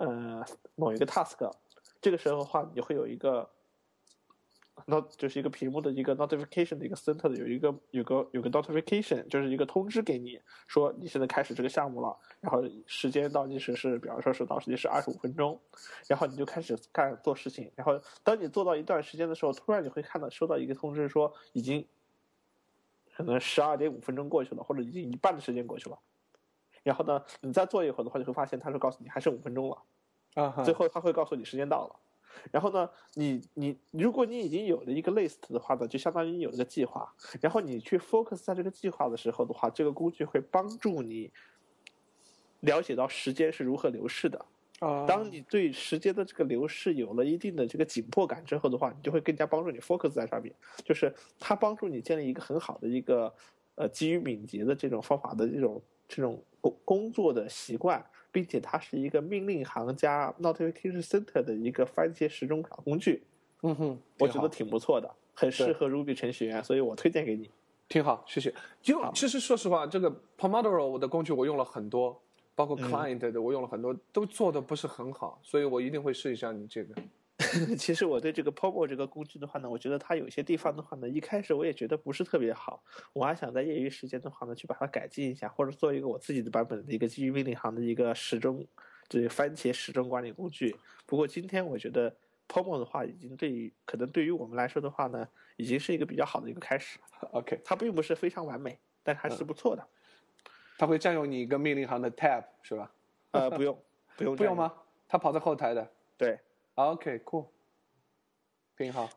[0.00, 0.44] 呃
[0.76, 1.52] 某一个 task，
[2.00, 3.50] 这个时候的话，你会有一个
[4.86, 15.60] 那就是一个屏幕的一个 notification 的一个 center 的有一个有个有个 notification，就是一个通知给你说你现在开始这个项目了，然后时间倒计时是，比方说是倒计时是二十五分钟，
[16.06, 21.86] 然后你就开始干做事情，然后当你做到一段时间的时候，突然你会看到收到一个通知说已经
[23.16, 25.98] 可能十二点五分钟过去了，或者已经一半的时间过去了，
[26.82, 29.82] 然后呢，你再做一会儿的话，就会发现他说告诉你还剩五分钟了，
[30.34, 31.96] 啊，最后他会告诉你时间到了。
[32.50, 37.12] 然后呢，你你如果你已经有了一个 list 的话呢，就相当于你有一个计划。
[37.40, 41.30] 然后你去 focus 在这个计划的时候的话，这个工具会帮助你
[42.60, 44.44] 了解到时间是如何流逝的。
[44.80, 50.54] 啊，当你对时间的这个流逝有了一定的这个紧迫感之后的话，你就会更加帮助你 focus 在上面。
[50.84, 53.34] 就是它帮助你建立一个很好的一个
[53.74, 58.04] 呃基于敏捷的这种方法的这种这种工工作的习惯。
[58.30, 63.22] 并且它是一个命令行加 notification center 的一个番茄时钟卡工具，
[63.62, 67.50] 嗯哼，我觉得挺不错的，很适合 Ruby 程序员，所以我推荐给你。
[67.88, 68.52] 挺好，谢谢。
[68.82, 72.20] 就其实说实话，这个 Pomodoro 的工具我用了很多，
[72.54, 76.94] 包括 client 的我用了很多，都做的不是很好，所以我一定会试一下你这个。
[77.78, 88.66] 其实我对这个 Pomo 这个工具的话呢，我觉得它有些地方的话呢，一开始我也觉得不是特别好，我还想在业余时间的话呢，去把它改进一下，或者做一个我自己的版本的一个基于命令行的一个时钟，
[89.08, 90.76] 这个番茄时钟管理工具。
[91.06, 92.14] 不过今天我觉得
[92.48, 96.98] Pomo 的话，已经对于可能对于我们来说的话呢，已经是一个比较好的一个开始。
[97.32, 99.86] OK，它并不是非常完美，但还是不错的。
[100.78, 102.92] 它会占用你一个命令行的 tab 是吧？
[103.32, 103.76] 呃，不用，
[104.16, 104.72] 不用， 不用吗？
[105.08, 105.90] 它跑在后台的。
[106.16, 106.38] 对。
[106.78, 107.48] OK，cool。
[108.76, 109.10] 挺好，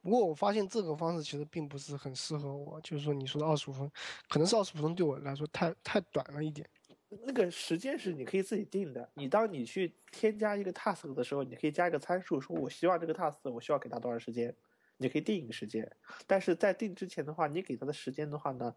[0.00, 2.80] 不过我发现这个方式其实并不是很适合我。
[2.80, 3.90] 就是说，你说的二十五分，
[4.28, 6.64] 可能是二十五分对我来说太太短了一点。
[7.08, 9.10] 那个时间是你可以自己定的。
[9.14, 14.54] 你当你去添加一个 task 的时候，你可以加一个参数，说我希望这个 task 我需要给他多长时间，
[14.96, 15.90] 你可以定一个时间。
[16.24, 18.76] 但是在定之前的话，你给他的时间的话呢，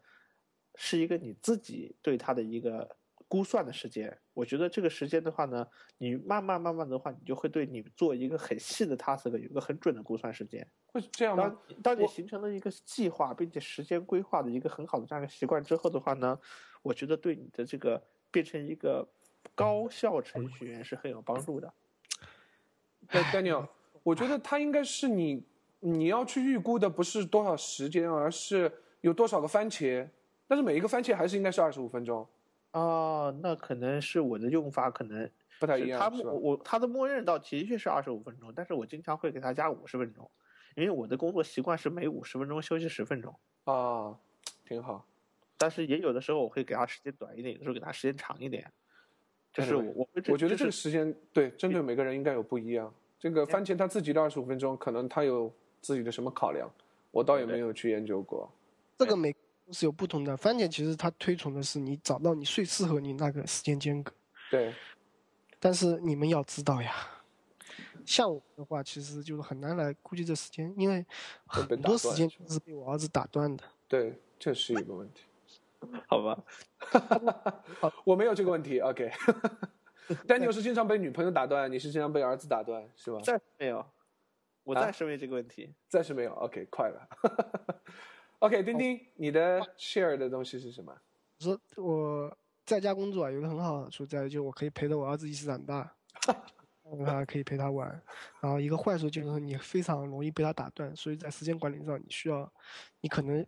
[0.73, 2.97] 是一个你自己对他的一个。
[3.32, 5.66] 估算的时间，我觉得这个时间的话呢，
[5.99, 10.68] 你慢慢慢慢的话，你就会对你做一个很细的 task 有一个很准的估算时间。
[10.88, 11.58] 会这样吗？
[11.82, 16.38] 当你形成了一个计划并且时间规划的一个很好的这样一个习惯之后的话呢，
[16.82, 19.08] 我觉得对你的这个变成一个
[19.56, 21.74] 高效程序员是很有帮助的。
[23.08, 23.66] Daniel，
[24.03, 25.41] 我觉得他应该是你
[25.80, 30.06] 你要去预估的不是多少时间，而是有多少个番茄，
[30.49, 32.28] 但是每一个番茄还是应该是二十五分钟。
[32.72, 35.30] 哦，那可能是我的用法可能
[35.60, 35.99] 不太一样。
[35.99, 40.30] 他默我他的默认到的确是二十五分钟，但是我经常会给他加五十分钟，
[40.76, 43.35] 因为我的工作习惯是每五十分钟休息十分钟。
[43.65, 44.18] 啊，
[44.65, 45.06] 挺好。
[45.57, 48.72] 但是也有的时候我会给他时间短一点，有的时候给他时间长一点。
[49.53, 52.93] 就是我我我觉得这个时间对针对每个人应该有不一样。
[53.19, 56.72] 这个番茄他自己的二十五分钟，可能他有自己的什么考量，
[57.11, 58.49] 我倒也没有去研究过。
[58.98, 59.35] 这个每。
[59.73, 64.14] 是有不同的番茄，其实它推崇的是你找到你最适合你那个时间间隔。
[64.49, 64.73] 对。
[65.60, 66.93] 但是你们要知道呀，
[68.06, 71.06] 像我的话，其实就是很难来估计这时间，因为
[71.45, 73.64] 很多时间是被我儿子打断的。
[73.88, 75.23] 对，这是一个问题。
[76.07, 76.43] 好吧。
[78.03, 78.80] 我没有这个问题。
[78.80, 79.11] OK。
[80.27, 83.19] 但你是经常被女朋友打断，你是经常被儿子打断，是吧？
[83.22, 83.85] 暂时没有。
[84.64, 85.73] 我暂时没有这个问题。
[85.88, 86.34] 暂时没有。
[86.34, 87.07] OK，快了。
[88.41, 90.91] OK，丁丁，你的 share 的东西是什么？
[91.39, 95.95] 我说我在家工作有个很好的处在，就我可以陪着我儿子一起长大，
[97.05, 97.88] 他可以陪他玩。
[98.41, 102.51] 然后一个坏处就是你非常容易被他打断，所以在时间管理上你需要，
[103.01, 103.45] 你可能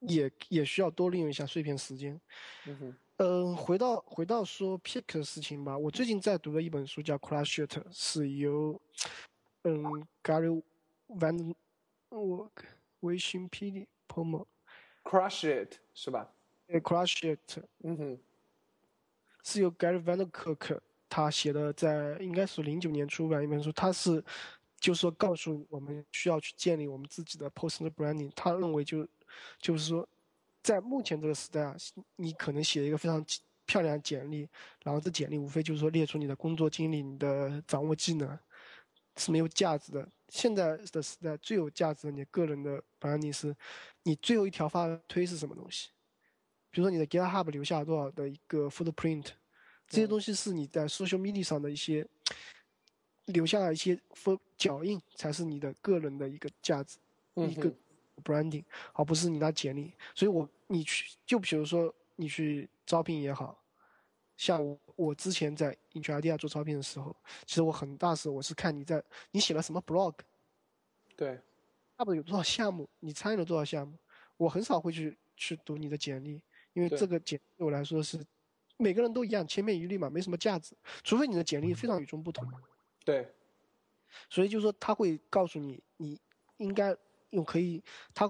[0.00, 2.20] 也也需要多利用一下碎片时间。
[2.66, 2.96] 嗯哼。
[3.16, 8.80] 嗯，回到回到说 pick 的事情吧，我最近在读的一本书叫 Crash It，是由
[9.64, 10.62] 嗯 Gary
[11.08, 11.52] Van
[12.10, 12.52] 我
[13.00, 13.88] 微信 PD。
[15.04, 16.30] Crush it 是吧？
[16.66, 18.18] 对，Crush it，嗯哼，
[19.42, 23.72] 是由 Gary Vaynerchuk 他写的，在应该是零九年出版一本书。
[23.72, 24.22] 他是
[24.78, 28.30] 就是说告诉我们需要去建立我们自己的 personal branding。
[28.36, 29.06] 他认为就
[29.58, 30.06] 就是说，
[30.62, 31.76] 在目前这个时代啊，
[32.16, 33.24] 你可能写一个非常
[33.64, 34.48] 漂亮的简历，
[34.82, 38.38] 然后这简历无非就是说列出你的工作经历、你的掌握技能。
[39.16, 40.08] 是没有价值的。
[40.28, 43.54] 现在的时代最有价值的，你个人的 branding 是，
[44.02, 45.90] 你最后一条发推是什么东西？
[46.70, 49.28] 比如说你的 GitHub 留下了多少的一个 footprint，
[49.88, 52.06] 这些东西是你在 social media 上的一些
[53.26, 56.98] 留下了一些 foot 脚印，才是你的个人的一个价值，
[57.34, 57.72] 一个
[58.22, 59.92] branding，而不是你拿简历。
[60.14, 63.62] 所以我你去，就比如说你去招聘也好。
[64.36, 67.14] 像我之前在 i n t r a d i a 做招聘的时候，
[67.46, 69.00] 其实我很大时候我是看你在
[69.30, 70.12] 你写了什么 blog，
[71.14, 71.36] 对，
[71.96, 73.96] 差不多有多少项目，你参与了多少项目，
[74.36, 76.42] 我很少会去去读你的简历，
[76.72, 78.18] 因为这个简对我来说是
[78.76, 82.44] 每个人都一样，千篇一律嘛，没什么价值，除非你的简历非常与众不同。
[83.04, 83.32] 对，
[84.28, 86.20] 所以就是说他会告诉你，你
[86.56, 86.92] 应该
[87.30, 87.80] 用可以，
[88.12, 88.28] 他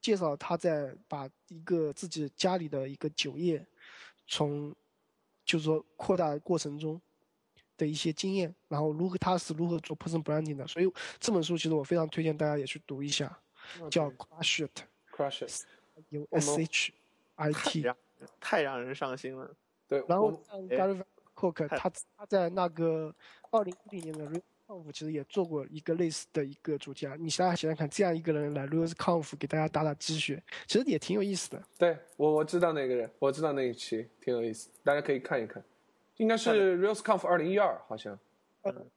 [0.00, 3.66] 介绍他在把一个自己家里的一个酒业，
[4.28, 4.72] 从
[5.44, 7.00] 就是说扩大过程中
[7.76, 13.38] 的一些经验，然后如何他是如何做 person branding 的，所以这本书其实我非常推荐大家也去读一下，
[13.90, 15.66] 叫 Crush It，Crush It，
[16.08, 16.92] 有 S H
[17.36, 17.84] I T，
[18.40, 19.54] 太让人伤心了。
[19.86, 21.02] 对，然后像 Gary
[21.34, 23.14] Cook 他他在那个
[23.50, 31.62] 二零一零年的 RealConf 其实也做过一个类似的一个主题啊，你想想想看，这样一个人来 RealConf 给大家打打鸡血，其实也挺有意思的。
[31.78, 35.62] 对我我知道那个人，我知道那一期挺有意思，大家可以看一看，
[36.16, 38.18] 应该是 RealConf 二零一二好像。
[38.62, 38.90] 嗯。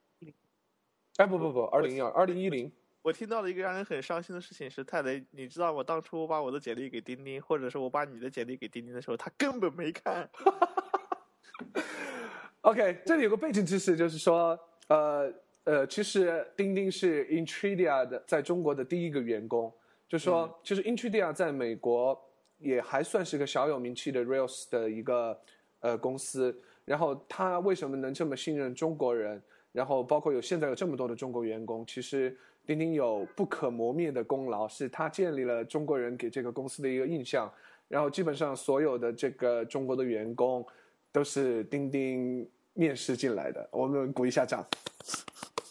[1.18, 2.72] 哎不不不，二零一二，二零一零。
[3.02, 10.30] 我听到了一个让人很伤心的事情是，泰雷，你知道我当初把我的简历给钉钉，或者是我把你的简历给钉钉的时候，他根本没看。
[12.62, 14.58] OK，这里有个背景知识，就是说，
[14.90, 15.34] 呃
[15.68, 19.70] 呃，其实钉钉是 Intridia 的在中国的第一个员工，
[20.08, 22.18] 就说，嗯、其实 Intridia 在美国
[22.58, 25.38] 也还算是个小有名气的 Rails 的一个
[25.82, 26.58] 呃公司。
[26.86, 29.44] 然后他为什么能这么信任中国人？
[29.74, 32.34] 然后包括有现在有这么多的中国员工，其实
[32.66, 37.52] 钉钉有不可磨灭的功劳，是他建立了中国人给这个公司的一个印象。
[37.90, 40.66] 然后基本上所有的这个中国的员工
[41.12, 44.66] 都是钉钉面试进来的，我们鼓一下掌。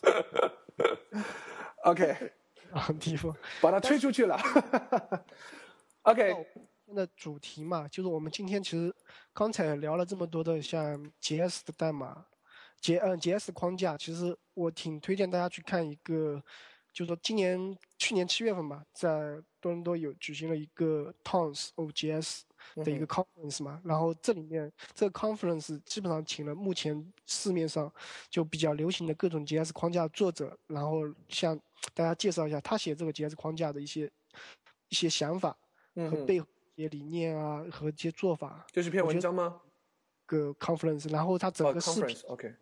[1.85, 2.33] OK，
[2.73, 4.37] 啊，地方把它推出去了。
[6.03, 6.33] OK，
[6.85, 8.95] 天的主题嘛，就是我们今天其实
[9.33, 12.27] 刚才聊了这么多的像 JS 的代码，
[12.81, 16.43] 杰嗯 JS 框架，其实我挺推荐大家去看一个，
[16.93, 22.43] 就是说今年去年七月份吧，在多伦多有举行了一个 Towns of JS
[22.75, 27.93] 的一个 conference 嘛，然后这里面这个 conference 基本上请了目前市面上
[28.29, 31.59] 就比较流行的各种 JS 框架作者，然后向
[31.95, 34.11] 大家介绍一下他写这个 JS 框架的一些
[34.89, 35.57] 一些想法
[35.95, 38.67] 和背后一些理念啊和一些做法。
[38.73, 39.61] 就是篇文章吗？
[40.27, 42.55] 个 conference，然后他整个视频、哦、，OK。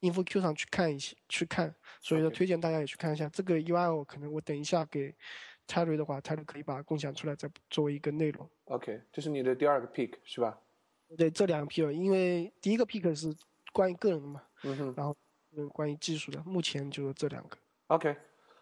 [0.00, 3.28] InfoQ 上去看一些，去看，所以说推荐大家也去看一下。
[3.28, 5.14] 这个 URL 可能我等一下给
[5.72, 8.46] Terry 的话，Terry 可以把它共享出来，再作为一个内容。
[8.66, 10.58] OK，这是你的第二个 pick 是吧？
[11.16, 13.34] 对，这两个 pick，因为第一个 pick 是
[13.72, 15.16] 关于个人的嘛，嗯哼，然后
[15.56, 17.56] 嗯关于技术的，目前就是这两个。
[17.86, 18.14] OK，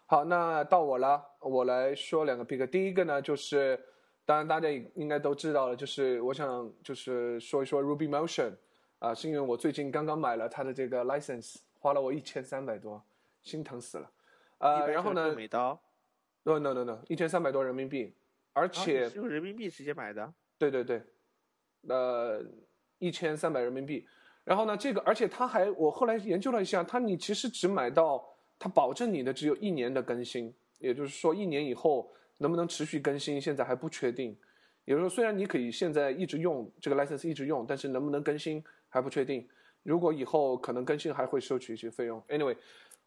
[0.05, 2.65] 好，那到我了，我来说两个 pick。
[2.67, 3.77] 第一个呢，就是
[4.25, 8.55] 当然大家应该都知道了，就是我想就是说一说 Ruby Motion。
[8.99, 13.03] 啊，是因为我最近刚刚买了它的这个 license，花了我一千三百多，
[13.41, 14.11] 心疼死了。
[14.59, 15.33] 呃，然后呢？
[15.33, 15.81] 美刀
[16.43, 18.13] ？No no no no，一千三百多人民币，
[18.53, 20.33] 而且、啊、用人民币直接买的。
[20.57, 21.01] 对对对，
[21.87, 22.43] 呃，
[22.99, 24.07] 一千三百人民币。
[24.43, 28.23] 然后呢，这个而且它还，我后来研究了一下，它你其实只买到
[28.57, 34.35] 它保证你的只有一年的更新，也就是说一年以后能不能持续更新，现在还不确定。
[34.85, 38.63] 也就是说，虽然你可以现在一直用这个 license 一直用，但是能不能更新？
[38.89, 39.47] 还不确定，
[39.83, 42.21] 如果以后可能更新还会收取一些费用。
[42.27, 42.57] Anyway，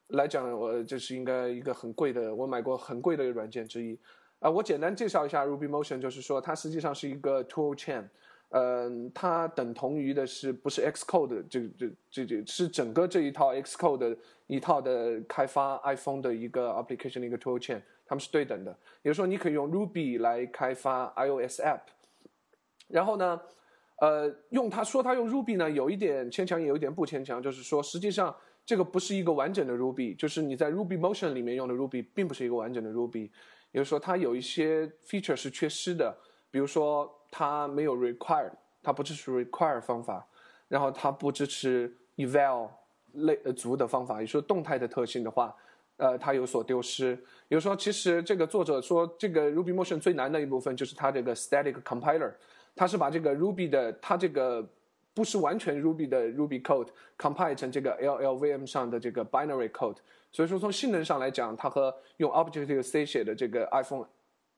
[0.09, 3.99] 来讲我这是应该一个很贵的，我买过很贵的软件之一。
[4.39, 8.05] 啊、我简单介绍一下 Ruby Motion，就是说它实际上是一个 tool chain，
[8.51, 14.17] 嗯、它等同于的是不是 Xcode 这这这这是整个这一套 Xcode 的
[14.47, 18.71] 一套的开发 iPhone 的一个 application 的一个 tool chain，它们是对等的。
[19.03, 21.81] 也就是说，你可以用 Ruby 来开发 iOS app，
[22.89, 23.41] 然后呢？
[23.99, 27.41] 呃，用它说它用 Ruby 呢，有一点牵强，也有一点不牵强。
[27.41, 28.35] 就是说，实际上
[28.67, 33.31] 这个不是一个完整的 Ruby，就是你在 Ruby Motion 里面用的 Ruby 并不是一个完整的 Ruby，
[33.73, 36.17] 也就是说它有一些 feature 是缺失的，
[36.51, 38.51] 比如说它没有 require，
[38.83, 40.27] 它不支持 require 方法，
[40.69, 42.71] 然后它不支持 eval
[43.13, 45.55] 类呃族的方法，也说动态的特性的话，
[45.99, 47.11] 呃，它有所丢失。
[47.49, 52.33] 也就说，其实这个作者说，这个 Ruby Motion 最难的一部分就是它这个 static compiler。
[52.75, 54.69] 它是把这个 Ruby 的，它这个
[55.15, 59.97] 不是完全 Ruby 的 Ruby code compile 成这个 LLVM 上的这个 binary code，
[60.33, 64.05] 所以说从性能上来讲，它和用 Objective C 写的这个 iPhone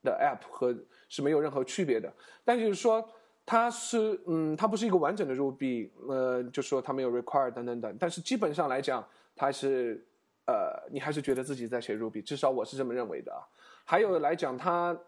[0.02, 0.74] 的 app 和
[1.10, 2.10] 是没有任何区别的。
[2.42, 3.06] 但就是说，
[3.44, 7.96] 它是嗯，它不是一个完整的 Ruby，呃，就说它没有 require 等等等。
[8.00, 9.06] 但是基本上来讲，
[9.36, 10.02] 它是
[10.46, 13.44] 呃，你还是觉得自己在写 Ruby，至少我是这么认为的啊。
[13.84, 14.98] 还有来讲，它。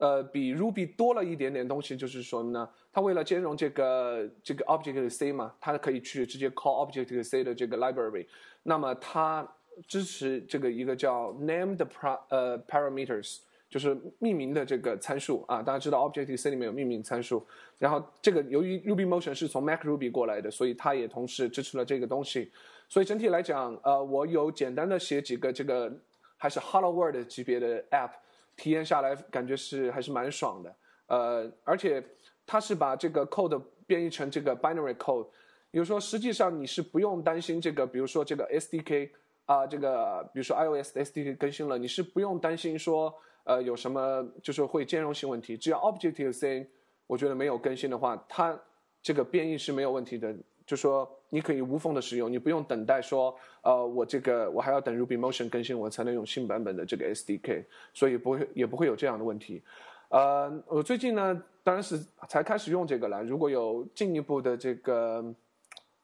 [0.00, 8.26] 呃，比 Ruby 多了一点点东西，就是说呢，它为了兼容这个这个 Objective C 嘛，它可以去直接 call Objective C 的这个 library。
[8.64, 9.48] 那么它
[9.86, 13.38] 支持这个一个叫 named par 呃 parameters，
[13.70, 15.62] 就是命名的这个参数啊。
[15.62, 17.46] 大家知道 Objective C 里面有命名参数，
[17.78, 22.50] 然后这个由于 Ruby Motion 是从 Mac Ruby 过来的，所以它也同时支持了这个东西。
[22.88, 25.88] 所以整体来讲，呃，我有简单的写几个这个
[26.36, 28.10] 还是 Hello World 级别的 App，
[28.56, 30.74] 体验下来感觉是还是蛮爽的。
[31.06, 32.04] 呃，而且
[32.48, 35.26] 它是把这个 code 变异成这个 binary code，
[35.70, 39.10] 比如说实际上你是不用担心这个，比如说这个 SDK
[39.44, 43.14] 啊，这个比如说 iOS SDK 更新了，你是不用担心说
[43.44, 46.66] 呃有什么就是会兼容性问题，只要 Objective C
[47.06, 48.58] 我觉得没有更新的话，它
[49.02, 50.34] 这个变异是没有问题的。
[50.66, 57.64] 就说你可以无缝的使用，你不用等待说，呃，我这个我还要等 Ruby Motion 更新，我才能用新版本的这个 SDK，
[57.94, 59.62] 所以不会也不会有这样的问题。
[60.08, 61.98] 呃，我最近呢，当然是
[62.28, 63.22] 才开始用这个了。
[63.22, 65.24] 如果有进一步的这个，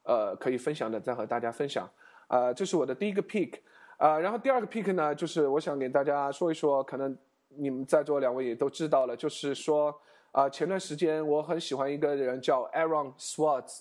[0.02, 1.89] 呃，可以分享的，再和大家分享。
[2.28, 3.60] 啊，这是我的第一个 pick。
[3.97, 7.16] 啊，然后第二个 pick 呢，就是我想给大家说一说，可能
[7.48, 9.94] 你们在座两位也都知道了，就是说，
[10.32, 13.81] 啊，前段时间我很喜欢一个人叫 Aaron Swartz。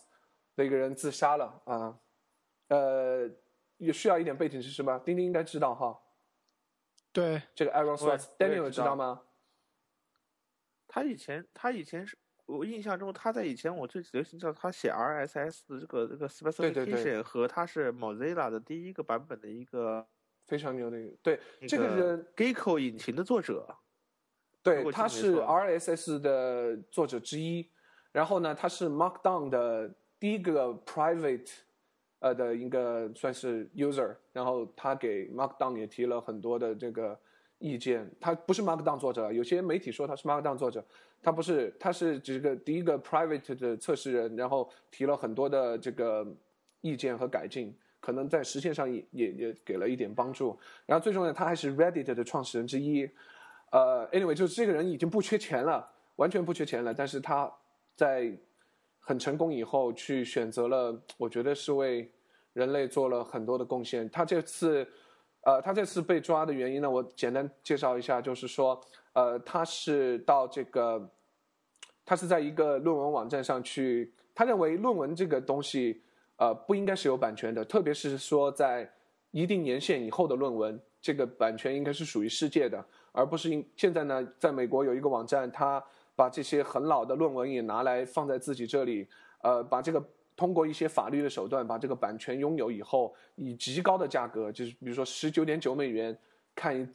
[0.56, 1.98] 的一个人自杀了啊，
[2.68, 3.28] 呃，
[3.78, 5.02] 也需要一点背景知识吗？
[5.04, 6.00] 丁丁应该知道哈。
[7.12, 9.20] 对，这个 Aaron Swartz，Daniel 知道吗？
[10.94, 12.16] 他以前，他以前是
[12.46, 20.06] 我印象中，他在以前我最流行叫他写 RSS 的这个这个 specification 和他是 Mozilla 的第一个版本的一个
[20.46, 23.76] 非常牛的一个对这个人 Gecko 引擎的作者，
[24.62, 27.72] 对，他是 RSS 的作者之一，
[28.12, 29.96] 然后呢，他是 Markdown 的。
[30.20, 31.52] 第一个 private，
[32.20, 37.20] 呃的一个算是 user，然后他给 Markdown 也提了很多的这个
[37.64, 38.10] 意见。
[38.20, 40.84] 他不是 Markdown 作者，有些媒体说他是 Markdown 作者，
[41.22, 46.28] 他不是，他是这个第一个 private 的测试人，然后提了很多的这个
[46.82, 50.60] 意见和改进，可能在实现上也也也给了一点帮助。
[50.86, 53.10] 然后最重要，他还是 Reddit 的创始人之一。
[53.72, 57.52] 呃，anyway，就是这个人已经不缺钱了，完全不缺钱了，但是他
[57.96, 58.38] 在。
[59.06, 62.10] 很成功以后，去选择了，我觉得是为
[62.54, 64.10] 人类做了很多的贡献。
[64.10, 64.88] 他这次，
[65.44, 68.80] 呃，他这次被抓的原因呢，我简单介绍一下，就是说，
[69.14, 71.10] 呃，他是到这个，
[72.06, 76.02] 他是在一个论文网站上去，他认为论文这个东西，
[76.38, 78.92] 呃，不应该是有版权的，特别是说在
[79.32, 85.84] 一定年限以后的论文，这个版权应该是属于世界的，而不是因现在呢，在美国有一个网站，他。
[86.16, 89.10] 把这些很老的论文也拿来放在自己这里，
[89.42, 90.00] 呃，把这个
[90.44, 96.14] 通过一些法律的手段把这个版权拥有以后，以极高的价格，就是比如说十九点九美元
[96.54, 96.86] 看一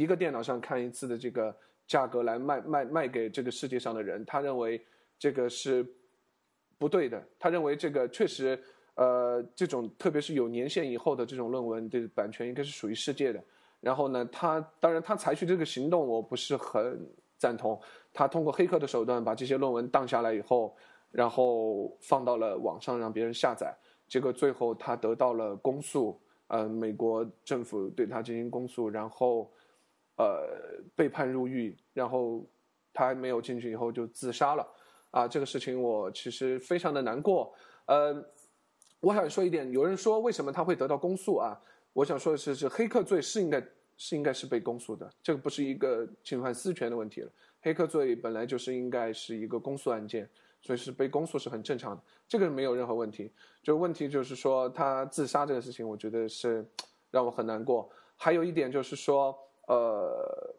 [0.00, 1.54] 一个电脑上看一次的这个
[1.86, 4.82] 价格来卖卖卖给这个世界上的人，他认为
[5.18, 5.86] 这个是
[6.78, 7.22] 不对的。
[7.38, 8.58] 他认为这个确实，
[8.94, 13.44] 呃，这种特别是有年限以后的这种论文的版权应该是属于世界的。
[13.78, 17.06] 然后呢，他当然他采取这个行动，我不是很
[17.36, 17.78] 赞同。
[18.14, 20.74] 他通过黑客的手段把这些论文当下来以后，
[21.10, 23.74] 然后放到了网上让别人下载，
[24.08, 29.50] 结果最后他得到了公诉，呃，美国政府对他进行公诉，然后，
[30.16, 30.48] 呃，
[30.94, 32.44] 被判入狱，然后
[32.92, 34.66] 他没有进去以后就自杀了，
[35.10, 37.52] 啊，这个事情我其实非常的难过，
[37.86, 38.14] 呃，
[39.00, 41.60] 我想说一点，有人说为什么他会得到公诉啊？
[41.92, 43.62] 我想说的是，是黑客罪是应该
[43.96, 47.32] 是应该是被公诉的，这个不是一个侵犯私权的问题了。
[47.62, 50.28] 黑客罪本来就是应该是一个公诉案件，
[50.66, 53.30] 所以是被公诉是很正常的，这个没有任何问题。
[53.62, 56.66] 就问题就是说他自杀这个事情，我觉得是
[57.12, 57.88] 让我很难过。
[58.16, 59.38] 还有一点就是说，
[59.68, 60.52] 呃，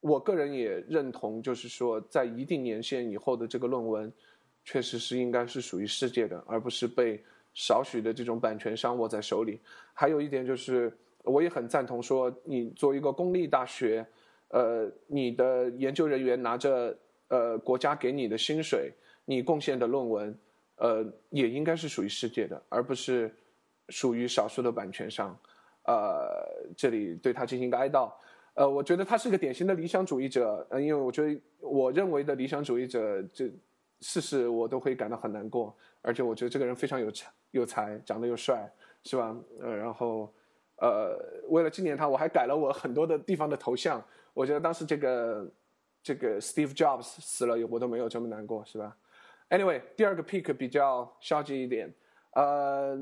[0.00, 4.12] 我个人也认同，就是说在一定年限以后的这个论文，
[4.64, 7.22] 确实是应该是属于世界的，而不是被
[7.54, 9.60] 少许的这种版权商握在手里。
[9.94, 10.92] 还有一点就是，
[11.22, 14.04] 我也很赞同说，你作为一个公立大学。
[14.50, 16.96] 呃，你的研究人员拿着
[17.28, 18.92] 呃国家给你的薪水，
[19.24, 20.38] 你贡献的论文，
[20.76, 23.34] 呃，也应该是属于世界的，而不是
[23.88, 25.36] 属于少数的版权商。
[25.84, 28.12] 呃，这里对他进行一个哀悼。
[28.54, 30.66] 呃，我觉得他是个典型的理想主义者。
[30.70, 33.50] 呃，因为我觉得我认为的理想主义者，这
[34.00, 35.76] 事事我都会感到很难过。
[36.02, 38.68] 而且我觉得这个人非常有才，有才，长得又帅，
[39.04, 39.36] 是吧？
[39.60, 40.32] 呃，然后
[40.76, 44.02] 呃，为了纪念他，我还改了我很多的地方的头像。
[44.32, 45.46] 我觉得当时这个
[46.06, 48.96] 这个 Steve Jobs 死了，我都没有这么难过，是吧
[49.50, 51.92] ？Anyway，第二个 pick 比较消极一点，
[52.30, 52.96] 呃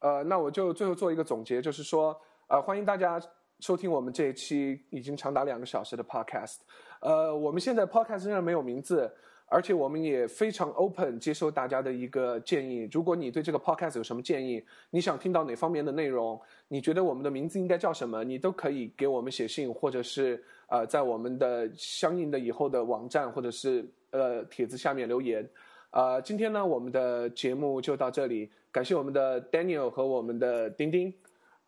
[0.00, 3.22] 呃，那我就最后做一个总结，就是说，呃，欢迎大家
[3.60, 6.56] 收听我们这一期已经长达两个小时的 podcast。
[7.00, 9.08] 呃，我们现在 podcast 上没有名字，
[9.48, 12.88] 而且我们也非常 open 接受大家的一个建议。
[12.92, 25.48] 如果你对这个 podcast 有什么建议，你想听到哪方面的内容，你觉得我们的名字应该叫什么，你都可以给我们写信，或者是呃在我们的相应的以后的网站或者是呃帖子下面留言。
[25.90, 31.14] 呃，今天呢，我们的节目就到这里，感谢我们的 Daniel 和我们的丁丁，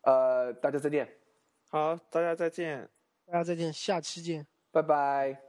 [0.01, 1.07] 呃，大家再见。
[1.69, 2.87] 好，大家再见。
[3.25, 5.48] 大家再见，下期见，拜拜。